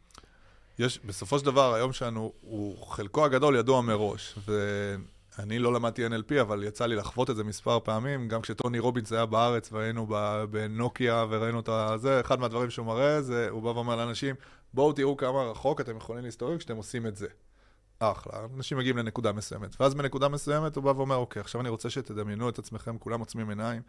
יש, 0.79 1.01
בסופו 1.05 1.39
של 1.39 1.47
דבר, 1.47 1.75
היום 1.75 1.93
שלנו 1.93 2.33
הוא 2.41 2.87
חלקו 2.87 3.25
הגדול 3.25 3.57
ידוע 3.57 3.81
מראש. 3.81 4.39
ואני 5.39 5.59
לא 5.59 5.73
למדתי 5.73 6.07
NLP, 6.07 6.41
אבל 6.41 6.65
יצא 6.65 6.87
לי 6.87 6.97
לחוות 6.97 7.31
את 7.31 7.37
זה 7.37 7.45
מספר 7.45 7.81
פעמים. 7.81 8.29
גם 8.29 8.41
כשטוני 8.41 8.79
רובינס 8.79 9.13
היה 9.13 9.27
בארץ 9.27 9.73
והיינו 9.73 10.07
בנוקיה 10.51 11.25
וראינו 11.31 11.61
את 11.61 11.69
זה, 12.01 12.21
אחד 12.21 12.41
מהדברים 12.41 12.71
שהוא 12.71 12.87
מראה 12.87 13.23
זה, 13.23 13.49
הוא 13.51 13.63
בא 13.63 13.69
ואומר 13.69 13.97
לאנשים, 13.97 14.35
בואו 14.75 14.93
תראו 14.93 15.17
כמה 15.17 15.43
רחוק 15.43 15.81
אתם 15.81 15.97
יכולים 15.97 16.25
להסתובב 16.25 16.59
כשאתם 16.59 16.77
עושים 16.77 17.07
את 17.07 17.17
זה. 17.17 17.27
אחלה, 17.99 18.33
אנשים 18.57 18.79
מגיעים 18.79 18.97
לנקודה 18.97 19.33
מסוימת. 19.33 19.81
ואז 19.81 19.95
בנקודה 19.95 20.29
מסוימת 20.29 20.77
הוא 20.77 20.85
בא 20.85 20.91
ואומר, 20.91 21.17
אוקיי, 21.17 21.41
עכשיו 21.41 21.61
אני 21.61 21.69
רוצה 21.69 21.91
שתדמיינו 21.91 22.49
את 22.49 22.59
עצמכם, 22.59 22.99
כולם 22.99 23.21
עוצמים 23.21 23.49
עיניים. 23.49 23.83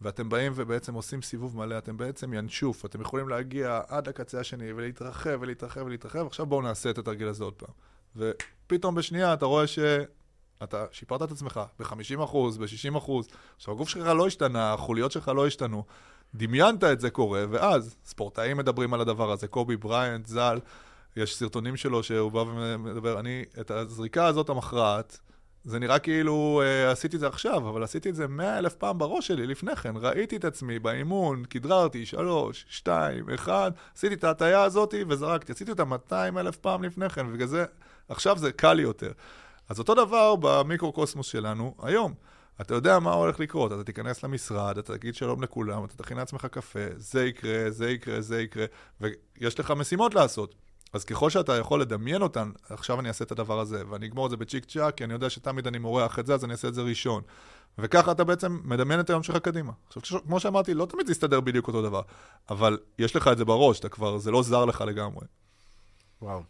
ואתם 0.00 0.28
באים 0.28 0.52
ובעצם 0.54 0.94
עושים 0.94 1.22
סיבוב 1.22 1.56
מלא, 1.56 1.78
אתם 1.78 1.96
בעצם 1.96 2.34
ינשוף, 2.34 2.84
אתם 2.84 3.00
יכולים 3.00 3.28
להגיע 3.28 3.80
עד 3.88 4.08
הקצה 4.08 4.40
השני 4.40 4.72
ולהתרחב 4.72 5.38
ולהתרחב 5.40 5.82
ולהתרחב, 5.86 6.26
עכשיו 6.26 6.46
בואו 6.46 6.62
נעשה 6.62 6.90
את 6.90 6.98
התרגיל 6.98 7.28
הזה 7.28 7.44
עוד 7.44 7.54
פעם. 7.54 7.74
ופתאום 8.16 8.94
בשנייה 8.94 9.34
אתה 9.34 9.46
רואה 9.46 9.66
שאתה 10.64 10.84
שיפרת 10.92 11.22
את 11.22 11.30
עצמך 11.30 11.60
ב-50%, 11.78 12.36
ב-60%, 12.58 13.10
עכשיו 13.56 13.74
הגוף 13.74 13.88
שלך 13.88 14.06
לא 14.06 14.26
השתנה, 14.26 14.72
החוליות 14.72 15.12
שלך 15.12 15.28
לא 15.28 15.46
השתנו, 15.46 15.84
דמיינת 16.34 16.84
את 16.84 17.00
זה 17.00 17.10
קורה, 17.10 17.44
ואז 17.50 17.96
ספורטאים 18.04 18.56
מדברים 18.56 18.94
על 18.94 19.00
הדבר 19.00 19.32
הזה, 19.32 19.48
קובי 19.48 19.76
בריינט, 19.76 20.26
ז"ל, 20.26 20.58
יש 21.16 21.36
סרטונים 21.36 21.76
שלו 21.76 22.02
שהוא 22.02 22.32
בא 22.32 22.38
ומדבר, 22.38 23.20
אני, 23.20 23.44
את 23.60 23.70
הזריקה 23.70 24.26
הזאת 24.26 24.48
המכרעת, 24.48 25.18
זה 25.64 25.78
נראה 25.78 25.98
כאילו 25.98 26.62
אה, 26.64 26.90
עשיתי 26.90 27.16
את 27.16 27.20
זה 27.20 27.26
עכשיו, 27.26 27.68
אבל 27.68 27.82
עשיתי 27.82 28.10
את 28.10 28.14
זה 28.14 28.26
מאה 28.28 28.58
אלף 28.58 28.74
פעם 28.74 28.98
בראש 28.98 29.26
שלי 29.26 29.46
לפני 29.46 29.76
כן. 29.76 29.94
ראיתי 29.96 30.36
את 30.36 30.44
עצמי 30.44 30.78
באימון, 30.78 31.44
כדררתי, 31.50 32.06
שלוש, 32.06 32.66
שתיים, 32.68 33.30
אחד, 33.30 33.70
עשיתי 33.96 34.14
את 34.14 34.24
ההטייה 34.24 34.62
הזאת 34.62 34.94
וזרקתי. 35.08 35.52
עשיתי 35.52 35.70
אותה 35.70 35.84
200 35.84 36.38
אלף 36.38 36.56
פעם 36.56 36.82
לפני 36.82 37.08
כן, 37.08 37.26
ובגלל 37.26 37.46
זה 37.46 37.64
עכשיו 38.08 38.38
זה 38.38 38.52
קל 38.52 38.80
יותר. 38.80 39.12
אז 39.68 39.78
אותו 39.78 39.94
דבר 39.94 40.34
במיקרוקוסמוס 40.40 41.26
שלנו 41.26 41.74
היום. 41.82 42.14
אתה 42.60 42.74
יודע 42.74 42.98
מה 42.98 43.12
הולך 43.12 43.40
לקרות, 43.40 43.72
אתה 43.72 43.84
תיכנס 43.84 44.22
למשרד, 44.22 44.78
אתה 44.78 44.98
תגיד 44.98 45.14
שלום 45.14 45.42
לכולם, 45.42 45.84
אתה 45.84 45.96
תכין 45.96 46.16
לעצמך 46.16 46.46
קפה, 46.46 46.80
זה 46.96 47.24
יקרה, 47.24 47.70
זה 47.70 47.90
יקרה, 47.90 48.20
זה 48.20 48.42
יקרה, 48.42 48.64
ויש 49.00 49.60
לך 49.60 49.70
משימות 49.70 50.14
לעשות. 50.14 50.54
אז 50.92 51.04
ככל 51.04 51.30
שאתה 51.30 51.56
יכול 51.56 51.80
לדמיין 51.80 52.22
אותן, 52.22 52.50
עכשיו 52.70 53.00
אני 53.00 53.08
אעשה 53.08 53.24
את 53.24 53.32
הדבר 53.32 53.60
הזה, 53.60 53.82
ואני 53.90 54.06
אגמור 54.06 54.26
את 54.26 54.30
זה 54.30 54.36
בצ'יק 54.36 54.64
צ'אק, 54.64 54.94
כי 54.94 55.04
אני 55.04 55.12
יודע 55.12 55.30
שתמיד 55.30 55.66
אני 55.66 55.78
מורח 55.78 56.18
את 56.18 56.26
זה, 56.26 56.34
אז 56.34 56.44
אני 56.44 56.52
אעשה 56.52 56.68
את 56.68 56.74
זה 56.74 56.82
ראשון. 56.82 57.22
וככה 57.78 58.12
אתה 58.12 58.24
בעצם 58.24 58.60
מדמיין 58.64 59.00
את 59.00 59.10
היום 59.10 59.22
שלך 59.22 59.36
קדימה. 59.36 59.72
עכשיו, 59.86 60.20
כמו 60.22 60.40
שאמרתי, 60.40 60.74
לא 60.74 60.86
תמיד 60.86 61.06
זה 61.06 61.12
יסתדר 61.12 61.40
בדיוק 61.40 61.68
אותו 61.68 61.82
דבר, 61.82 62.02
אבל 62.50 62.78
יש 62.98 63.16
לך 63.16 63.28
את 63.28 63.38
זה 63.38 63.44
בראש, 63.44 63.80
אתה 63.80 63.88
כבר, 63.88 64.18
זה 64.18 64.30
לא 64.30 64.42
זר 64.42 64.64
לך 64.64 64.80
לגמרי. 64.80 65.26
וואו. 66.22 66.42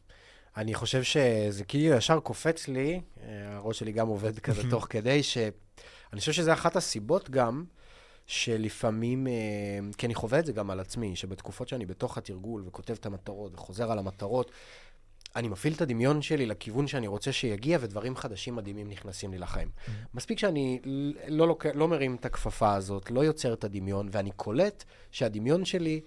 אני 0.56 0.74
חושב 0.74 1.02
שזה 1.02 1.64
כאילו 1.64 1.96
ישר 1.96 2.20
קופץ 2.20 2.68
לי, 2.68 3.00
אה, 3.22 3.56
הראש 3.56 3.78
שלי 3.78 3.92
גם 3.92 4.08
עובד 4.08 4.38
כזה 4.38 4.62
תוך 4.70 4.86
כדי, 4.90 5.22
שאני 5.22 6.20
חושב 6.20 6.32
שזה 6.32 6.52
אחת 6.52 6.76
הסיבות 6.76 7.30
גם, 7.30 7.64
שלפעמים, 8.26 9.26
אה, 9.26 9.32
כי 9.98 10.06
אני 10.06 10.14
חווה 10.14 10.38
את 10.38 10.46
זה 10.46 10.52
גם 10.52 10.70
על 10.70 10.80
עצמי, 10.80 11.16
שבתקופות 11.16 11.68
שאני 11.68 11.86
בתוך 11.86 12.18
התרגול 12.18 12.62
וכותב 12.66 12.94
את 13.00 13.06
המטרות 13.06 13.54
וחוזר 13.54 13.92
על 13.92 13.98
המטרות, 13.98 14.50
אני 15.36 15.48
מפעיל 15.48 15.74
את 15.74 15.80
הדמיון 15.80 16.22
שלי 16.22 16.46
לכיוון 16.46 16.86
שאני 16.86 17.06
רוצה 17.06 17.32
שיגיע, 17.32 17.78
ודברים 17.80 18.16
חדשים 18.16 18.56
מדהימים 18.56 18.88
נכנסים 18.88 19.30
לי 19.32 19.38
לחיים. 19.38 19.68
Mm-hmm. 19.68 19.90
מספיק 20.14 20.38
שאני 20.38 20.80
לא, 21.28 21.48
לא, 21.48 21.56
לא 21.74 21.88
מרים 21.88 22.14
את 22.14 22.24
הכפפה 22.24 22.74
הזאת, 22.74 23.10
לא 23.10 23.20
יוצר 23.20 23.52
את 23.52 23.64
הדמיון, 23.64 24.08
ואני 24.12 24.30
קולט 24.30 24.84
שהדמיון 25.10 25.64
שלי 25.64 26.00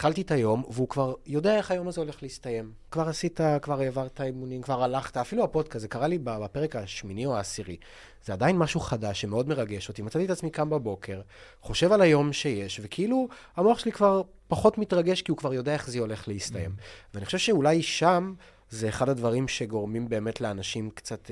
התחלתי 0.00 0.20
את 0.22 0.30
היום, 0.30 0.62
והוא 0.70 0.88
כבר 0.88 1.14
יודע 1.26 1.56
איך 1.56 1.70
היום 1.70 1.88
הזה 1.88 2.00
הולך 2.00 2.22
להסתיים. 2.22 2.72
כבר 2.90 3.08
עשית, 3.08 3.40
כבר 3.62 3.80
העברת 3.80 4.20
אימונים, 4.20 4.62
כבר 4.62 4.82
הלכת, 4.82 5.16
אפילו 5.16 5.44
הפודקאסט, 5.44 5.82
זה 5.82 5.88
קרה 5.88 6.08
לי 6.08 6.18
בפרק 6.18 6.76
השמיני 6.76 7.26
או 7.26 7.36
העשירי. 7.36 7.76
זה 8.24 8.32
עדיין 8.32 8.58
משהו 8.58 8.80
חדש 8.80 9.20
שמאוד 9.20 9.48
מרגש 9.48 9.88
אותי. 9.88 10.02
מצאתי 10.02 10.24
את 10.24 10.30
עצמי 10.30 10.50
קם 10.50 10.70
בבוקר, 10.70 11.20
חושב 11.60 11.92
על 11.92 12.00
היום 12.00 12.32
שיש, 12.32 12.80
וכאילו 12.82 13.28
המוח 13.56 13.78
שלי 13.78 13.92
כבר 13.92 14.22
פחות 14.48 14.78
מתרגש, 14.78 15.22
כי 15.22 15.30
הוא 15.30 15.38
כבר 15.38 15.54
יודע 15.54 15.72
איך 15.72 15.90
זה 15.90 15.98
הולך 15.98 16.28
להסתיים. 16.28 16.70
Mm. 16.70 16.82
ואני 17.14 17.26
חושב 17.26 17.38
שאולי 17.38 17.82
שם 17.82 18.34
זה 18.70 18.88
אחד 18.88 19.08
הדברים 19.08 19.48
שגורמים 19.48 20.08
באמת 20.08 20.40
לאנשים 20.40 20.90
קצת... 20.90 21.30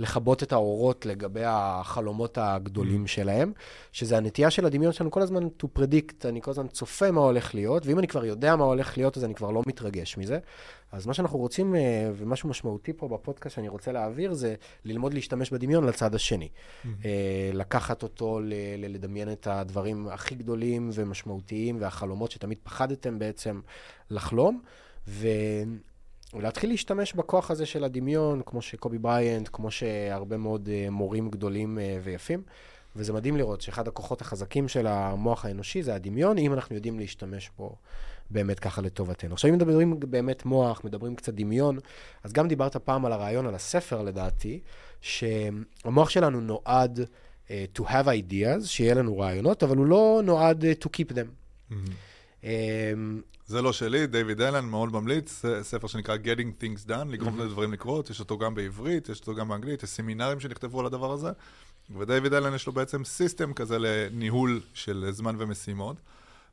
אה, 0.00 0.04
לכבות 0.04 0.42
את 0.42 0.52
האורות 0.52 1.06
לגבי 1.06 1.44
החלומות 1.44 2.38
הגדולים 2.38 3.04
mm. 3.04 3.08
שלהם, 3.08 3.52
שזה 3.92 4.16
הנטייה 4.16 4.50
של 4.50 4.66
הדמיון 4.66 4.92
שלנו 4.92 5.10
כל 5.10 5.22
הזמן 5.22 5.42
to 5.62 5.78
predict, 5.78 6.28
אני 6.28 6.42
כל 6.42 6.50
הזמן 6.50 6.68
צופה 6.68 7.10
מה 7.10 7.20
הולך 7.20 7.54
להיות, 7.54 7.86
ואם 7.86 7.98
אני 7.98 8.06
כבר 8.06 8.24
יודע 8.24 8.56
מה 8.56 8.64
הולך 8.64 8.96
להיות, 8.98 9.16
אז 9.16 9.24
אני 9.24 9.34
כבר 9.34 9.50
לא 9.50 9.62
מתרגש 9.66 10.18
מזה. 10.18 10.38
אז 10.92 11.06
מה 11.06 11.14
שאנחנו 11.14 11.38
רוצים, 11.38 11.74
אה, 11.74 12.10
ומשהו 12.16 12.48
משמעותי 12.48 12.92
פה 12.92 13.08
בפודקאסט 13.08 13.56
שאני 13.56 13.68
רוצה 13.68 13.92
להעביר, 13.92 14.34
זה 14.34 14.54
ללמוד 14.84 15.14
להשתמש 15.14 15.50
בדמיון 15.50 15.84
לצד 15.84 16.14
השני. 16.14 16.48
Mm-hmm. 16.48 16.88
לקחת 17.52 18.02
אותו, 18.02 18.40
לדמיין 18.78 19.32
את 19.32 19.46
הדברים 19.46 20.08
הכי 20.08 20.34
גדולים 20.34 20.90
ומשמעותיים, 20.94 21.76
והחלומות 21.80 22.30
שתמיד 22.30 22.58
פחדתם 22.62 23.18
בעצם 23.18 23.60
לחלום. 24.10 24.60
ו... 25.08 25.28
ולהתחיל 26.34 26.70
להשתמש 26.70 27.12
בכוח 27.12 27.50
הזה 27.50 27.66
של 27.66 27.84
הדמיון, 27.84 28.42
כמו 28.46 28.62
שקובי 28.62 28.98
בריינט, 28.98 29.48
כמו 29.52 29.70
שהרבה 29.70 30.36
מאוד 30.36 30.68
uh, 30.68 30.90
מורים 30.90 31.30
גדולים 31.30 31.78
uh, 31.78 31.80
ויפים. 32.04 32.42
וזה 32.96 33.12
מדהים 33.12 33.36
לראות 33.36 33.60
שאחד 33.60 33.88
הכוחות 33.88 34.20
החזקים 34.20 34.68
של 34.68 34.86
המוח 34.86 35.44
האנושי 35.44 35.82
זה 35.82 35.94
הדמיון, 35.94 36.38
אם 36.38 36.52
אנחנו 36.52 36.74
יודעים 36.74 36.98
להשתמש 36.98 37.50
בו 37.58 37.76
באמת 38.30 38.60
ככה 38.60 38.82
לטובתנו. 38.82 39.32
עכשיו, 39.32 39.50
אם 39.50 39.54
מדברים 39.54 40.00
באמת 40.00 40.44
מוח, 40.44 40.84
מדברים 40.84 41.16
קצת 41.16 41.34
דמיון, 41.34 41.78
אז 42.22 42.32
גם 42.32 42.48
דיברת 42.48 42.76
פעם 42.76 43.04
על 43.04 43.12
הרעיון, 43.12 43.46
על 43.46 43.54
הספר 43.54 44.02
לדעתי, 44.02 44.60
שהמוח 45.00 46.10
שלנו 46.10 46.40
נועד 46.40 47.00
uh, 47.46 47.50
to 47.78 47.82
have 47.82 48.06
ideas, 48.06 48.66
שיהיה 48.66 48.94
לנו 48.94 49.18
רעיונות, 49.18 49.62
אבל 49.62 49.76
הוא 49.76 49.86
לא 49.86 50.20
נועד 50.24 50.64
uh, 50.64 50.84
to 50.84 50.88
keep 50.88 51.12
them. 51.12 51.28
Mm-hmm. 51.70 51.74
Um, 52.44 52.46
זה 53.46 53.62
לא 53.62 53.72
שלי, 53.72 54.06
דיוויד 54.06 54.40
אלן 54.40 54.64
מאוד 54.64 54.92
ממליץ, 54.92 55.42
ספר 55.62 55.86
שנקרא 55.86 56.16
Getting 56.16 56.62
Things 56.62 56.88
Done, 56.88 57.04
לגרום 57.08 57.40
mm-hmm. 57.40 57.44
לדברים 57.44 57.72
לקרות, 57.72 58.10
יש 58.10 58.20
אותו 58.20 58.38
גם 58.38 58.54
בעברית, 58.54 59.08
יש 59.08 59.20
אותו 59.20 59.34
גם 59.34 59.48
באנגלית, 59.48 59.82
יש 59.82 59.90
סמינרים 59.90 60.40
שנכתבו 60.40 60.80
על 60.80 60.86
הדבר 60.86 61.12
הזה, 61.12 61.28
ודייוויד 61.98 62.34
אלן 62.34 62.54
יש 62.54 62.66
לו 62.66 62.72
בעצם 62.72 63.04
סיסטם 63.04 63.52
כזה 63.52 63.78
לניהול 63.78 64.60
של 64.74 65.06
זמן 65.10 65.36
ומשימות, 65.38 65.96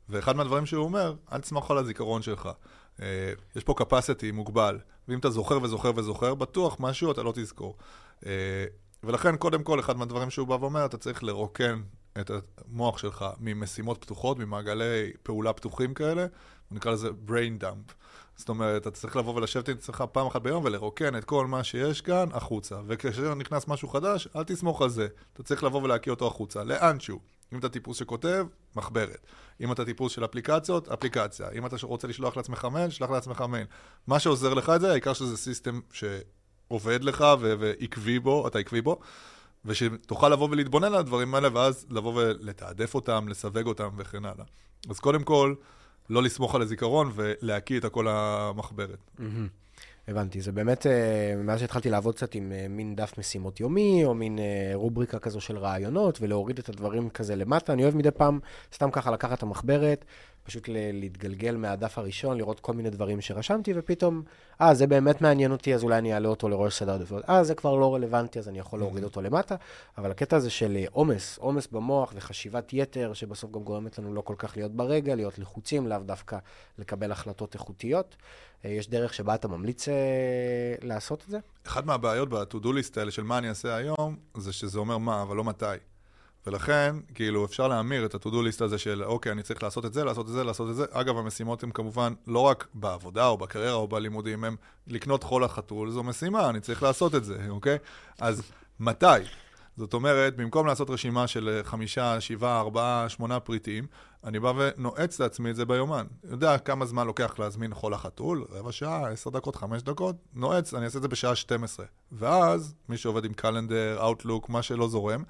ואחד 0.08 0.36
מהדברים 0.36 0.66
שהוא 0.66 0.84
אומר, 0.84 1.14
אל 1.32 1.40
תסמוך 1.40 1.70
על 1.70 1.78
הזיכרון 1.78 2.22
שלך. 2.22 2.48
Uh, 2.96 3.00
יש 3.56 3.64
פה 3.64 3.74
capacity 3.78 4.32
מוגבל, 4.32 4.78
ואם 5.08 5.18
אתה 5.18 5.30
זוכר 5.30 5.62
וזוכר 5.62 5.92
וזוכר, 5.96 6.34
בטוח 6.34 6.76
משהו 6.80 7.12
אתה 7.12 7.22
לא 7.22 7.32
תזכור. 7.36 7.76
Uh, 8.20 8.26
ולכן, 9.04 9.36
קודם 9.36 9.62
כל, 9.62 9.80
אחד 9.80 9.96
מהדברים 9.96 10.30
שהוא 10.30 10.48
בא 10.48 10.54
ואומר, 10.54 10.84
אתה 10.84 10.96
צריך 10.96 11.22
לרוקן 11.24 11.82
את 12.20 12.30
המוח 12.58 12.98
שלך 12.98 13.24
ממשימות 13.40 13.98
פתוחות, 14.00 14.38
ממעגלי 14.38 15.12
פעולה 15.22 15.52
פתוחים 15.52 15.94
כאלה, 15.94 16.26
נקרא 16.70 16.92
לזה 16.92 17.08
brain 17.28 17.62
dump. 17.62 17.92
זאת 18.36 18.48
אומרת, 18.48 18.82
אתה 18.82 18.90
צריך 18.90 19.16
לבוא 19.16 19.34
ולשבת 19.34 19.68
עם 19.68 19.76
עצמך 19.76 20.04
פעם 20.12 20.26
אחת 20.26 20.42
ביום 20.42 20.64
ולרוקן 20.64 21.16
את 21.16 21.24
כל 21.24 21.46
מה 21.46 21.64
שיש 21.64 22.00
כאן 22.00 22.28
החוצה. 22.32 22.80
וכאשר 22.86 23.34
נכנס 23.34 23.68
משהו 23.68 23.88
חדש, 23.88 24.28
אל 24.36 24.44
תסמוך 24.44 24.82
על 24.82 24.88
זה. 24.88 25.08
אתה 25.32 25.42
צריך 25.42 25.64
לבוא 25.64 25.82
ולהקיא 25.82 26.12
אותו 26.12 26.26
החוצה, 26.26 26.64
לאנשהו. 26.64 27.20
אם 27.52 27.58
אתה 27.58 27.68
טיפוס 27.68 27.98
שכותב, 27.98 28.46
מחברת. 28.76 29.26
אם 29.60 29.72
אתה 29.72 29.84
טיפוס 29.84 30.12
של 30.12 30.24
אפליקציות, 30.24 30.88
אפליקציה. 30.88 31.50
אם 31.50 31.66
אתה 31.66 31.76
רוצה 31.82 32.08
לשלוח 32.08 32.36
לעצמך 32.36 32.64
מייל, 32.72 32.90
שלח 32.90 33.10
לעצמך 33.10 33.40
מייל. 33.40 33.66
מה 34.06 34.18
שעוזר 34.18 34.54
לך 34.54 34.70
את 34.70 34.80
זה, 34.80 34.90
העיקר 34.90 35.12
שזה 35.12 35.36
system 35.36 35.80
שעובד 35.92 37.04
לך 37.04 37.24
ועקבי 37.40 38.18
בו, 38.18 38.48
אתה 38.48 38.58
עקבי 38.58 38.80
בו. 38.80 39.00
ושתוכל 39.64 40.28
לבוא 40.28 40.48
ולהתבונן 40.50 40.86
על 40.86 40.94
הדברים 40.94 41.34
האלה, 41.34 41.48
ואז 41.52 41.86
לבוא 41.90 42.12
ולתעדף 42.14 42.94
אותם, 42.94 43.28
לסווג 43.28 43.66
אותם 43.66 43.88
וכן 43.96 44.24
הלאה. 44.24 44.44
אז 44.90 45.00
קודם 45.00 45.22
כל, 45.22 45.54
לא 46.10 46.22
לסמוך 46.22 46.54
על 46.54 46.62
הזיכרון 46.62 47.12
ולהקיא 47.14 47.78
את 47.78 47.84
הכל 47.84 48.06
המחברת. 48.08 48.98
הבנתי, 50.08 50.40
זה 50.40 50.52
באמת, 50.52 50.86
אה, 50.86 51.34
מאז 51.36 51.60
שהתחלתי 51.60 51.90
לעבוד 51.90 52.14
קצת 52.14 52.34
עם 52.34 52.52
אה, 52.52 52.66
מין 52.68 52.96
דף 52.96 53.18
משימות 53.18 53.60
יומי, 53.60 54.04
או 54.04 54.14
מין 54.14 54.38
אה, 54.38 54.70
רובריקה 54.74 55.18
כזו 55.18 55.40
של 55.40 55.58
רעיונות, 55.58 56.18
ולהוריד 56.20 56.58
את 56.58 56.68
הדברים 56.68 57.10
כזה 57.10 57.36
למטה, 57.36 57.72
אני 57.72 57.82
אוהב 57.82 57.96
מדי 57.96 58.10
פעם 58.10 58.40
סתם 58.74 58.90
ככה 58.90 59.10
לקחת 59.10 59.38
את 59.38 59.42
המחברת, 59.42 60.04
פשוט 60.42 60.68
להתגלגל 60.92 61.56
מהדף 61.56 61.98
הראשון, 61.98 62.36
לראות 62.36 62.60
כל 62.60 62.72
מיני 62.72 62.90
דברים 62.90 63.20
שרשמתי, 63.20 63.72
ופתאום, 63.76 64.22
אה, 64.60 64.74
זה 64.74 64.86
באמת 64.86 65.20
מעניין 65.20 65.52
אותי, 65.52 65.74
אז 65.74 65.82
אולי 65.82 65.98
אני 65.98 66.14
אעלה 66.14 66.28
אותו 66.28 66.48
לראש 66.48 66.78
סדר 66.78 66.94
עדיפויות. 66.94 67.24
אה, 67.28 67.44
זה 67.44 67.54
כבר 67.54 67.76
לא 67.76 67.94
רלוונטי, 67.94 68.38
אז 68.38 68.48
אני 68.48 68.58
יכול 68.58 68.78
להוריד 68.78 69.04
אותו 69.04 69.22
למטה. 69.22 69.56
אבל 69.98 70.10
הקטע 70.10 70.36
הזה 70.36 70.50
של 70.50 70.84
עומס, 70.92 71.38
עומס 71.38 71.66
במוח 71.66 72.12
וחשיבת 72.16 72.72
יתר, 72.72 73.12
שבסוף 73.12 73.50
גם 73.50 73.60
גורמת 73.60 73.98
לנו 73.98 74.14
לא 74.14 74.20
כל 74.20 74.34
כך 74.38 74.56
להיות 74.56 74.72
ברגע, 74.72 75.14
להיות 75.14 75.38
לחוצים, 75.38 75.86
לאו 75.86 75.98
דווקא 75.98 76.38
לקבל 76.78 77.12
החלטות 77.12 77.54
איכותיות. 77.54 78.16
אה, 78.64 78.70
יש 78.70 78.88
דרך 78.88 79.14
שבה 79.14 79.34
אתה 79.34 79.48
ממליץ 79.48 79.88
אה, 79.88 79.94
לעשות 80.82 81.22
את 81.24 81.30
זה? 81.30 81.38
אחת 81.66 81.84
מהבעיות 81.84 82.28
ב-to-do 82.28 82.66
list 82.66 82.92
האלה 82.96 83.10
של 83.10 83.22
מה 83.22 83.38
אני 83.38 83.48
אעשה 83.48 83.74
היום, 83.76 84.16
זה 84.36 84.52
שזה 84.52 84.78
אומר 84.78 84.98
מה, 84.98 85.22
אבל 85.22 85.36
לא 85.36 85.44
מתי. 85.44 85.66
ולכן, 86.46 86.96
כאילו, 87.14 87.44
אפשר 87.44 87.68
להמיר 87.68 88.06
את 88.06 88.14
ה-to-do 88.14 88.34
list 88.34 88.64
הזה 88.64 88.78
של, 88.78 89.04
אוקיי, 89.04 89.32
אני 89.32 89.42
צריך 89.42 89.62
לעשות 89.62 89.84
את 89.84 89.92
זה, 89.92 90.04
לעשות 90.04 90.26
את 90.26 90.32
זה, 90.32 90.44
לעשות 90.44 90.70
את 90.70 90.76
זה. 90.76 90.84
אגב, 90.90 91.16
המשימות 91.16 91.62
הן 91.62 91.70
כמובן 91.70 92.12
לא 92.26 92.38
רק 92.38 92.66
בעבודה 92.74 93.26
או 93.26 93.38
בקריירה 93.38 93.74
או 93.74 93.88
בלימודים, 93.88 94.44
הן 94.44 94.56
לקנות 94.86 95.22
חול 95.22 95.44
לחתול, 95.44 95.90
זו 95.90 96.02
משימה, 96.02 96.50
אני 96.50 96.60
צריך 96.60 96.82
לעשות 96.82 97.14
את 97.14 97.24
זה, 97.24 97.46
אוקיי? 97.48 97.78
אז 98.20 98.42
מתי? 98.80 99.06
זאת 99.76 99.94
אומרת, 99.94 100.36
במקום 100.36 100.66
לעשות 100.66 100.90
רשימה 100.90 101.26
של 101.26 101.60
חמישה, 101.62 102.20
שבעה, 102.20 102.60
ארבעה, 102.60 103.08
שמונה 103.08 103.40
פריטים, 103.40 103.86
אני 104.24 104.40
בא 104.40 104.52
ונועץ 104.56 105.20
לעצמי 105.20 105.50
את 105.50 105.56
זה 105.56 105.64
ביומן. 105.64 106.06
יודע 106.30 106.58
כמה 106.58 106.86
זמן 106.86 107.06
לוקח 107.06 107.38
להזמין 107.38 107.74
חול 107.74 107.94
החתול? 107.94 108.44
רבע 108.50 108.72
שעה, 108.72 109.08
עשר 109.10 109.30
דקות, 109.30 109.56
חמש 109.56 109.82
דקות? 109.82 110.16
נועץ, 110.34 110.74
אני 110.74 110.84
אעשה 110.84 110.96
את 110.98 111.02
זה 111.02 111.08
בשעה 111.08 111.36
12. 111.36 111.86
ואז, 112.12 112.74
מי 112.88 112.96
שעובד 112.96 113.24
עם 113.24 113.32
קלנדר, 113.32 113.98
אאוטלוק, 114.00 114.48
מה 114.48 114.62
שלא 114.62 114.88
זורם, 114.88 115.22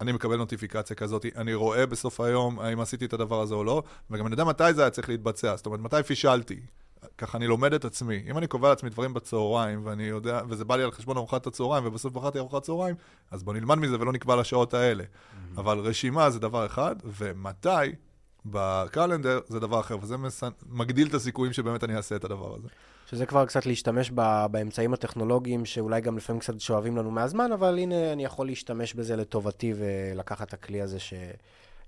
אני 0.00 0.12
מקבל 0.12 0.36
נוטיפיקציה 0.36 0.96
כזאת, 0.96 1.26
אני 1.36 1.54
רואה 1.54 1.86
בסוף 1.86 2.20
היום 2.20 2.58
האם 2.58 2.80
עשיתי 2.80 3.04
את 3.04 3.12
הדבר 3.12 3.40
הזה 3.40 3.54
או 3.54 3.64
לא, 3.64 3.82
וגם 4.10 4.26
אני 4.26 4.32
יודע 4.32 4.44
מתי 4.44 4.74
זה 4.74 4.80
היה 4.80 4.90
צריך 4.90 5.08
להתבצע, 5.08 5.56
זאת 5.56 5.66
אומרת, 5.66 5.80
מתי 5.80 6.02
פישלתי. 6.06 6.60
ככה 7.18 7.38
אני 7.38 7.46
לומד 7.46 7.74
את 7.74 7.84
עצמי. 7.84 8.22
אם 8.30 8.38
אני 8.38 8.46
קובע 8.46 8.68
לעצמי 8.68 8.90
דברים 8.90 9.14
בצהריים, 9.14 9.86
ואני 9.86 10.02
יודע, 10.02 10.40
וזה 10.48 10.64
בא 10.64 10.76
לי 10.76 10.82
על 10.82 10.90
חשבון 10.90 11.16
ארוחת 11.16 11.46
הצהריים, 11.46 11.86
ובסוף 11.86 12.12
בחרתי 12.12 12.38
ארוחת 12.38 12.62
צהריים, 12.62 12.94
אז 13.30 13.42
בוא 13.42 13.54
נלמד 13.54 13.78
מזה 13.78 14.00
ולא 14.00 14.12
נקבע 14.12 14.36
לשעות 14.36 14.74
האלה. 14.74 15.04
Mm-hmm. 15.04 15.60
אבל 15.60 15.78
רשימה 15.78 16.30
זה 16.30 16.38
דבר 16.38 16.66
אחד, 16.66 16.96
ומתי 17.04 17.68
בקלנדר 18.46 19.40
זה 19.48 19.60
דבר 19.60 19.80
אחר, 19.80 19.96
וזה 20.02 20.16
מס... 20.16 20.42
מגדיל 20.68 21.08
את 21.08 21.14
הסיכויים 21.14 21.52
שבאמת 21.52 21.84
אני 21.84 21.96
אעשה 21.96 22.16
את 22.16 22.24
הדבר 22.24 22.54
הזה. 22.54 22.68
שזה 23.10 23.26
כבר 23.26 23.46
קצת 23.46 23.66
להשתמש 23.66 24.10
ב... 24.14 24.46
באמצעים 24.50 24.94
הטכנולוגיים, 24.94 25.64
שאולי 25.64 26.00
גם 26.00 26.16
לפעמים 26.16 26.40
קצת 26.40 26.60
שואבים 26.60 26.96
לנו 26.96 27.10
מהזמן, 27.10 27.52
אבל 27.52 27.78
הנה, 27.78 28.12
אני 28.12 28.24
יכול 28.24 28.46
להשתמש 28.46 28.94
בזה 28.94 29.16
לטובתי 29.16 29.74
ולקחת 29.76 30.48
את 30.48 30.54
הכלי 30.54 30.82
הזה 30.82 30.98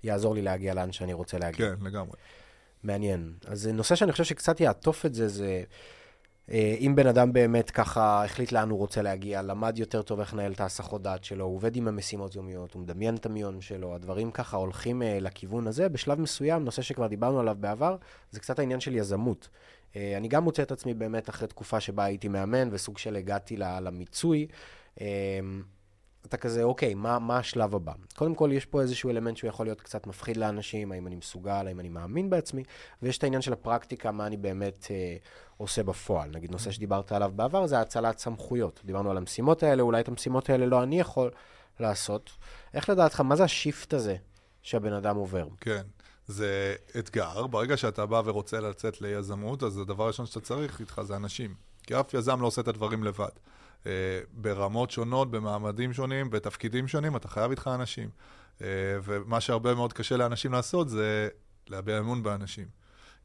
שיעזור 0.03 0.35
לי 0.35 0.41
להגיע 0.41 0.73
לאן 0.73 0.91
שאני 0.91 1.13
רוצה 1.13 1.37
להגיע. 1.37 1.75
כן, 1.75 1.85
לגמרי. 1.85 2.17
מעניין. 2.83 3.33
אז 3.45 3.67
נושא 3.67 3.95
שאני 3.95 4.11
חושב 4.11 4.23
שקצת 4.23 4.59
יעטוף 4.59 5.05
את 5.05 5.13
זה, 5.13 5.27
זה 5.27 5.63
אה, 6.51 6.75
אם 6.79 6.95
בן 6.95 7.07
אדם 7.07 7.33
באמת 7.33 7.71
ככה 7.71 8.23
החליט 8.23 8.51
לאן 8.51 8.69
הוא 8.69 8.79
רוצה 8.79 9.01
להגיע, 9.01 9.41
למד 9.41 9.77
יותר 9.77 10.01
טוב 10.01 10.19
איך 10.19 10.33
לנהל 10.33 10.51
את 10.51 10.61
ההסחות 10.61 11.01
דעת 11.01 11.23
שלו, 11.23 11.45
הוא 11.45 11.55
עובד 11.55 11.75
עם 11.75 11.87
המשימות 11.87 12.35
יומיות, 12.35 12.73
הוא 12.73 12.81
מדמיין 12.81 13.15
את 13.15 13.25
המיון 13.25 13.61
שלו, 13.61 13.95
הדברים 13.95 14.31
ככה 14.31 14.57
הולכים 14.57 15.01
uh, 15.01 15.05
לכיוון 15.21 15.67
הזה. 15.67 15.89
בשלב 15.89 16.21
מסוים, 16.21 16.65
נושא 16.65 16.81
שכבר 16.81 17.07
דיברנו 17.07 17.39
עליו 17.39 17.57
בעבר, 17.59 17.95
זה 18.31 18.39
קצת 18.39 18.59
העניין 18.59 18.79
של 18.79 18.95
יזמות. 18.95 19.49
Uh, 19.93 19.95
אני 20.17 20.27
גם 20.27 20.43
מוצא 20.43 20.63
את 20.63 20.71
עצמי 20.71 20.93
באמת 20.93 21.29
אחרי 21.29 21.47
תקופה 21.47 21.79
שבה 21.79 22.03
הייתי 22.03 22.27
מאמן, 22.27 22.69
וסוג 22.71 22.97
של 22.97 23.15
הגעתי 23.15 23.57
למיצוי. 23.57 24.47
Uh, 24.95 25.01
אתה 26.25 26.37
כזה, 26.37 26.63
אוקיי, 26.63 26.93
מה, 26.93 27.19
מה 27.19 27.37
השלב 27.37 27.75
הבא? 27.75 27.93
קודם 28.15 28.35
כל, 28.35 28.49
יש 28.53 28.65
פה 28.65 28.81
איזשהו 28.81 29.09
אלמנט 29.09 29.37
שהוא 29.37 29.47
יכול 29.47 29.65
להיות 29.65 29.81
קצת 29.81 30.07
מפחיד 30.07 30.37
לאנשים, 30.37 30.91
האם 30.91 31.07
אני 31.07 31.15
מסוגל, 31.15 31.67
האם 31.67 31.79
אני 31.79 31.89
מאמין 31.89 32.29
בעצמי, 32.29 32.63
ויש 33.01 33.17
את 33.17 33.23
העניין 33.23 33.41
של 33.41 33.53
הפרקטיקה, 33.53 34.11
מה 34.11 34.27
אני 34.27 34.37
באמת 34.37 34.87
אה, 34.91 35.15
עושה 35.57 35.83
בפועל. 35.83 36.29
נגיד, 36.29 36.51
נושא 36.51 36.71
שדיברת 36.71 37.11
עליו 37.11 37.31
בעבר 37.35 37.67
זה 37.67 37.79
הצלת 37.79 38.17
סמכויות. 38.17 38.81
דיברנו 38.85 39.11
על 39.11 39.17
המשימות 39.17 39.63
האלה, 39.63 39.83
אולי 39.83 40.01
את 40.01 40.07
המשימות 40.07 40.49
האלה 40.49 40.65
לא 40.65 40.83
אני 40.83 40.99
יכול 40.99 41.31
לעשות. 41.79 42.31
איך 42.73 42.89
לדעתך, 42.89 43.21
מה 43.21 43.35
זה 43.35 43.43
השיפט 43.43 43.93
הזה 43.93 44.15
שהבן 44.61 44.93
אדם 44.93 45.15
עובר? 45.15 45.47
כן. 45.61 45.83
זה 46.27 46.75
אתגר, 46.99 47.47
ברגע 47.47 47.77
שאתה 47.77 48.05
בא 48.05 48.21
ורוצה 48.25 48.59
לצאת 48.59 49.01
ליזמות, 49.01 49.63
אז 49.63 49.77
הדבר 49.77 50.03
הראשון 50.03 50.25
שאתה 50.25 50.39
צריך 50.39 50.79
איתך 50.79 51.01
זה 51.01 51.15
אנשים. 51.15 51.55
כי 51.83 51.99
אף 51.99 52.13
יזם 52.13 52.41
לא 52.41 52.47
עושה 52.47 52.61
את 52.61 52.67
הדברים 52.67 53.03
לבד. 53.03 53.29
אה, 53.85 53.91
ברמות 54.31 54.91
שונות, 54.91 55.31
במעמדים 55.31 55.93
שונים, 55.93 56.29
בתפקידים 56.29 56.87
שונים, 56.87 57.15
אתה 57.15 57.27
חייב 57.27 57.51
איתך 57.51 57.69
אנשים. 57.75 58.09
אה, 58.61 58.67
ומה 59.03 59.41
שהרבה 59.41 59.75
מאוד 59.75 59.93
קשה 59.93 60.17
לאנשים 60.17 60.51
לעשות 60.51 60.89
זה 60.89 61.27
להביע 61.67 61.99
אמון 61.99 62.23
באנשים. 62.23 62.67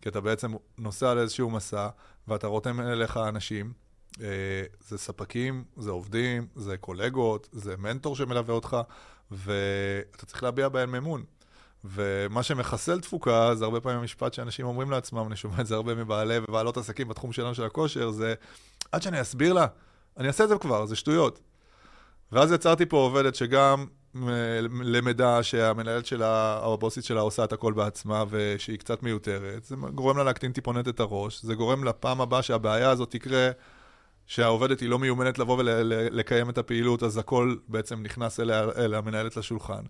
כי 0.01 0.09
אתה 0.09 0.21
בעצם 0.21 0.53
נוסע 0.79 1.11
על 1.11 1.19
איזשהו 1.19 1.51
מסע, 1.51 1.89
ואתה 2.29 2.47
רותם 2.47 2.81
אליך 2.81 3.17
אנשים, 3.17 3.73
אה, 4.21 4.27
זה 4.81 4.99
ספקים, 4.99 5.65
זה 5.77 5.91
עובדים, 5.91 6.47
זה 6.57 6.77
קולגות, 6.77 7.49
זה 7.53 7.77
מנטור 7.77 8.17
שמלווה 8.17 8.55
אותך, 8.55 8.77
ואתה 9.31 10.27
צריך 10.27 10.43
להביע 10.43 10.69
בהם 10.69 10.95
אמון. 10.95 11.25
ומה 11.85 12.43
שמחסל 12.43 13.01
תפוקה, 13.01 13.55
זה 13.55 13.65
הרבה 13.65 13.81
פעמים 13.81 13.99
המשפט 13.99 14.35
שאנשים 14.35 14.67
אומרים 14.67 14.91
לעצמם, 14.91 15.25
אני 15.27 15.37
שומע 15.37 15.61
את 15.61 15.67
זה 15.67 15.75
הרבה 15.75 15.95
מבעלי 15.95 16.39
ובעלות 16.39 16.77
עסקים 16.77 17.09
בתחום 17.09 17.33
שלנו 17.33 17.55
של 17.55 17.65
הכושר, 17.65 18.11
זה 18.11 18.35
עד 18.93 19.03
שאני 19.03 19.21
אסביר 19.21 19.53
לה, 19.53 19.67
אני 20.17 20.29
אעשה 20.29 20.45
את 20.45 20.49
זה 20.49 20.59
כבר, 20.59 20.87
זה 20.87 20.97
שטויות. 20.97 21.41
ואז 22.33 22.53
יצרתי 22.53 22.87
פה 22.87 22.97
עובדת 22.97 23.35
שגם 23.35 23.87
למדה 24.83 25.43
שהמנהלת 25.43 26.07
שלה, 26.07 26.61
או 26.63 26.75
הבוסית 26.75 27.05
שלה 27.05 27.21
עושה 27.21 27.45
את 27.45 27.53
הכל 27.53 27.73
בעצמה 27.73 28.25
ושהיא 28.31 28.79
קצת 28.79 29.03
מיותרת. 29.03 29.65
זה 29.65 29.77
גורם 29.95 30.19
לה 30.19 30.25
להקטין 30.25 30.53
טיפונת 30.53 30.89
את 30.89 31.01
הראש. 31.01 31.43
זה 31.43 31.55
גורם 31.55 31.85
לפעם 31.85 32.21
הבאה 32.21 32.43
שהבעיה 32.43 32.91
הזאת 32.91 33.11
תקרה, 33.11 33.51
שהעובדת 34.27 34.81
היא 34.81 34.89
לא 34.89 34.99
מיומנת 34.99 35.39
לבוא 35.39 35.57
ולקיים 35.59 36.51
את 36.51 36.59
הפעילות, 36.59 37.03
אז 37.03 37.19
הכל 37.19 37.57
בעצם 37.69 38.03
נכנס 38.03 38.41
אליה, 38.41 38.65
אל 38.77 38.95
המנהלת 38.95 39.37
לשולחן. 39.37 39.83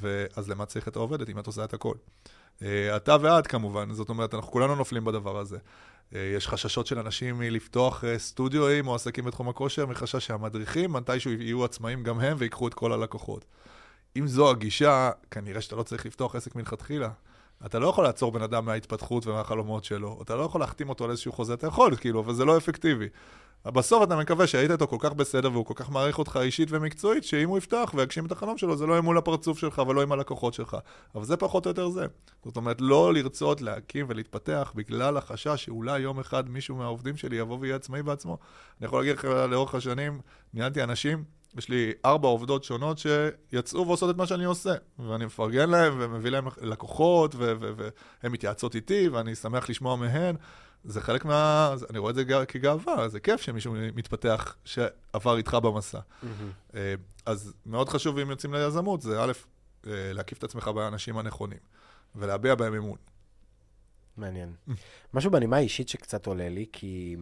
ואז 0.00 0.50
למה 0.50 0.66
צריך 0.66 0.88
את 0.88 0.96
העובדת 0.96 1.28
אם 1.28 1.38
את 1.38 1.46
עושה 1.46 1.64
את 1.64 1.74
הכל? 1.74 1.94
אה, 2.62 2.96
אתה 2.96 3.16
ואת 3.20 3.46
כמובן, 3.46 3.92
זאת 3.92 4.08
אומרת, 4.08 4.34
אנחנו 4.34 4.52
כולנו 4.52 4.74
נופלים 4.74 5.04
בדבר 5.04 5.38
הזה. 5.38 5.58
אה, 6.14 6.32
יש 6.36 6.48
חששות 6.48 6.86
של 6.86 6.98
אנשים 6.98 7.38
מלפתוח 7.38 8.04
אה, 8.04 8.18
סטודיואים 8.18 8.88
או 8.88 8.94
עסקים 8.94 9.24
בתחום 9.24 9.48
הכושר, 9.48 9.86
מחשש 9.86 10.26
שהמדריכים 10.26 10.92
מתישהו 10.92 11.32
יהיו 11.32 11.64
עצמאים 11.64 12.02
גם 12.02 12.20
הם 12.20 12.36
ויקחו 12.38 12.68
את 12.68 12.74
כל 12.74 12.92
הלקוחות. 12.92 13.44
אם 14.16 14.26
זו 14.26 14.50
הגישה, 14.50 15.10
כנראה 15.30 15.60
שאתה 15.60 15.76
לא 15.76 15.82
צריך 15.82 16.06
לפתוח 16.06 16.36
עסק 16.36 16.56
מלכתחילה. 16.56 17.10
אתה 17.66 17.78
לא 17.78 17.86
יכול 17.86 18.04
לעצור 18.04 18.32
בן 18.32 18.42
אדם 18.42 18.64
מההתפתחות 18.64 19.26
ומהחלומות 19.26 19.84
שלו, 19.84 20.18
אתה 20.22 20.36
לא 20.36 20.42
יכול 20.42 20.60
להחתים 20.60 20.88
אותו 20.88 21.04
על 21.04 21.10
איזשהו 21.10 21.32
חוזה, 21.32 21.54
אתה 21.54 21.66
יכול, 21.66 21.96
כאילו, 21.96 22.20
אבל 22.20 22.34
זה 22.34 22.44
לא 22.44 22.56
אפקטיבי. 22.56 23.08
בסוף 23.64 24.02
אתה 24.02 24.16
מקווה 24.16 24.46
שהיית 24.46 24.70
איתו 24.70 24.86
כל 24.86 24.96
כך 25.00 25.12
בסדר 25.12 25.52
והוא 25.52 25.64
כל 25.64 25.74
כך 25.76 25.90
מעריך 25.90 26.18
אותך 26.18 26.38
אישית 26.42 26.68
ומקצועית, 26.70 27.24
שאם 27.24 27.48
הוא 27.48 27.58
יפתח 27.58 27.92
ויגשים 27.94 28.26
את 28.26 28.32
החלום 28.32 28.58
שלו, 28.58 28.76
זה 28.76 28.86
לא 28.86 28.92
יהיה 28.92 29.02
מול 29.02 29.18
הפרצוף 29.18 29.58
שלך 29.58 29.82
ולא 29.88 30.02
עם 30.02 30.12
הלקוחות 30.12 30.54
שלך. 30.54 30.76
אבל 31.14 31.24
זה 31.24 31.36
פחות 31.36 31.66
או 31.66 31.70
יותר 31.70 31.88
זה. 31.88 32.06
זאת 32.44 32.56
אומרת, 32.56 32.80
לא 32.80 33.14
לרצות 33.14 33.60
להקים 33.60 34.06
ולהתפתח 34.08 34.72
בגלל 34.74 35.16
החשש 35.16 35.64
שאולי 35.64 36.00
יום 36.00 36.20
אחד 36.20 36.50
מישהו 36.50 36.76
מהעובדים 36.76 37.16
שלי 37.16 37.36
יבוא 37.36 37.58
ויהיה 37.60 37.76
עצמאי 37.76 38.02
בעצמו. 38.02 38.38
אני 38.80 38.86
יכול 38.86 39.00
להגיד 39.00 39.16
לך, 39.16 39.24
לאורך 39.24 39.74
השנים, 39.74 40.20
ניהלתי 40.54 40.82
אנשים, 40.82 41.24
יש 41.58 41.68
לי 41.68 41.92
ארבע 42.04 42.28
עובדות 42.28 42.64
שונות 42.64 42.98
שיצאו 42.98 43.86
ועושות 43.86 44.10
את 44.10 44.16
מה 44.16 44.26
שאני 44.26 44.44
עושה. 44.44 44.74
ואני 44.98 45.26
מפרגן 45.26 45.70
להם 45.70 45.96
ומביא 45.98 46.30
להם 46.30 46.48
לקוחות, 46.62 47.34
והן 47.34 48.32
מתייעצות 48.32 48.74
איתי, 48.74 49.08
ואני 49.08 49.34
שמח 49.34 49.70
לשמוע 49.70 49.96
מהן. 49.96 50.36
זה 50.86 51.00
חלק 51.00 51.24
מה... 51.24 51.74
אני 51.90 51.98
רואה 51.98 52.10
את 52.10 52.14
זה 52.14 52.24
כגאווה, 52.48 53.08
זה 53.08 53.20
כיף 53.20 53.40
שמישהו 53.40 53.74
מתפתח 53.94 54.56
שעבר 54.64 55.36
איתך 55.36 55.54
במסע. 55.54 55.98
Mm-hmm. 55.98 56.76
אז 57.26 57.54
מאוד 57.66 57.88
חשוב 57.88 58.18
אם 58.18 58.30
יוצאים 58.30 58.54
ליזמות, 58.54 59.02
זה 59.02 59.22
א', 59.22 59.32
אה, 59.86 60.12
להקיף 60.12 60.38
את 60.38 60.44
עצמך 60.44 60.68
באנשים 60.68 61.18
הנכונים, 61.18 61.58
ולהביע 62.14 62.54
בהם 62.54 62.74
אמון. 62.74 62.96
מעניין. 64.16 64.52
משהו 65.14 65.30
בנימה 65.30 65.58
אישית 65.58 65.88
שקצת 65.88 66.26
עולה 66.26 66.48
לי, 66.48 66.66
כי 66.72 67.16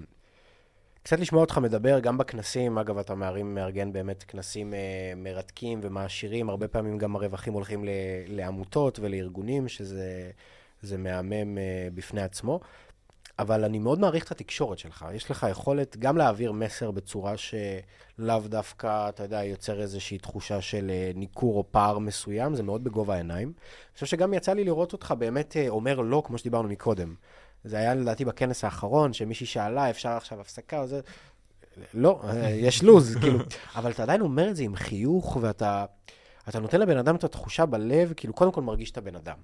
קצת 1.03 1.19
לשמוע 1.19 1.41
אותך 1.41 1.59
מדבר 1.59 1.99
גם 1.99 2.19
בכנסים, 2.19 2.79
אגב, 2.79 2.99
אתה 2.99 3.15
מערים, 3.15 3.55
מארגן 3.55 3.93
באמת 3.93 4.23
כנסים 4.23 4.75
אה, 4.75 5.13
מרתקים 5.17 5.81
ומעשירים, 5.83 6.49
הרבה 6.51 6.69
פעמים 6.69 6.99
גם 6.99 7.17
הרווחים 7.17 7.53
הולכים 7.53 7.85
ל, 7.85 7.89
לעמותות 8.27 8.99
ולארגונים, 8.99 9.69
שזה 9.69 10.99
מהמם 10.99 11.59
אה, 11.59 11.89
בפני 11.95 12.23
עצמו. 12.23 12.61
אבל 13.39 13.65
אני 13.65 13.79
מאוד 13.79 14.01
מעריך 14.01 14.25
את 14.25 14.31
התקשורת 14.31 14.79
שלך. 14.79 15.07
יש 15.15 15.31
לך 15.31 15.47
יכולת 15.51 15.97
גם 15.97 16.17
להעביר 16.17 16.53
מסר 16.53 16.91
בצורה 16.91 17.35
שלאו 17.37 18.41
דווקא, 18.45 19.09
אתה 19.09 19.23
יודע, 19.23 19.45
יוצר 19.45 19.81
איזושהי 19.81 20.19
תחושה 20.19 20.61
של 20.61 20.91
אה, 20.91 21.11
ניכור 21.15 21.57
או 21.59 21.65
פער 21.71 21.99
מסוים, 21.99 22.55
זה 22.55 22.63
מאוד 22.63 22.85
בגובה 22.85 23.15
העיניים. 23.15 23.49
אני 23.49 23.95
חושב 23.95 24.07
שגם 24.07 24.35
יצא 24.35 24.53
לי 24.53 24.65
לראות 24.65 24.93
אותך 24.93 25.15
באמת 25.19 25.57
אה, 25.57 25.69
אומר 25.69 26.01
לא, 26.01 26.23
כמו 26.27 26.39
שדיברנו 26.39 26.69
מקודם. 26.69 27.15
זה 27.65 27.77
היה 27.77 27.95
לדעתי 27.95 28.25
בכנס 28.25 28.65
האחרון, 28.65 29.13
שמישהי 29.13 29.47
שאלה, 29.47 29.91
אפשר 29.91 30.09
עכשיו 30.09 30.41
הפסקה 30.41 30.81
או 30.81 30.87
זה... 30.87 31.01
לא, 31.95 32.21
אה, 32.25 32.51
יש 32.51 32.83
לו"ז, 32.83 33.17
כאילו. 33.21 33.39
אבל 33.75 33.91
אתה 33.91 34.03
עדיין 34.03 34.21
אומר 34.21 34.51
את 34.51 34.57
זה 34.57 34.63
עם 34.63 34.77
חיוך, 34.77 35.39
ואתה 35.41 35.85
אתה 36.49 36.61
נותן 36.61 36.81
לבן 36.81 36.97
אדם 36.97 37.17
את 37.17 37.25
התחושה 37.25 37.67
בלב, 37.67 38.13
כאילו, 38.17 38.35
קודם 38.35 38.53
כל 38.53 38.63
מרגיש 38.63 38.91
את 38.91 38.99
הבן 38.99 39.17
אדם. 39.17 39.37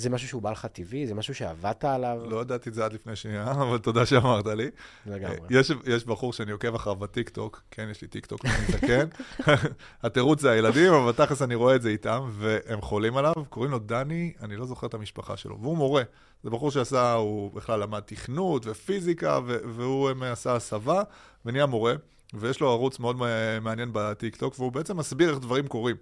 זה 0.00 0.10
משהו 0.10 0.28
שהוא 0.28 0.42
בא 0.42 0.50
לך 0.50 0.66
טבעי? 0.66 1.06
זה 1.06 1.14
משהו 1.14 1.34
שעבדת 1.34 1.84
עליו? 1.84 2.20
לא 2.30 2.40
ידעתי 2.40 2.68
את 2.68 2.74
זה 2.74 2.84
עד 2.84 2.92
לפני 2.92 3.16
שנייה, 3.16 3.50
אבל 3.62 3.78
תודה 3.78 4.06
שאמרת 4.06 4.46
לי. 4.46 4.70
לגמרי. 5.06 5.36
יש, 5.50 5.72
יש 5.86 6.04
בחור 6.04 6.32
שאני 6.32 6.52
עוקב 6.52 6.74
אחריו 6.74 6.96
בטיקטוק, 6.96 7.62
כן, 7.70 7.88
יש 7.90 8.02
לי 8.02 8.08
טיקטוק, 8.08 8.44
אני 8.44 8.52
מתקן. 8.68 9.08
התירוץ 10.02 10.40
זה 10.40 10.50
הילדים, 10.50 10.92
אבל 10.92 11.12
תכלס 11.12 11.42
אני 11.42 11.54
רואה 11.54 11.74
את 11.74 11.82
זה 11.82 11.88
איתם, 11.88 12.30
והם 12.32 12.80
חולים 12.80 13.16
עליו, 13.16 13.32
קוראים 13.48 13.72
לו 13.72 13.78
דני, 13.78 14.32
אני 14.42 14.56
לא 14.56 14.66
זוכר 14.66 14.86
את 14.86 14.94
המשפחה 14.94 15.36
שלו, 15.36 15.58
והוא 15.60 15.76
מורה. 15.76 16.02
זה 16.42 16.50
בחור 16.50 16.70
שעשה, 16.70 17.12
הוא 17.12 17.52
בכלל 17.52 17.80
למד 17.80 18.00
תכנות 18.00 18.66
ופיזיקה, 18.66 19.40
והוא 19.76 20.10
עשה 20.22 20.54
הסבה, 20.54 21.02
ונהיה 21.44 21.66
מורה. 21.66 21.94
ויש 22.34 22.60
לו 22.60 22.70
ערוץ 22.70 22.98
מאוד 22.98 23.16
מעניין 23.62 23.90
בטיקטוק, 23.92 24.54
והוא 24.58 24.72
בעצם 24.72 24.96
מסביר 24.96 25.30
איך 25.30 25.38
דברים 25.38 25.66
קורים. 25.66 25.96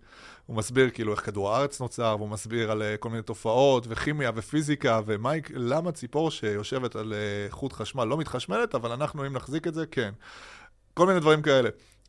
הוא 0.47 0.57
מסביר 0.57 0.91
כאילו 0.91 1.13
איך 1.13 1.21
כדור 1.21 1.55
הארץ 1.55 1.81
נוצר, 1.81 2.17
והוא 2.19 2.29
מסביר 2.29 2.71
על 2.71 2.83
אה, 2.83 2.97
כל 2.97 3.11
מיני 3.11 3.23
תופעות, 3.23 3.87
וכימיה 3.89 4.31
ופיזיקה, 4.35 5.01
ולמה 5.07 5.93
ציפור 5.93 6.31
שיושבת 6.31 6.97
על 6.97 7.13
אה, 7.13 7.51
חוט 7.51 7.73
חשמל 7.73 8.05
לא 8.05 8.17
מתחשמלת, 8.17 8.75
אבל 8.75 8.93
אנחנו, 8.93 9.27
אם 9.27 9.33
נחזיק 9.33 9.67
את 9.67 9.75
זה, 9.75 9.87
כן. 9.87 10.11
כל 10.95 11.07
מיני 11.07 11.21
דברים 11.21 11.43
כאלה. 11.43 11.69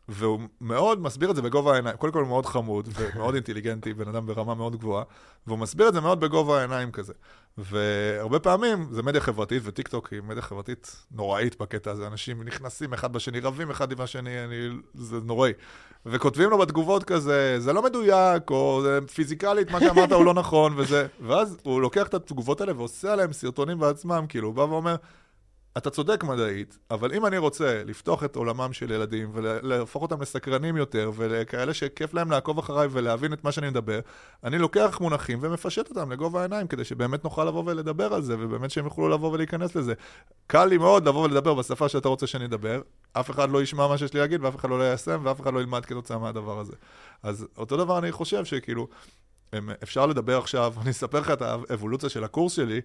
והוא 0.10 0.40
מאוד 0.62 1.02
מסביר 1.02 1.32
את 1.32 1.36
זה 1.36 1.42
בגובה 1.42 1.74
העיניים. 1.74 1.98
קודם 1.98 2.14
כל 2.14 2.20
הוא 2.20 2.28
מאוד 2.28 2.46
חמוד 2.46 2.90
ומאוד 2.96 3.34
אינטליגנטי, 3.36 3.94
בן 3.94 4.08
אדם 4.08 4.26
ברמה 4.26 4.56
מאוד 4.56 4.76
גבוהה, 4.76 5.04
והוא 5.48 5.60
מסביר 5.60 5.88
את 5.88 5.94
זה 5.94 6.02
מאוד 6.02 6.20
בגובה 6.20 6.58
העיניים 6.58 6.92
כזה. 6.92 7.14
והרבה 7.58 8.40
פעמים 8.40 8.88
זה 8.92 9.04
מדיה 9.04 9.22
חברתית, 9.22 9.62
וטיקטוק 9.66 10.14
היא 10.14 10.22
מדיה 10.22 10.42
חברתית 10.42 11.06
נוראית 11.12 11.62
בקטע 11.62 11.92
הזה. 11.92 12.08
אנשים 12.08 12.44
נכנסים 12.44 12.94
אחד 12.94 13.14
בשני, 13.14 13.40
רבים 13.40 13.72
אחד 13.72 13.92
עם 13.92 14.02
השני, 14.02 14.44
אני, 14.44 14.56
זה 14.94 15.18
נוראי. 15.24 15.52
וכותבים 16.06 16.50
לו 16.50 16.58
בתגובות 16.58 17.04
כזה, 17.04 17.56
זה 17.60 17.74
לא 17.74 17.84
מדויק, 17.84 18.52
או 18.52 18.82
זה 18.84 19.00
פיזיקלית, 19.14 19.72
מה 19.72 19.80
שאמרת 19.80 20.12
הוא 20.12 20.26
לא 20.26 20.34
נכון, 20.34 20.74
וזה... 20.78 21.08
ואז 21.22 21.58
הוא 21.64 21.82
לוקח 21.82 22.08
את 22.08 22.14
התגובות 22.14 22.62
האלה 22.62 22.78
ועושה 22.78 23.14
עליהם 23.14 23.34
סרטונים 23.34 23.80
בעצמם, 23.80 24.26
כאילו, 24.30 24.48
הוא 24.48 24.56
בא 24.56 24.62
ואומר, 24.62 24.96
אתה 25.80 25.90
צודק 25.90 26.24
מדעית, 26.24 26.78
אבל 26.92 27.14
אם 27.14 27.26
אני 27.26 27.38
רוצה 27.38 27.84
לפתוח 27.86 28.24
את 28.24 28.36
עולמם 28.36 28.74
של 28.74 28.92
ילדים 28.92 29.30
ולהפוך 29.34 30.02
אותם 30.02 30.22
לסקרנים 30.22 30.78
יותר 30.78 31.12
ולכאלה 31.16 31.74
שכיף 31.74 32.14
להם 32.14 32.32
לעקוב 32.32 32.60
אחריי 32.60 32.88
ולהבין 32.92 33.34
את 33.34 33.44
מה 33.44 33.52
שאני 33.52 33.70
מדבר, 33.70 34.00
אני 34.44 34.58
לוקח 34.58 34.98
מונחים 35.02 35.40
ומפשט 35.42 35.90
אותם 35.90 36.12
לגובה 36.12 36.40
העיניים 36.40 36.68
כדי 36.68 36.84
שבאמת 36.84 37.24
נוכל 37.24 37.46
לבוא 37.46 37.64
ולדבר 37.66 38.14
על 38.14 38.22
זה 38.22 38.36
ובאמת 38.40 38.72
שהם 38.72 38.86
יוכלו 38.86 39.10
לבוא 39.10 39.32
ולהיכנס 39.32 39.76
לזה. 39.76 39.94
קל 40.48 40.66
לי 40.66 40.78
מאוד 40.78 41.08
לבוא 41.08 41.24
ולדבר 41.24 41.54
בשפה 41.54 41.90
שאתה 41.90 42.10
רוצה 42.10 42.28
שאני 42.28 42.46
אדבר, 42.46 42.82
אף 43.14 43.30
אחד 43.30 43.50
לא 43.50 43.62
ישמע 43.62 43.88
מה 43.88 43.98
שיש 43.98 44.14
לי 44.14 44.20
להגיד 44.20 44.44
ואף 44.44 44.56
אחד 44.56 44.70
לא 44.70 44.92
יישם 44.92 45.22
ואף 45.24 45.42
אחד 45.42 45.54
לא 45.54 45.60
ילמד 45.60 45.86
כתוצאה 45.86 46.18
מהדבר 46.18 46.60
הזה. 46.60 46.74
אז 47.24 47.48
אותו 47.58 47.78
דבר 47.78 48.00
אני 48.00 48.12
חושב 48.12 48.46
שכאילו... 48.46 48.88
אפשר 49.84 50.06
לדבר 50.06 50.38
עכשיו, 50.38 50.74
אני 50.82 50.90
אספר 50.90 51.20
לך 51.20 51.32
את 51.32 51.42
האבולוציה 51.42 52.10
של 52.10 52.24
הקורס 52.24 52.54
שלי, 52.54 52.82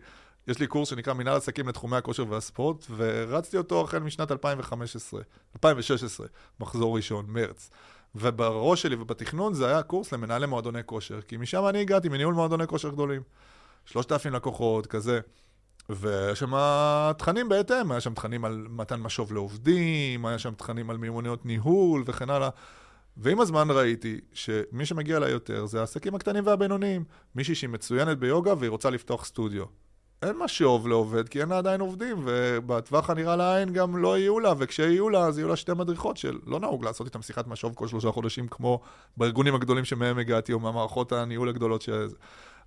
יש 0.48 0.58
לי 0.58 0.66
קורס 0.66 0.88
שנקרא 0.88 1.12
מנהל 1.12 1.36
עסקים 1.36 1.68
לתחומי 1.68 1.96
הכושר 1.96 2.24
והספורט, 2.28 2.84
ורצתי 2.96 3.56
אותו 3.56 3.84
החל 3.84 3.98
משנת 3.98 4.32
2015, 4.32 5.20
2016, 5.56 6.26
מחזור 6.60 6.96
ראשון, 6.96 7.24
מרץ. 7.28 7.70
ובראש 8.14 8.82
שלי 8.82 8.96
ובתכנון 8.96 9.54
זה 9.54 9.66
היה 9.66 9.82
קורס 9.82 10.12
למנהלי 10.12 10.46
מועדוני 10.46 10.80
כושר, 10.86 11.20
כי 11.20 11.36
משם 11.36 11.66
אני 11.68 11.80
הגעתי, 11.80 12.08
מניהול 12.08 12.34
מועדוני 12.34 12.66
כושר 12.66 12.88
גדולים. 12.88 13.22
3,000 13.86 14.32
לקוחות, 14.32 14.86
כזה. 14.86 15.20
והיה 15.88 16.34
שם 16.34 16.52
תכנים 17.18 17.48
בהתאם, 17.48 17.90
היה 17.90 18.00
שם 18.00 18.14
תכנים 18.14 18.44
על 18.44 18.66
מתן 18.70 19.00
משוב 19.00 19.32
לעובדים, 19.32 20.26
היה 20.26 20.38
שם 20.38 20.54
תכנים 20.54 20.90
על 20.90 20.96
מיומנויות 20.96 21.46
ניהול 21.46 22.02
וכן 22.06 22.30
הלאה. 22.30 22.48
ועם 23.16 23.40
הזמן 23.40 23.70
ראיתי 23.70 24.20
שמי 24.32 24.86
שמגיע 24.86 25.16
אליי 25.16 25.30
יותר 25.30 25.66
זה 25.66 25.80
העסקים 25.80 26.14
הקטנים 26.14 26.46
והבינוניים. 26.46 27.04
מישהי 27.34 27.54
שהיא 27.54 27.70
מצוינת 27.70 28.18
ביוגה 28.18 28.54
והיא 28.58 28.70
רוצה 28.70 28.90
לפתוח 28.90 29.24
סטודיו. 29.24 29.64
אין 30.24 30.36
מה 30.36 30.48
שאוב 30.48 30.88
לעובד, 30.88 31.28
כי 31.28 31.40
אין 31.40 31.48
לה 31.48 31.58
עדיין 31.58 31.80
עובדים, 31.80 32.22
ובטווח 32.24 33.10
הנראה 33.10 33.36
לעין 33.36 33.72
גם 33.72 33.96
לא 33.96 34.18
יהיו 34.18 34.40
לה, 34.40 34.52
וכשיהיו 34.58 35.08
לה, 35.08 35.26
אז 35.26 35.38
יהיו 35.38 35.48
לה 35.48 35.56
שתי 35.56 35.72
מדריכות 35.72 36.16
של 36.16 36.38
לא 36.46 36.60
נהוג 36.60 36.84
לעשות 36.84 37.06
איתם 37.06 37.22
שיחת 37.22 37.46
משוב 37.46 37.74
כל 37.74 37.88
שלושה 37.88 38.10
חודשים, 38.12 38.48
כמו 38.48 38.80
בארגונים 39.16 39.54
הגדולים 39.54 39.84
שמהם 39.84 40.18
הגעתי, 40.18 40.52
או 40.52 40.60
מהמערכות 40.60 41.12
הניהול 41.12 41.48
הגדולות 41.48 41.82
של 41.82 42.06
זה. 42.06 42.16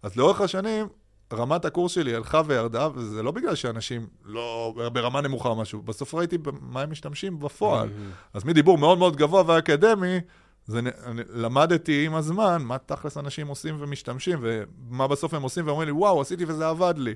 אז 0.03 0.15
לאורך 0.15 0.41
השנים, 0.41 0.87
רמת 1.33 1.65
הקורס 1.65 1.91
שלי 1.91 2.15
הלכה 2.15 2.41
וירדה, 2.45 2.87
וזה 2.95 3.23
לא 3.23 3.31
בגלל 3.31 3.55
שאנשים 3.55 4.07
לא 4.25 4.73
ברמה 4.93 5.21
נמוכה 5.21 5.49
או 5.49 5.55
משהו, 5.55 5.81
בסוף 5.81 6.13
ראיתי 6.13 6.37
במה 6.37 6.81
הם 6.81 6.91
משתמשים 6.91 7.39
בפועל. 7.39 7.87
Mm-hmm. 7.87 8.27
אז 8.33 8.45
מדיבור 8.45 8.77
מאוד 8.77 8.97
מאוד 8.97 9.15
גבוה 9.15 9.43
ואקדמי, 9.47 10.19
זה, 10.65 10.79
אני, 10.79 11.21
למדתי 11.33 12.05
עם 12.05 12.15
הזמן 12.15 12.61
מה 12.61 12.77
תכלס 12.77 13.17
אנשים 13.17 13.47
עושים 13.47 13.77
ומשתמשים, 13.79 14.39
ומה 14.41 15.07
בסוף 15.07 15.33
הם 15.33 15.41
עושים, 15.41 15.67
ואומרים 15.67 15.87
לי, 15.87 15.91
וואו, 15.91 16.21
עשיתי 16.21 16.45
וזה 16.47 16.67
עבד 16.67 16.93
לי. 16.97 17.13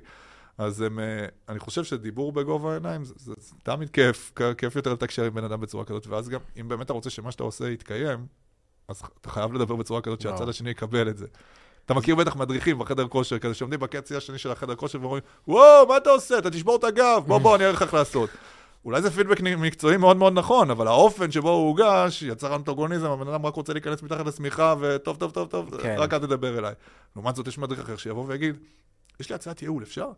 אז 0.58 0.82
הם, 0.82 1.00
אה, 1.00 1.26
אני 1.50 1.60
חושב 1.60 1.84
שדיבור 1.84 2.32
בגובה 2.32 2.72
העיניים 2.72 3.04
זה, 3.04 3.14
זה, 3.18 3.34
זה 3.38 3.56
תמיד 3.64 3.90
כיף, 3.90 4.32
כיף 4.58 4.76
יותר 4.76 4.94
לתקשר 4.94 5.24
עם 5.24 5.34
בן 5.34 5.44
אדם 5.44 5.62
בצורה 5.62 5.86
כזאת, 5.86 6.08
ואז 6.08 6.30
גם, 6.30 6.40
אם 6.60 6.68
באמת 6.68 6.86
אתה 6.86 6.94
רוצה 6.94 7.10
שמה 7.10 7.32
שאתה 7.32 7.44
עושה 7.44 7.70
יתקיים, 7.70 8.26
אז 8.88 9.02
אתה 9.22 9.30
חייב 9.30 9.54
לדבר 9.54 9.76
בצורה 9.76 10.02
כזאת 10.02 10.22
שהצד 10.22 10.50
השני 10.50 10.70
יקבל 10.70 11.10
את 11.10 11.18
זה. 11.18 11.26
אתה 11.86 11.94
מכיר 11.94 12.16
בטח 12.16 12.36
מדריכים 12.36 12.80
בחדר 12.80 13.08
כושר 13.08 13.40
כזה, 13.40 13.54
שעומדים 13.54 13.80
בקצי 13.80 14.16
השני 14.16 14.38
של 14.38 14.52
החדר 14.52 14.76
כושר 14.76 15.02
ואומרים, 15.02 15.24
וואו, 15.48 15.88
מה 15.88 15.98
אתה 15.98 16.10
עושה? 16.10 16.38
אתה 16.38 16.50
תשבור 16.50 16.76
את 16.76 16.84
הגב, 16.84 17.24
בוא 17.28 17.38
בוא, 17.38 17.56
אני 17.56 17.64
אראה 17.64 17.74
לך 17.74 17.82
איך 17.82 17.94
לעשות. 17.94 18.30
אולי 18.86 19.02
זה 19.02 19.12
פידבק 19.12 19.42
מקצועי 19.42 19.98
מאוד 19.98 20.18
מאוד 20.18 20.34
נכון, 20.34 20.72
אבל 20.72 20.88
האופן 20.88 21.32
שבו 21.32 21.50
הוא 21.50 21.68
הוגש, 21.68 22.22
יצר 22.22 22.56
אנטוגוניזם, 22.56 23.12
הבן 23.12 23.28
אדם 23.28 23.46
רק 23.46 23.56
רוצה 23.56 23.74
להיכנס 23.74 24.04
מתחת 24.04 24.26
לשמיכה, 24.26 24.76
וטוב, 24.80 25.18
טוב, 25.18 25.32
טוב, 25.32 25.48
טוב, 25.48 25.82
כן. 25.82 25.96
רק 25.98 26.14
אל 26.14 26.20
תדבר 26.20 26.58
אליי. 26.60 26.74
לעומת 27.16 27.36
זאת, 27.36 27.48
יש 27.48 27.58
מדריך 27.58 27.80
אחר 27.80 27.98
שיבוא 27.98 28.26
ויגיד, 28.28 28.58
יש 29.20 29.30
לי 29.30 29.36
הצעת 29.36 29.62
ייעול, 29.62 29.84
אפשר? 29.84 30.12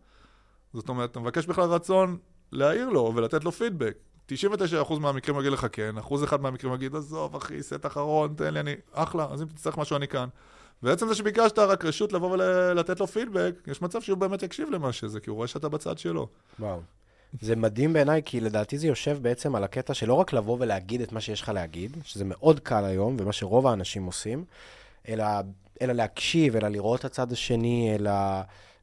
זאת 0.73 0.89
אומרת, 0.89 1.11
אתה 1.11 1.19
מבקש 1.19 1.45
בכלל 1.45 1.69
רצון 1.69 2.17
להעיר 2.51 2.89
לו 2.89 3.11
ולתת 3.15 3.43
לו 3.43 3.51
פידבק. 3.51 3.95
99% 4.31 4.99
מהמקרים 4.99 5.39
יגיד 5.39 5.51
לך 5.51 5.67
כן, 5.71 5.97
אחוז 5.97 6.23
אחד 6.23 6.41
מהמקרים 6.41 6.73
יגיד, 6.73 6.95
עזוב 6.95 7.35
אחי, 7.35 7.63
סט 7.63 7.85
אחרון, 7.85 8.33
תן 8.37 8.53
לי, 8.53 8.59
אני 8.59 8.75
אחלה, 8.91 9.27
אז 9.31 9.41
אם 9.41 9.47
תצטרך 9.47 9.77
משהו 9.77 9.97
אני 9.97 10.07
כאן. 10.07 10.27
ועצם 10.83 11.07
זה 11.07 11.15
שביקשת 11.15 11.59
רק 11.59 11.85
רשות 11.85 12.13
לבוא 12.13 12.31
ולתת 12.31 12.99
לו 12.99 13.07
פידבק, 13.07 13.55
יש 13.67 13.81
מצב 13.81 14.01
שהוא 14.01 14.17
באמת 14.17 14.43
יקשיב 14.43 14.69
למה 14.71 14.93
שזה, 14.93 15.19
כי 15.19 15.29
הוא 15.29 15.35
רואה 15.35 15.47
שאתה 15.47 15.69
בצד 15.69 15.97
שלו. 15.97 16.27
וואו. 16.59 16.81
זה 17.41 17.55
מדהים 17.55 17.93
בעיניי, 17.93 18.21
כי 18.25 18.39
לדעתי 18.39 18.77
זה 18.77 18.87
יושב 18.87 19.17
בעצם 19.21 19.55
על 19.55 19.63
הקטע 19.63 19.93
של 19.93 20.07
לא 20.07 20.13
רק 20.13 20.33
לבוא 20.33 20.57
ולהגיד 20.59 21.01
את 21.01 21.11
מה 21.11 21.21
שיש 21.21 21.41
לך 21.41 21.49
להגיד, 21.49 21.97
שזה 22.03 22.25
מאוד 22.25 22.59
קל 22.59 22.85
היום, 22.85 23.15
ומה 23.19 23.33
שרוב 23.33 23.67
האנשים 23.67 24.05
עושים, 24.05 24.45
אלא, 25.07 25.25
אלא 25.81 25.93
להקשיב, 25.93 26.55
אלא 26.55 26.67
לראות 26.67 26.99
את 26.99 27.05
הצד 27.05 27.31
השני, 27.31 27.95
אלא 27.95 28.11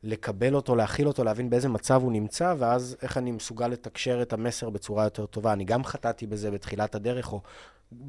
לקבל 0.03 0.55
אותו, 0.55 0.77
להכיל 0.77 1.09
אותו, 1.09 1.25
להבין 1.25 1.51
באיזה 1.51 1.69
מצב 1.69 2.03
הוא 2.03 2.13
נמצא, 2.13 2.55
ואז 2.59 2.97
איך 3.03 3.19
אני 3.19 3.31
מסוגל 3.31 3.69
לתקשר 3.69 4.23
את 4.23 4.33
המסר 4.33 4.71
בצורה 4.71 5.05
יותר 5.05 5.27
טובה. 5.27 5.53
אני 5.53 5.65
גם 5.65 5.85
חטאתי 5.85 6.27
בזה 6.27 6.51
בתחילת 6.51 6.95
הדרך, 6.95 7.33
או 7.33 7.41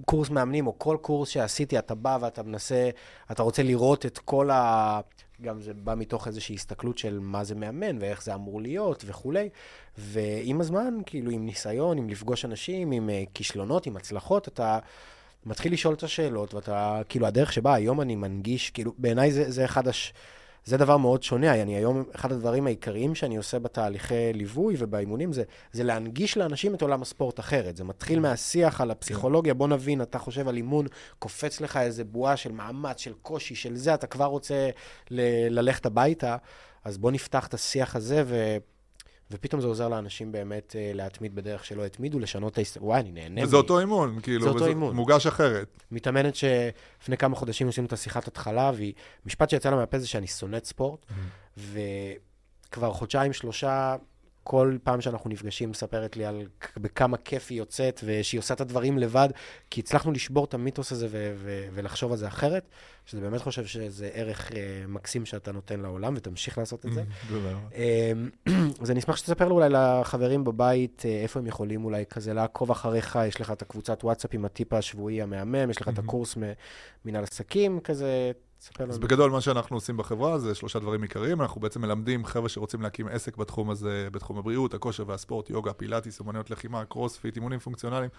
קורס 0.05 0.29
מאמנים, 0.29 0.67
או 0.67 0.79
כל 0.79 0.97
קורס 1.01 1.29
שעשיתי, 1.29 1.79
אתה 1.79 1.95
בא 1.95 2.17
ואתה 2.21 2.43
מנסה, 2.43 2.89
אתה 3.31 3.43
רוצה 3.43 3.63
לראות 3.63 4.05
את 4.05 4.17
כל 4.17 4.49
ה... 4.49 4.99
גם 5.41 5.61
זה 5.61 5.73
בא 5.73 5.95
מתוך 5.95 6.27
איזושהי 6.27 6.55
הסתכלות 6.55 6.97
של 6.97 7.19
מה 7.19 7.43
זה 7.43 7.55
מאמן 7.55 7.97
ואיך 7.99 8.23
זה 8.23 8.33
אמור 8.33 8.61
להיות 8.61 9.03
וכולי. 9.07 9.49
ועם 9.97 10.61
הזמן, 10.61 10.93
כאילו, 11.05 11.31
עם 11.31 11.45
ניסיון, 11.45 11.97
עם 11.97 12.09
לפגוש 12.09 12.45
אנשים, 12.45 12.91
עם 12.91 13.09
uh, 13.09 13.29
כישלונות, 13.33 13.85
עם 13.85 13.97
הצלחות, 13.97 14.47
אתה 14.47 14.79
מתחיל 15.45 15.73
לשאול 15.73 15.93
את 15.93 16.03
השאלות, 16.03 16.53
ואתה, 16.53 17.01
כאילו, 17.09 17.27
הדרך 17.27 17.53
שבה 17.53 17.73
היום 17.73 18.01
אני 18.01 18.15
מנגיש, 18.15 18.69
כאילו, 18.69 18.93
בעיניי 18.97 19.31
זה, 19.31 19.51
זה 19.51 19.65
אחד 19.65 19.87
הש... 19.87 20.13
זה 20.66 20.78
דבר 20.78 20.97
מאוד 20.97 21.24
שונה. 21.24 21.62
אני 21.62 21.76
היום, 21.76 22.03
אחד 22.16 22.32
הדברים 22.32 22.68
העיקריים 22.68 23.16
שאני 23.16 23.38
עושה 23.38 23.59
בתהליכי 23.59 24.34
ליווי 24.34 24.76
ובאימונים 24.78 25.34
זה, 25.34 25.43
זה 25.72 25.84
להנגיש 25.84 26.38
לאנשים 26.38 26.76
את 26.76 26.82
עולם 26.82 27.01
הספורט 27.01 27.39
אחרת. 27.39 27.78
זה 27.78 27.84
מתחיל 27.84 28.16
כן. 28.16 28.22
מהשיח 28.22 28.82
על 28.82 28.91
הפסיכולוגיה. 28.91 29.53
בוא 29.53 29.68
נבין, 29.68 30.01
אתה 30.01 30.20
חושב 30.20 30.47
על 30.47 30.57
אימון, 30.57 30.86
קופץ 31.20 31.62
לך 31.62 31.78
איזה 31.78 32.03
בועה 32.03 32.38
של 32.38 32.51
מאמץ, 32.51 32.99
של 32.99 33.14
קושי, 33.22 33.55
של 33.55 33.76
זה, 33.76 33.93
אתה 33.93 34.07
כבר 34.07 34.26
רוצה 34.26 34.70
ל- 35.12 35.59
ללכת 35.59 35.86
הביתה. 35.86 36.38
אז 36.86 36.97
בוא 36.97 37.12
נפתח 37.12 37.47
את 37.47 37.53
השיח 37.53 37.95
הזה, 37.95 38.24
ו... 38.26 38.57
ופתאום 39.32 39.61
זה 39.61 39.67
עוזר 39.67 39.89
לאנשים 39.89 40.32
באמת 40.32 40.75
uh, 40.75 40.95
להתמיד 40.95 41.36
בדרך 41.36 41.65
שלא 41.65 41.86
התמידו, 41.86 42.19
לשנות 42.19 42.53
את 42.53 42.57
ההסתכלות. 42.57 42.88
וואי, 42.88 42.99
אני 42.99 43.11
נהנה. 43.11 43.45
זה 43.45 43.55
אותו 43.55 43.79
אימון, 43.79 44.19
כאילו, 44.23 44.43
זה 44.43 44.49
אותו 44.49 44.65
אימון. 44.65 44.95
מוגש 44.95 45.27
אחרת. 45.27 45.84
מתאמנת 45.91 46.36
שלפני 46.36 47.17
כמה 47.17 47.36
חודשים 47.36 47.69
עשינו 47.69 47.88
את 47.88 47.93
השיחת 47.93 48.27
התחלה, 48.27 48.71
והיא, 48.75 48.93
משפט 49.25 49.49
שיצא 49.49 49.69
לה 49.69 49.75
מהפה 49.75 49.99
זה 49.99 50.07
שאני 50.07 50.27
שונאת 50.27 50.65
ספורט, 50.65 51.05
mm-hmm. 51.09 51.59
וכבר 52.69 52.93
חודשיים, 52.93 53.34
שלושה, 53.34 53.95
כל 54.43 54.77
פעם 54.83 55.01
שאנחנו 55.01 55.29
נפגשים, 55.29 55.69
מספרת 55.69 56.17
לי 56.17 56.25
על 56.25 56.47
בכמה 56.77 57.17
כיף 57.17 57.47
היא 57.49 57.57
יוצאת, 57.57 58.01
ושהיא 58.03 58.39
עושה 58.39 58.53
את 58.53 58.61
הדברים 58.61 58.97
לבד, 58.97 59.29
כי 59.69 59.81
הצלחנו 59.81 60.11
לשבור 60.11 60.45
את 60.45 60.53
המיתוס 60.53 60.91
הזה 60.91 61.07
ו- 61.09 61.33
ו- 61.35 61.67
ולחשוב 61.73 62.11
על 62.11 62.17
זה 62.17 62.27
אחרת, 62.27 62.69
שזה 63.05 63.21
באמת 63.21 63.41
חושב 63.41 63.65
שזה 63.65 64.09
ערך 64.13 64.49
uh, 64.49 64.53
מקסים 64.87 65.25
שאתה 65.25 65.51
נותן 65.51 65.79
לעולם, 65.79 66.13
ותמשיך 66.17 66.57
לעשות 66.57 66.85
את 66.85 66.93
זה. 66.93 67.03
אמ, 67.75 68.29
אז 68.81 68.91
אני 68.91 68.99
אשמח 68.99 69.15
שתספר 69.15 69.47
לו 69.47 69.55
אולי 69.55 69.69
לחברים 69.69 70.43
בבית, 70.43 71.01
uh, 71.05 71.23
איפה 71.23 71.39
הם 71.39 71.47
יכולים 71.47 71.85
אולי 71.85 72.05
כזה 72.09 72.33
לעקוב 72.33 72.71
אחריך, 72.71 73.19
יש 73.27 73.41
לך 73.41 73.51
את 73.51 73.61
הקבוצת 73.61 74.03
וואטסאפ 74.03 74.33
עם 74.33 74.45
הטיפ 74.45 74.73
השבועי 74.73 75.21
המהמם, 75.21 75.69
יש 75.69 75.81
לך 75.81 75.89
את 75.89 75.99
הקורס 75.99 76.37
מנהל 77.05 77.23
עסקים, 77.23 77.79
כזה, 77.79 78.31
אז 78.89 78.99
בגדול, 78.99 79.32
מה 79.32 79.41
שאנחנו 79.41 79.78
עושים 79.78 79.97
בחברה 79.97 80.39
זה 80.39 80.55
שלושה 80.55 80.80
דברים 80.80 81.01
עיקריים. 81.01 81.41
אנחנו 81.41 81.62
בעצם 81.62 81.82
מלמדים 81.82 82.26
חבר'ה 82.26 82.49
שרוצים 82.49 82.82
להקים 82.82 83.07
עסק 83.07 83.38
בתחום 83.38 83.70
הזה, 83.70 84.07
בתחום 84.12 84.38
הבריאות, 84.38 84.74
הכושר 84.74 85.03
והספורט, 85.07 85.49
יוגה, 85.49 85.74
פילאטיס, 85.74 86.20
אומנויות 86.20 86.49
לחימה, 86.49 86.86
קרוספיט, 86.86 87.36
אימונים 87.36 87.59
פונקציונליים. 87.59 88.09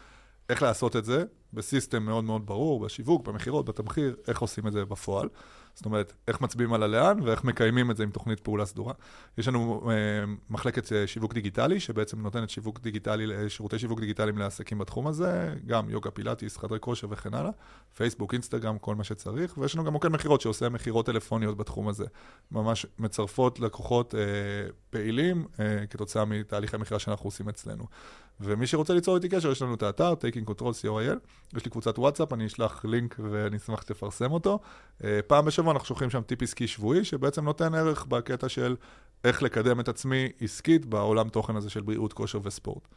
איך 0.49 0.63
לעשות 0.63 0.97
את 0.97 1.05
זה 1.05 1.25
ב 1.53 1.60
system 1.60 2.03
מאוד 2.03 2.25
מאוד 2.25 2.47
ברור, 2.47 2.81
בשיווק, 2.81 3.29
במכירות, 3.29 3.65
בתמחיר, 3.65 4.17
איך 4.29 4.41
עושים 4.41 4.67
את 4.67 4.73
זה 4.73 4.85
בפועל. 4.85 5.29
זאת 5.75 5.87
אומרת, 5.87 6.13
איך 6.29 6.41
מצביעים 6.41 6.73
על 6.73 6.83
הלאן 6.83 7.21
ואיך 7.23 7.45
מקיימים 7.45 7.91
את 7.91 7.97
זה 7.97 8.03
עם 8.03 8.11
תוכנית 8.11 8.41
פעולה 8.41 8.67
סדורה. 8.67 8.95
יש 9.39 9.49
לנו 9.49 9.91
אה, 9.91 9.95
מחלקת 10.51 10.93
אה, 10.93 11.07
שיווק 11.07 11.35
דיגיטלי, 11.35 11.81
שבעצם 11.81 12.21
נותנת 12.23 12.51
שיווק 12.51 12.81
דיגיטלי, 12.81 13.35
אה, 13.35 13.49
שירותי 13.49 13.79
שיווק 13.79 14.01
דיגיטליים 14.01 14.39
לעסקים 14.39 14.79
בתחום 14.79 15.07
הזה, 15.07 15.55
גם 15.67 15.91
יוגה 15.91 16.11
פילאטיס, 16.11 16.57
חדרי 16.57 16.81
כושר 16.81 17.07
וכן 17.11 17.35
הלאה, 17.35 17.51
פייסבוק, 17.95 18.33
אינסטגרם, 18.33 18.79
כל 18.79 18.95
מה 18.95 19.05
שצריך, 19.05 19.59
ויש 19.59 19.75
לנו 19.75 19.85
גם 19.85 19.93
מוקד 19.93 20.09
מכירות 20.09 20.41
שעושה 20.41 20.69
מכירות 20.69 21.07
טלפוניות 21.07 21.57
בתחום 21.57 21.89
הזה. 21.89 22.07
ממש 22.51 22.87
מצרפות 22.99 23.61
לקוחות 23.61 24.15
אה, 24.15 24.21
פעילים 24.93 25.47
אה, 25.61 25.87
כתוצאה 25.87 26.25
מתהליכי 26.25 26.77
מכירה 26.77 27.01
שאנחנו 27.01 27.27
עושים 27.27 27.49
אצלנו. 27.49 27.87
ומי 28.41 28.67
שרוצה 28.67 28.95
ליצור 28.95 29.17
איתי 29.17 29.29
קשר, 29.29 29.51
יש 29.51 29.63
לנו 29.63 29.75
את 29.75 29.83
האתר, 29.83 30.13
Taking 30.13 30.51
Control 30.51 30.73
co.il, 30.83 31.57
יש 31.57 31.65
לי 31.65 31.71
קבוצת 31.71 31.99
וואטסאפ, 31.99 32.33
אני 32.33 32.47
אשלח 32.47 32.85
לינק 32.85 33.17
ואני 33.31 33.57
אשמח 33.57 33.81
שתפרסם 33.81 34.33
אותו. 34.33 34.59
אה, 35.05 35.21
פעם 35.27 35.45
בשבוע 35.45 35.73
אנחנו 35.73 35.87
שולחים 35.87 36.11
שם 36.11 36.23
טיפ 36.23 36.43
עסקי 36.43 36.67
שבועי, 36.67 37.05
שבעצם 37.05 37.45
נותן 37.45 37.75
ערך 37.75 38.07
בקטע 38.07 38.49
של 38.49 38.77
איך 39.25 39.43
לקדם 39.43 39.81
את 39.81 39.89
עצמי 39.89 40.29
עסקית 40.41 40.87
בעולם 40.87 41.29
תוכן 41.29 41.57
הזה 41.57 41.71
של 41.71 41.81
בריאות, 41.81 42.13
כושר 42.13 42.39
וספורט. 42.43 42.89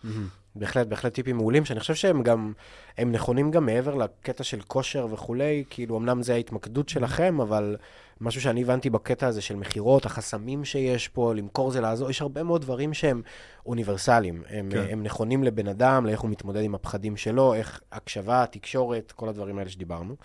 בהחלט, 0.56 0.88
בהחלט 0.88 1.14
טיפים 1.14 1.38
מעולים, 1.38 1.66
שאני 1.66 1.80
חושב 1.80 1.96
שהם 1.96 2.24
גם, 2.24 2.54
הם 2.98 3.12
נכונים 3.12 3.52
גם 3.52 3.66
מעבר 3.66 3.96
לקטע 3.96 4.44
של 4.44 4.62
כושר 4.62 5.08
וכולי, 5.12 5.64
כאילו, 5.70 5.98
אמנם 5.98 6.24
זה 6.24 6.34
ההתמקדות 6.34 6.90
שלכם, 6.90 7.42
אבל 7.42 7.78
משהו 8.22 8.42
שאני 8.42 8.62
הבנתי 8.62 8.90
בקטע 8.90 9.28
הזה 9.28 9.42
של 9.42 9.56
מכירות, 9.56 10.06
החסמים 10.06 10.66
שיש 10.66 11.08
פה, 11.08 11.34
למכור 11.34 11.72
זה 11.72 11.82
לעזור, 11.82 12.10
יש 12.10 12.22
הרבה 12.22 12.44
מאוד 12.44 12.62
דברים 12.62 12.94
שהם 12.94 13.22
אוניברסליים. 13.66 14.44
הם, 14.50 14.70
כן. 14.72 14.86
הם 14.90 15.04
נכונים 15.04 15.44
לבן 15.44 15.68
אדם, 15.68 16.06
לאיך 16.06 16.20
הוא 16.20 16.30
מתמודד 16.30 16.62
עם 16.62 16.76
הפחדים 16.76 17.18
שלו, 17.18 17.54
איך 17.54 17.82
הקשבה, 17.92 18.46
תקשורת, 18.52 19.12
כל 19.12 19.30
הדברים 19.30 19.58
האלה 19.58 19.70
שדיברנו. 19.70 20.16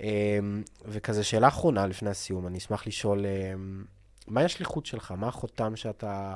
אמ, 0.00 0.62
וכזה 0.84 1.24
שאלה 1.24 1.48
אחרונה 1.48 1.86
לפני 1.86 2.10
הסיום, 2.10 2.46
אני 2.46 2.58
אשמח 2.58 2.86
לשאול, 2.86 3.24
מהי 4.28 4.44
השליחות 4.44 4.86
שלך? 4.86 5.14
מה 5.16 5.28
החותם 5.28 5.76
שאתה 5.76 6.34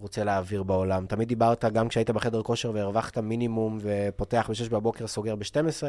רוצה 0.00 0.24
להעביר 0.24 0.62
בעולם? 0.62 1.06
תמיד 1.06 1.28
דיברת, 1.28 1.64
גם 1.64 1.88
כשהיית 1.88 2.10
בחדר 2.10 2.42
כושר 2.42 2.70
והרווחת 2.74 3.18
מינימום 3.18 3.78
ופותח 3.80 4.50
ב-6 4.50 4.70
בבוקר, 4.70 5.06
סוגר 5.06 5.36
ב-12, 5.36 5.82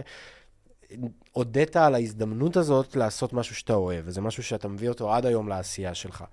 הודית 1.32 1.78
על 1.78 1.96
ההזדמנות 1.96 2.58
הזאת 2.58 2.96
לעשות 2.96 3.34
משהו 3.34 3.56
שאתה 3.56 3.74
אוהב, 3.74 4.04
וזה 4.06 4.22
משהו 4.22 4.44
שאתה 4.44 4.68
מביא 4.68 4.90
אותו 4.90 5.14
עד 5.14 5.26
היום 5.26 5.48
לעשייה 5.48 5.94
שלך. 5.94 6.24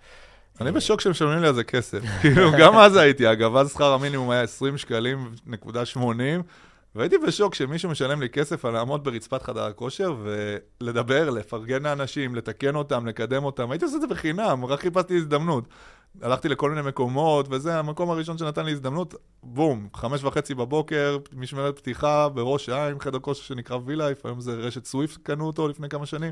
אני 0.61 0.73
בשוק 0.73 1.01
שהם 1.01 1.11
משלמים 1.11 1.39
לי 1.39 1.49
על 1.49 1.55
זה 1.55 1.65
כסף. 1.65 2.01
כאילו, 2.21 2.51
גם 2.59 2.77
אז 2.77 2.97
הייתי, 2.97 3.33
אגב, 3.33 3.57
אז 3.57 3.73
שכר 3.73 3.93
המינימום 3.93 4.31
היה 4.31 4.43
20 4.43 4.79
שקלים 4.79 5.33
נקודה 5.47 5.85
80, 5.85 6.43
והייתי 6.95 7.19
בשוק 7.19 7.55
שמישהו 7.55 7.91
משלם 7.91 8.21
לי 8.21 8.29
כסף 8.29 8.65
על 8.65 8.73
לעמוד 8.73 9.05
ברצפת 9.05 9.43
חדר 9.43 9.65
הכושר 9.65 10.17
ולדבר, 10.81 11.31
לפרגן 11.31 11.83
לאנשים, 11.83 12.35
לתקן 12.35 12.75
אותם, 12.75 13.07
לקדם 13.07 13.45
אותם. 13.45 13.71
הייתי 13.71 13.85
עושה 13.85 13.97
את 13.97 14.01
זה 14.01 14.07
בחינם, 14.07 14.65
רק 14.65 14.81
חיפשתי 14.81 15.17
הזדמנות. 15.17 15.65
הלכתי 16.23 16.49
לכל 16.49 16.71
מיני 16.71 16.89
מקומות, 16.89 17.47
וזה 17.51 17.79
המקום 17.79 18.11
הראשון 18.11 18.39
שנתן 18.39 18.65
לי 18.65 18.73
הזדמנות, 18.73 19.15
בום, 19.43 19.89
חמש 19.95 20.25
וחצי 20.25 20.55
בבוקר, 20.55 21.19
משמרת 21.33 21.79
פתיחה 21.79 22.29
בראש 22.29 22.69
העין, 22.69 22.99
חדר 23.01 23.19
כושר 23.19 23.43
שנקרא 23.43 23.79
וילייף, 23.85 24.27
היום 24.27 24.41
זה 24.41 24.53
רשת 24.55 24.85
סוויפט, 24.85 25.23
קנו 25.23 25.47
אותו 25.47 25.69
לפני 25.69 25.89
כמה 25.89 26.07
שנים. 26.07 26.31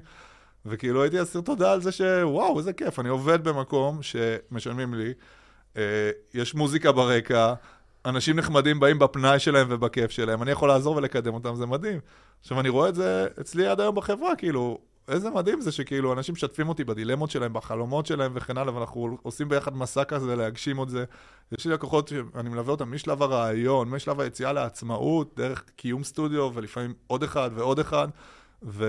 וכאילו 0.67 1.03
הייתי 1.03 1.23
אסיר 1.23 1.41
תודה 1.41 1.73
על 1.73 1.81
זה 1.81 1.93
שוואו, 1.93 2.59
איזה 2.59 2.73
כיף, 2.73 2.99
אני 2.99 3.09
עובד 3.09 3.45
במקום 3.45 4.03
שמשלמים 4.03 4.95
לי, 4.95 5.13
אה, 5.77 6.11
יש 6.35 6.55
מוזיקה 6.55 6.93
ברקע, 6.93 7.55
אנשים 8.07 8.37
נחמדים 8.37 8.81
באים 8.81 8.99
בפנאי 8.99 9.39
שלהם 9.39 9.67
ובכיף 9.71 10.11
שלהם, 10.11 10.43
אני 10.43 10.51
יכול 10.51 10.69
לעזור 10.69 10.97
ולקדם 10.97 11.35
אותם, 11.35 11.55
זה 11.55 11.67
מדהים. 11.67 12.01
עכשיו, 12.41 12.61
אני 12.61 12.69
רואה 12.69 12.89
את 12.89 12.95
זה 12.95 13.27
אצלי 13.41 13.67
עד 13.67 13.81
היום 13.81 13.95
בחברה, 13.95 14.37
כאילו, 14.37 14.79
איזה 15.09 15.31
מדהים 15.31 15.61
זה 15.61 15.73
שכאילו 15.73 16.13
אנשים 16.13 16.33
משתפים 16.33 16.69
אותי 16.69 16.85
בדילמות 16.85 17.31
שלהם, 17.31 17.53
בחלומות 17.53 18.07
שלהם 18.07 18.33
וכן 18.35 18.59
הלאה, 18.59 18.75
ואנחנו 18.75 19.19
עושים 19.23 19.49
ביחד 19.49 19.77
מסע 19.77 20.05
כזה 20.05 20.37
להגשים 20.37 20.83
את 20.83 20.89
זה. 20.89 21.05
יש 21.59 21.67
לי 21.67 21.73
לקוחות 21.73 22.09
שאני 22.09 22.49
מלווה 22.49 22.71
אותם 22.71 22.93
משלב 22.93 23.23
הרעיון, 23.23 23.89
משלב 23.89 24.21
היציאה 24.21 24.53
לעצמאות, 24.53 25.33
דרך 25.37 25.65
קיום 25.77 26.05
סטודיו, 26.05 26.51
ולפעמים 26.55 26.95
עוד 27.07 27.23
אחד 27.23 27.51
ועוד 27.55 27.79
אחד, 27.79 28.09
ו... 28.63 28.85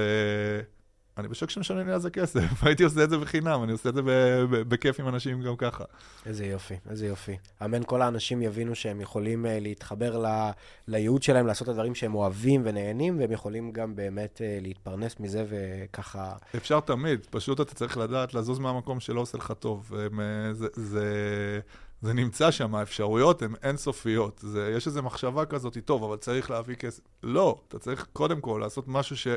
אני 1.21 1.29
בשוק 1.29 1.49
שמשלמים 1.49 1.87
לי 1.87 1.93
על 1.93 1.99
זה 1.99 2.09
כסף, 2.09 2.41
הייתי 2.63 2.83
עושה 2.83 3.03
את 3.03 3.09
זה 3.09 3.17
בחינם, 3.17 3.63
אני 3.63 3.71
עושה 3.71 3.89
את 3.89 3.95
זה 3.95 4.01
בכיף 4.49 4.99
עם 4.99 5.07
אנשים 5.07 5.41
גם 5.41 5.55
ככה. 5.55 5.83
איזה 6.25 6.45
יופי, 6.45 6.75
איזה 6.89 7.07
יופי. 7.07 7.37
אמן 7.65 7.83
כל 7.83 8.01
האנשים 8.01 8.41
יבינו 8.41 8.75
שהם 8.75 9.01
יכולים 9.01 9.45
uh, 9.45 9.49
להתחבר 9.61 10.17
ל, 10.17 10.49
לייעוד 10.87 11.23
שלהם, 11.23 11.47
לעשות 11.47 11.69
את 11.69 11.73
הדברים 11.73 11.95
שהם 11.95 12.15
אוהבים 12.15 12.61
ונהנים, 12.65 13.19
והם 13.19 13.31
יכולים 13.31 13.71
גם 13.71 13.95
באמת 13.95 14.37
uh, 14.37 14.63
להתפרנס 14.63 15.19
מזה 15.19 15.45
וככה... 15.49 16.33
אפשר 16.55 16.79
תמיד, 16.79 17.27
פשוט 17.29 17.61
אתה 17.61 17.75
צריך 17.75 17.97
לדעת 17.97 18.33
לזוז 18.33 18.59
מהמקום 18.59 18.99
שלא 18.99 19.21
עושה 19.21 19.37
לך 19.37 19.53
טוב. 19.59 19.91
uh, 19.91 20.53
זה, 20.53 20.67
זה, 20.73 21.05
זה 22.01 22.13
נמצא 22.13 22.51
שם, 22.51 22.75
האפשרויות 22.75 23.41
הן 23.41 23.53
אינסופיות. 23.63 24.39
זה, 24.43 24.73
יש 24.77 24.87
איזו 24.87 25.03
מחשבה 25.03 25.45
כזאת, 25.45 25.77
טוב, 25.85 26.03
אבל 26.03 26.17
צריך 26.17 26.51
להביא 26.51 26.75
כסף. 26.75 27.03
לא, 27.23 27.61
אתה 27.67 27.79
צריך 27.79 28.07
קודם 28.13 28.41
כל 28.41 28.59
לעשות 28.61 28.87
משהו 28.87 29.17
ש... 29.17 29.27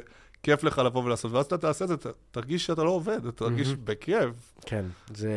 כיף 0.45 0.64
לך 0.64 0.78
לבוא 0.78 1.05
ולעשות, 1.05 1.32
ואז 1.32 1.47
אתה 1.47 1.59
תעשה 1.59 1.84
את 1.84 1.88
זה, 1.88 1.97
תרגיש 2.30 2.66
שאתה 2.66 2.84
לא 2.84 2.90
עובד, 2.90 3.26
אתה 3.26 3.32
תרגיש 3.32 3.68
mm-hmm. 3.68 3.84
בכיף. 3.84 4.53
כן, 4.66 4.84
זה... 5.14 5.32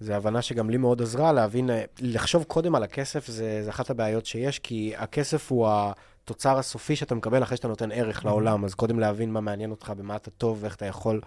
זה 0.00 0.16
הבנה 0.16 0.42
שגם 0.42 0.70
לי 0.70 0.76
מאוד 0.76 1.02
עזרה 1.02 1.32
להבין, 1.32 1.70
לחשוב 1.98 2.44
קודם 2.44 2.74
על 2.74 2.82
הכסף, 2.82 3.26
זה, 3.26 3.60
זה 3.64 3.70
אחת 3.70 3.90
הבעיות 3.90 4.26
שיש, 4.26 4.58
כי 4.58 4.92
הכסף 4.96 5.52
הוא 5.52 5.68
התוצר 5.70 6.58
הסופי 6.58 6.96
שאתה 6.96 7.14
מקבל 7.14 7.42
אחרי 7.42 7.56
שאתה 7.56 7.68
נותן 7.68 7.92
ערך 7.92 8.22
mm-hmm. 8.22 8.26
לעולם, 8.26 8.64
אז 8.64 8.74
קודם 8.74 9.00
להבין 9.00 9.32
מה 9.32 9.40
מעניין 9.40 9.70
אותך, 9.70 9.92
במה 9.96 10.16
אתה 10.16 10.30
טוב, 10.30 10.58
ואיך 10.60 10.76
אתה 10.76 10.86
יכול 10.86 11.20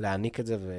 להעניק 0.00 0.40
את 0.40 0.46
זה, 0.46 0.56
ו... 0.60 0.72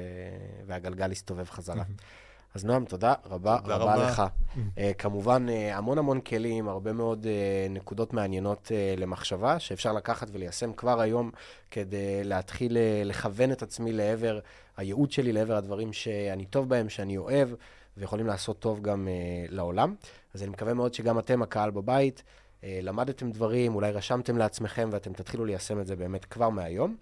והגלגל 0.66 1.12
יסתובב 1.12 1.44
חזרה. 1.44 1.82
Mm-hmm. 1.82 2.29
אז 2.54 2.64
נועם, 2.64 2.84
תודה 2.84 3.14
רבה 3.24 3.58
תודה 3.62 3.76
רבה 3.76 3.94
רבה. 3.94 4.06
לך. 4.06 4.22
Uh, 4.54 4.78
כמובן, 4.98 5.46
uh, 5.48 5.76
המון 5.76 5.98
המון 5.98 6.20
כלים, 6.20 6.68
הרבה 6.68 6.92
מאוד 6.92 7.26
uh, 7.26 7.72
נקודות 7.72 8.12
מעניינות 8.12 8.68
uh, 8.68 9.00
למחשבה, 9.00 9.58
שאפשר 9.58 9.92
לקחת 9.92 10.28
וליישם 10.32 10.72
כבר 10.72 11.00
היום 11.00 11.30
כדי 11.70 12.24
להתחיל 12.24 12.76
uh, 12.76 13.08
לכוון 13.08 13.52
את 13.52 13.62
עצמי 13.62 13.92
לעבר 13.92 14.38
הייעוד 14.76 15.12
שלי, 15.12 15.32
לעבר 15.32 15.56
הדברים 15.56 15.92
שאני 15.92 16.44
טוב 16.44 16.68
בהם, 16.68 16.88
שאני 16.88 17.16
אוהב, 17.16 17.48
ויכולים 17.96 18.26
לעשות 18.26 18.58
טוב 18.58 18.82
גם 18.82 19.08
uh, 19.08 19.52
לעולם. 19.52 19.94
אז 20.34 20.42
אני 20.42 20.50
מקווה 20.50 20.74
מאוד 20.74 20.94
שגם 20.94 21.18
אתם, 21.18 21.42
הקהל 21.42 21.70
בבית, 21.70 22.22
uh, 22.60 22.64
למדתם 22.82 23.30
דברים, 23.30 23.74
אולי 23.74 23.92
רשמתם 23.92 24.38
לעצמכם, 24.38 24.88
ואתם 24.92 25.12
תתחילו 25.12 25.44
ליישם 25.44 25.80
את 25.80 25.86
זה 25.86 25.96
באמת 25.96 26.24
כבר 26.24 26.48
מהיום. 26.48 26.96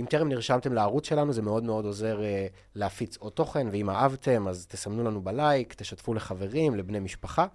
אם 0.00 0.06
טרם 0.10 0.28
נרשמתם 0.28 0.72
לערוץ 0.72 1.08
שלנו, 1.08 1.32
זה 1.32 1.42
מאוד 1.42 1.64
מאוד 1.64 1.84
עוזר 1.84 2.20
uh, 2.20 2.56
להפיץ 2.74 3.16
עוד 3.16 3.32
תוכן, 3.32 3.68
ואם 3.72 3.90
אהבתם, 3.90 4.48
אז 4.48 4.66
תסמנו 4.66 5.04
לנו 5.04 5.22
בלייק, 5.22 5.74
תשתפו 5.74 6.14
לחברים, 6.14 6.74
לבני 6.74 7.00
משפחה. 7.00 7.46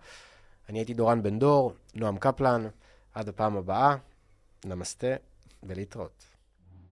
אני 0.70 0.80
הייתי 0.80 0.94
דורן 0.94 1.24
בן 1.24 1.40
דור, 1.40 1.74
נועם 1.96 2.18
קפלן, 2.18 2.68
עד 3.14 3.30
הפעם 3.30 3.58
הבאה, 3.58 3.96
נמסטה 4.66 5.16
ולהתראות. 5.64 6.37